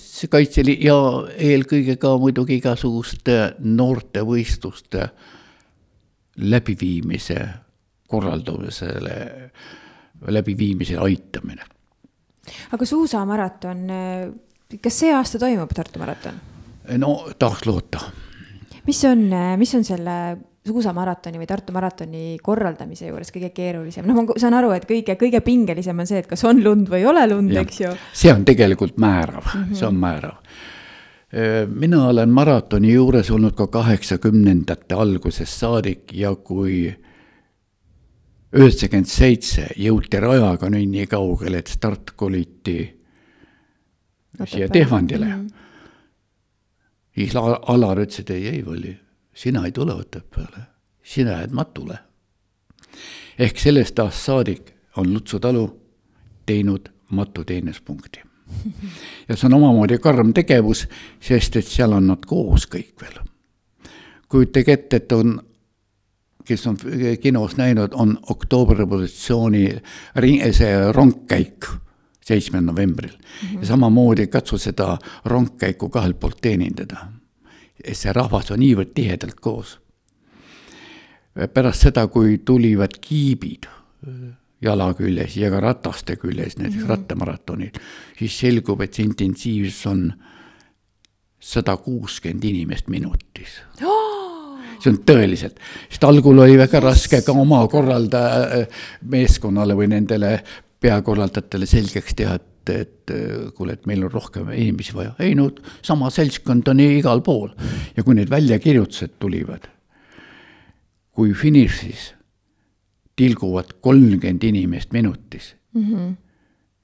[0.00, 0.96] see Kaitseliit ja
[1.36, 5.10] eelkõige ka muidugi igasuguste noortevõistluste
[6.40, 7.40] läbiviimise
[8.10, 9.18] korraldamisele,
[10.26, 11.66] läbiviimisele aitamine.
[12.72, 13.84] aga suusamaraton,
[14.82, 16.40] kas see aasta toimub Tartu maraton?
[16.98, 18.00] no tahaks loota.
[18.86, 19.28] mis on,
[19.60, 20.16] mis on selle
[20.66, 25.40] suusamaratoni või Tartu maratoni korraldamise juures kõige keerulisem, noh, ma saan aru, et kõige, kõige
[25.44, 27.92] pingelisem on see, et kas on lund või ei ole lund, eks ju.
[28.12, 29.78] see on tegelikult määrav mm, -hmm.
[29.78, 30.36] see on määrav.
[31.74, 36.90] mina olen maratoni juures olnud ka kaheksakümnendate algusest saadik ja kui
[38.52, 42.78] üheksakümmend seitse jõuti rajaga nüüd nii kaugele, et start koliti
[44.44, 45.46] siia Tehvandile mm.
[45.46, 45.60] -hmm
[47.14, 48.94] siis Alar ütles, et ei, ei Volli,
[49.34, 50.62] sina ei tule Otepääle,
[51.02, 51.98] sina jääd Matule.
[53.38, 55.80] ehk sellest aastast saadik on Lutsu talu
[56.46, 58.20] teinud Matu teenuspunkti.
[59.28, 60.88] ja see on omamoodi karm tegevus,
[61.20, 63.18] sest et seal on nad koos kõik veel.
[64.28, 65.40] kujutage ette, et on
[66.44, 66.76] kes on
[67.20, 69.64] kinos näinud, on oktoobrirevolutsiooni
[70.52, 71.66] see rongkäik
[72.26, 73.48] seitsmendal novembril mm.
[73.48, 73.60] -hmm.
[73.60, 77.06] ja samamoodi katsu seda rongkäiku kahelt poolt teenindada.
[77.92, 79.78] See rahvas on niivõrd tihedalt koos.
[81.54, 83.68] pärast seda, kui tulivad kiibid
[84.60, 86.88] jala küljes ja ka rataste küljes, näiteks mm -hmm.
[86.88, 87.70] rattamaratonil,
[88.18, 90.12] siis selgub, et see intensiivsus on
[91.40, 94.58] sada kuuskümmend inimest minutis oh!
[94.80, 98.66] see on tõeliselt, sest algul oli väga raske ka oma korraldaja
[99.02, 100.30] meeskonnale või nendele
[100.80, 103.12] peakorraldajatele selgeks teha, et, et
[103.56, 105.14] kuule, et meil on rohkem inimesi vaja.
[105.18, 105.50] ei no
[105.82, 107.50] sama seltskond on igal pool
[107.96, 109.66] ja kui need väljakirjutused tulivad,
[111.12, 112.14] kui finišis
[113.20, 116.14] tilguvad kolmkümmend inimest minutis mm -hmm.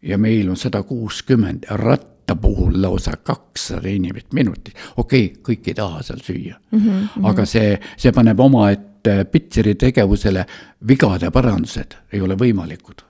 [0.03, 5.75] ja meil on sada kuuskümmend, ratta puhul lausa kakssada inimest minutis, okei okay,, kõik ei
[5.75, 7.29] taha seal süüa mm, -hmm.
[7.29, 10.47] aga see, see paneb omaette pitseri tegevusele
[10.89, 13.06] vigade parandused ei ole võimalikud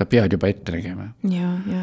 [0.00, 1.10] sa pead juba ette nägema.
[1.28, 1.82] ja, ja.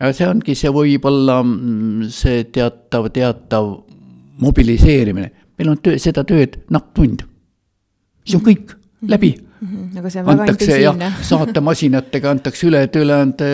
[0.00, 3.70] ja see ongi see võib-olla mm, see teatav, teatav
[4.42, 7.22] mobiliseerimine, meil on töö, seda tööd napp-tund.
[8.24, 9.10] siis on kõik -hmm.
[9.14, 9.30] läbi.
[9.38, 9.98] -hmm.
[9.98, 11.12] aga see on väga antakse, intensiivne.
[11.30, 13.46] saatemasinatega antakse üle, et ülejäänud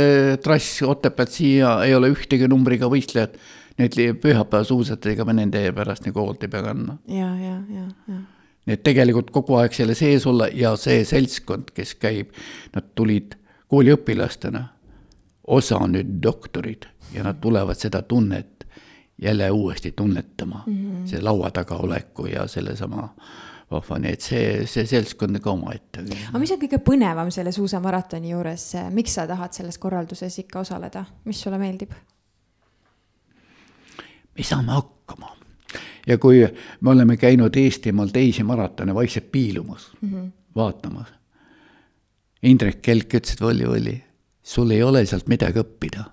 [0.43, 3.37] trass Otepäält siia ei ole ühtegi numbriga võistlejat.
[3.79, 6.99] Need pühapäeva suusatajatega me nende pärast nagu hoolt ei pea kandma.
[7.07, 8.17] ja, ja, ja, ja
[8.67, 12.35] nii et tegelikult kogu aeg selle sees olla ja see seltskond, kes käib,
[12.75, 13.39] nad tulid
[13.69, 14.65] kooliõpilastena,
[15.47, 18.67] osa on nüüd doktorid ja nad tulevad seda tunnet
[19.23, 21.07] jälle uuesti tunnetama mm, -hmm.
[21.07, 23.09] see laua taga oleku ja sellesama
[23.71, 26.05] vahva, nii et see, see seltskond on ka omaette.
[26.29, 31.05] aga mis on kõige põnevam selle suusamaratoni juures, miks sa tahad selles korralduses ikka osaleda,
[31.25, 31.93] mis sulle meeldib?
[34.39, 35.37] me saame hakkama
[36.07, 36.47] ja kui
[36.81, 40.31] me oleme käinud Eestimaal teisi maratone vaikselt piilumas mm, -hmm.
[40.55, 41.09] vaatamas,
[42.43, 43.97] Indrek Kelk ütles, et Volli, Volli,
[44.43, 46.05] sul ei ole sealt midagi õppida.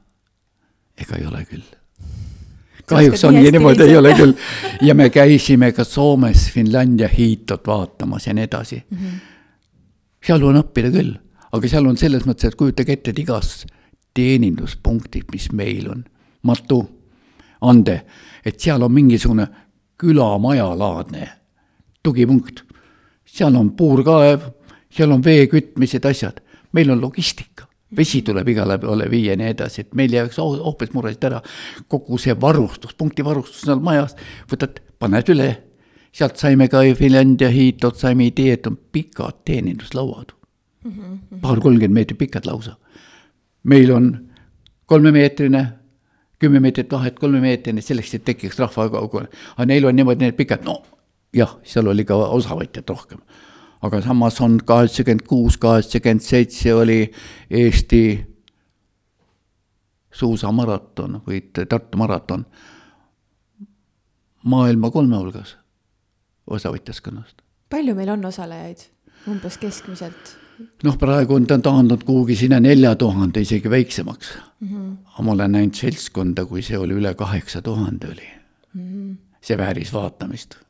[0.97, 1.65] ega ei ole küll.
[2.87, 4.33] kahjuks ongi niimoodi, ei ole küll.
[4.81, 8.97] ja me käisime ka Soomes Finlandia hiitot vaatamas ja nii edasi mm.
[8.97, 9.19] -hmm.
[10.25, 11.13] seal on õppida küll,
[11.51, 13.65] aga seal on selles mõttes, et kujutage ette, et igas
[14.13, 16.03] teeninduspunktis, mis meil on,
[16.41, 16.83] Matu,
[17.61, 18.05] Ande,
[18.45, 19.47] et seal on mingisugune
[19.97, 21.29] külamajalaadne
[22.03, 22.63] tugipunkt.
[23.25, 24.41] seal on puurkaev
[24.95, 26.39] seal on vee kütmised, asjad,
[26.75, 30.93] meil on logistika, vesi tuleb igale poole viia ja nii edasi, et meil jääks hoopis
[30.95, 31.41] muresid ära.
[31.87, 34.15] kogu see varustus, punktivarustus seal majas,
[34.51, 35.49] võtad, paned üle.
[36.15, 40.31] sealt saime ka Finlandia hiidlod, saime idee, et on pikad teeninduslauad
[40.83, 40.91] mm.
[40.91, 41.39] -hmm.
[41.41, 42.77] paar-kolmkümmend meetrit pikad lausa.
[43.63, 44.29] meil on
[44.85, 45.67] kolmemeetrine,
[46.39, 49.17] kümme meetrit vahet, kolmemeetrine, selleks, et tekiks rahvakogu.
[49.57, 50.83] aga neil on niimoodi need pikad, no
[51.33, 53.19] jah, seal oli ka osavõtjat rohkem
[53.81, 57.11] aga samas on kaheksakümmend kuus, kaheksakümmend seitse oli
[57.49, 58.35] Eesti
[60.15, 62.45] suusamaraton või Tartu maraton
[64.45, 65.57] maailma kolme hulgas
[66.47, 67.41] osavõtjaskonnast.
[67.69, 68.87] palju meil on osalejaid
[69.27, 70.35] umbes keskmiselt?
[70.83, 74.67] noh, praegu on ta taandunud kuhugi sinna nelja tuhande, isegi väiksemaks mm.
[74.67, 74.97] -hmm.
[75.13, 78.29] aga ma olen näinud seltskonda, kui see oli üle kaheksa tuhande oli
[78.73, 78.81] mm.
[78.81, 79.17] -hmm.
[79.41, 80.64] see vääris vaatamist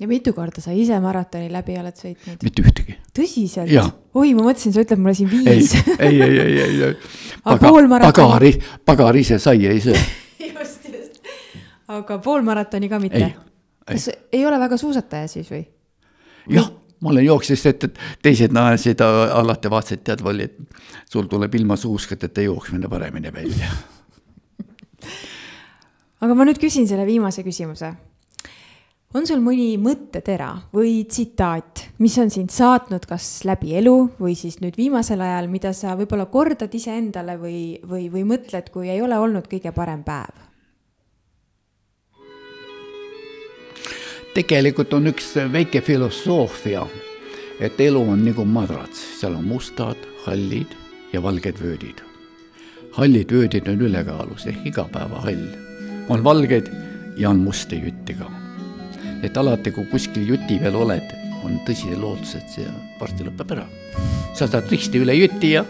[0.00, 2.42] ja mitu korda sa ise maratoni läbi oled sõitnud?
[2.46, 2.96] mitte ühtegi.
[3.16, 3.72] tõsiselt?
[4.14, 5.74] oi, ma mõtlesin, sa ütled mulle siin viis.
[5.98, 6.94] ei, ei, ei, ei, ei.
[7.48, 7.70] Paga,
[8.04, 8.52] pagari,
[8.84, 9.96] pagar ise sai, ei söö
[10.46, 11.20] just, just.
[11.88, 13.32] aga poolmaratoni ka mitte?
[13.88, 14.16] kas ei.
[14.40, 15.64] ei ole väga suusataja siis või?
[16.54, 16.70] jah,
[17.02, 20.54] ma olen jooksjast, et, et teised naersid alati vaatasid, tead, Volli, et
[21.10, 23.68] sul tuleb ilma suuskadeta jooksmine paremini välja
[26.22, 27.88] aga ma nüüd küsin selle viimase küsimuse
[29.16, 34.58] on sul mõni mõttetera või tsitaat, mis on sind saatnud kas läbi elu või siis
[34.60, 39.16] nüüd viimasel ajal, mida sa võib-olla kordad iseendale või, või, või mõtled, kui ei ole
[39.18, 40.44] olnud kõige parem päev?
[44.38, 46.84] tegelikult on üks väike filosoofia,
[47.58, 49.98] et elu on nagu madrats, seal on mustad,
[50.28, 50.76] hallid
[51.10, 52.04] ja valged vöödid.
[52.92, 55.48] hallid vöödid on ülekaalus ehk igapäevahall,
[56.08, 56.70] on valgeid
[57.16, 58.30] ja on musti jütti ka
[59.22, 61.14] et alati, kui kuskil juti peal oled,
[61.46, 62.66] on tõsine lootus, et see
[63.00, 63.66] varsti lõpeb ära.
[64.34, 65.64] sa saad risti üle juti ja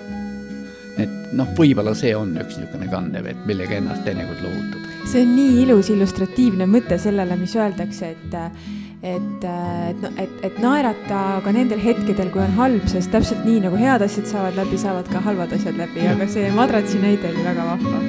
[0.98, 5.06] et noh, võib-olla see on üks niisugune kandev, et millega ennast teinekord lohutada.
[5.08, 8.38] see on nii ilus illustratiivne mõte sellele, mis öeldakse, et
[8.98, 13.78] et, et, et, et naerata ka nendel hetkedel, kui on halb, sest täpselt nii nagu
[13.78, 17.68] head asjad saavad läbi, saavad ka halvad asjad läbi, aga see madratsi näide oli väga
[17.68, 18.00] vahva.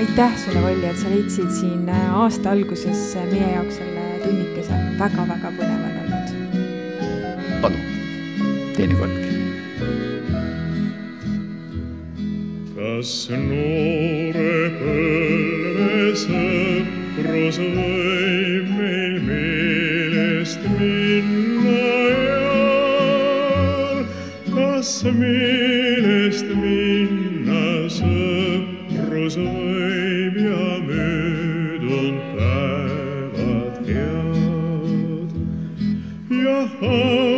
[0.00, 5.82] aitäh sulle, Volli, et sa leidsid siin aasta alguses meie jaoks selle tunnikese väga-väga põnev
[5.86, 6.28] on olnud.
[7.62, 7.84] palun,
[8.76, 9.30] teinekordki.
[12.74, 13.12] kas
[13.46, 21.84] noore põlve sõprus võib meil meelest minna
[22.28, 22.54] ja
[24.54, 27.64] kas meelest minna
[27.98, 30.99] sõprus võib ja möödunud
[36.80, 37.29] Hmm.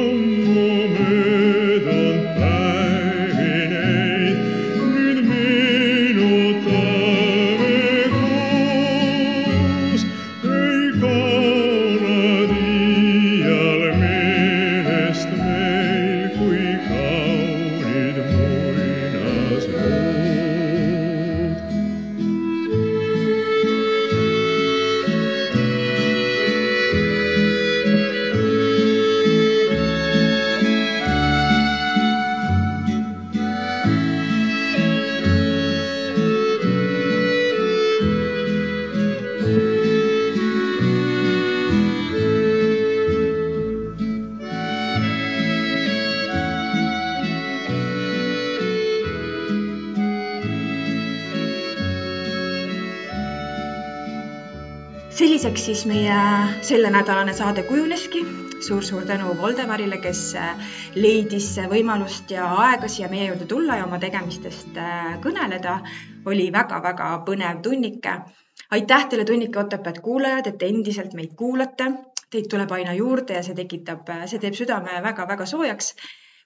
[55.93, 56.16] Meie
[56.64, 58.23] sellenädalane saade kujuneski
[58.62, 63.98] suur-suur tänu Voldemarile, kes äh, leidis võimalust ja aega siia meie juurde tulla ja oma
[64.01, 65.81] tegemistest äh, kõneleda.
[66.24, 68.12] oli väga-väga põnev tunnike.
[68.70, 71.90] aitäh teile, tunnike Otepääd kuulajad, et te endiselt meid kuulate.
[72.31, 75.94] Teid tuleb aina juurde ja see tekitab, äh, see teeb südame väga-väga soojaks.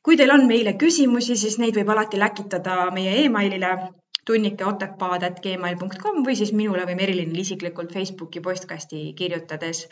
[0.02, 3.76] kui teil on meile küsimusi, siis neid võib alati läkitada meie emailile
[4.26, 9.88] tunnikeotepad.gmail.com või siis minule või Merilinile isiklikult Facebooki postkasti kirjutades.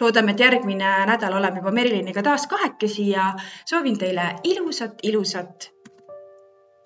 [0.00, 3.34] loodame, et järgmine nädal oleme juba Meriliniga taas kahekesi ja
[3.64, 5.70] soovin teile ilusat, ilusat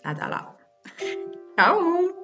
[0.04, 0.56] nädala.
[1.56, 2.19] tšau.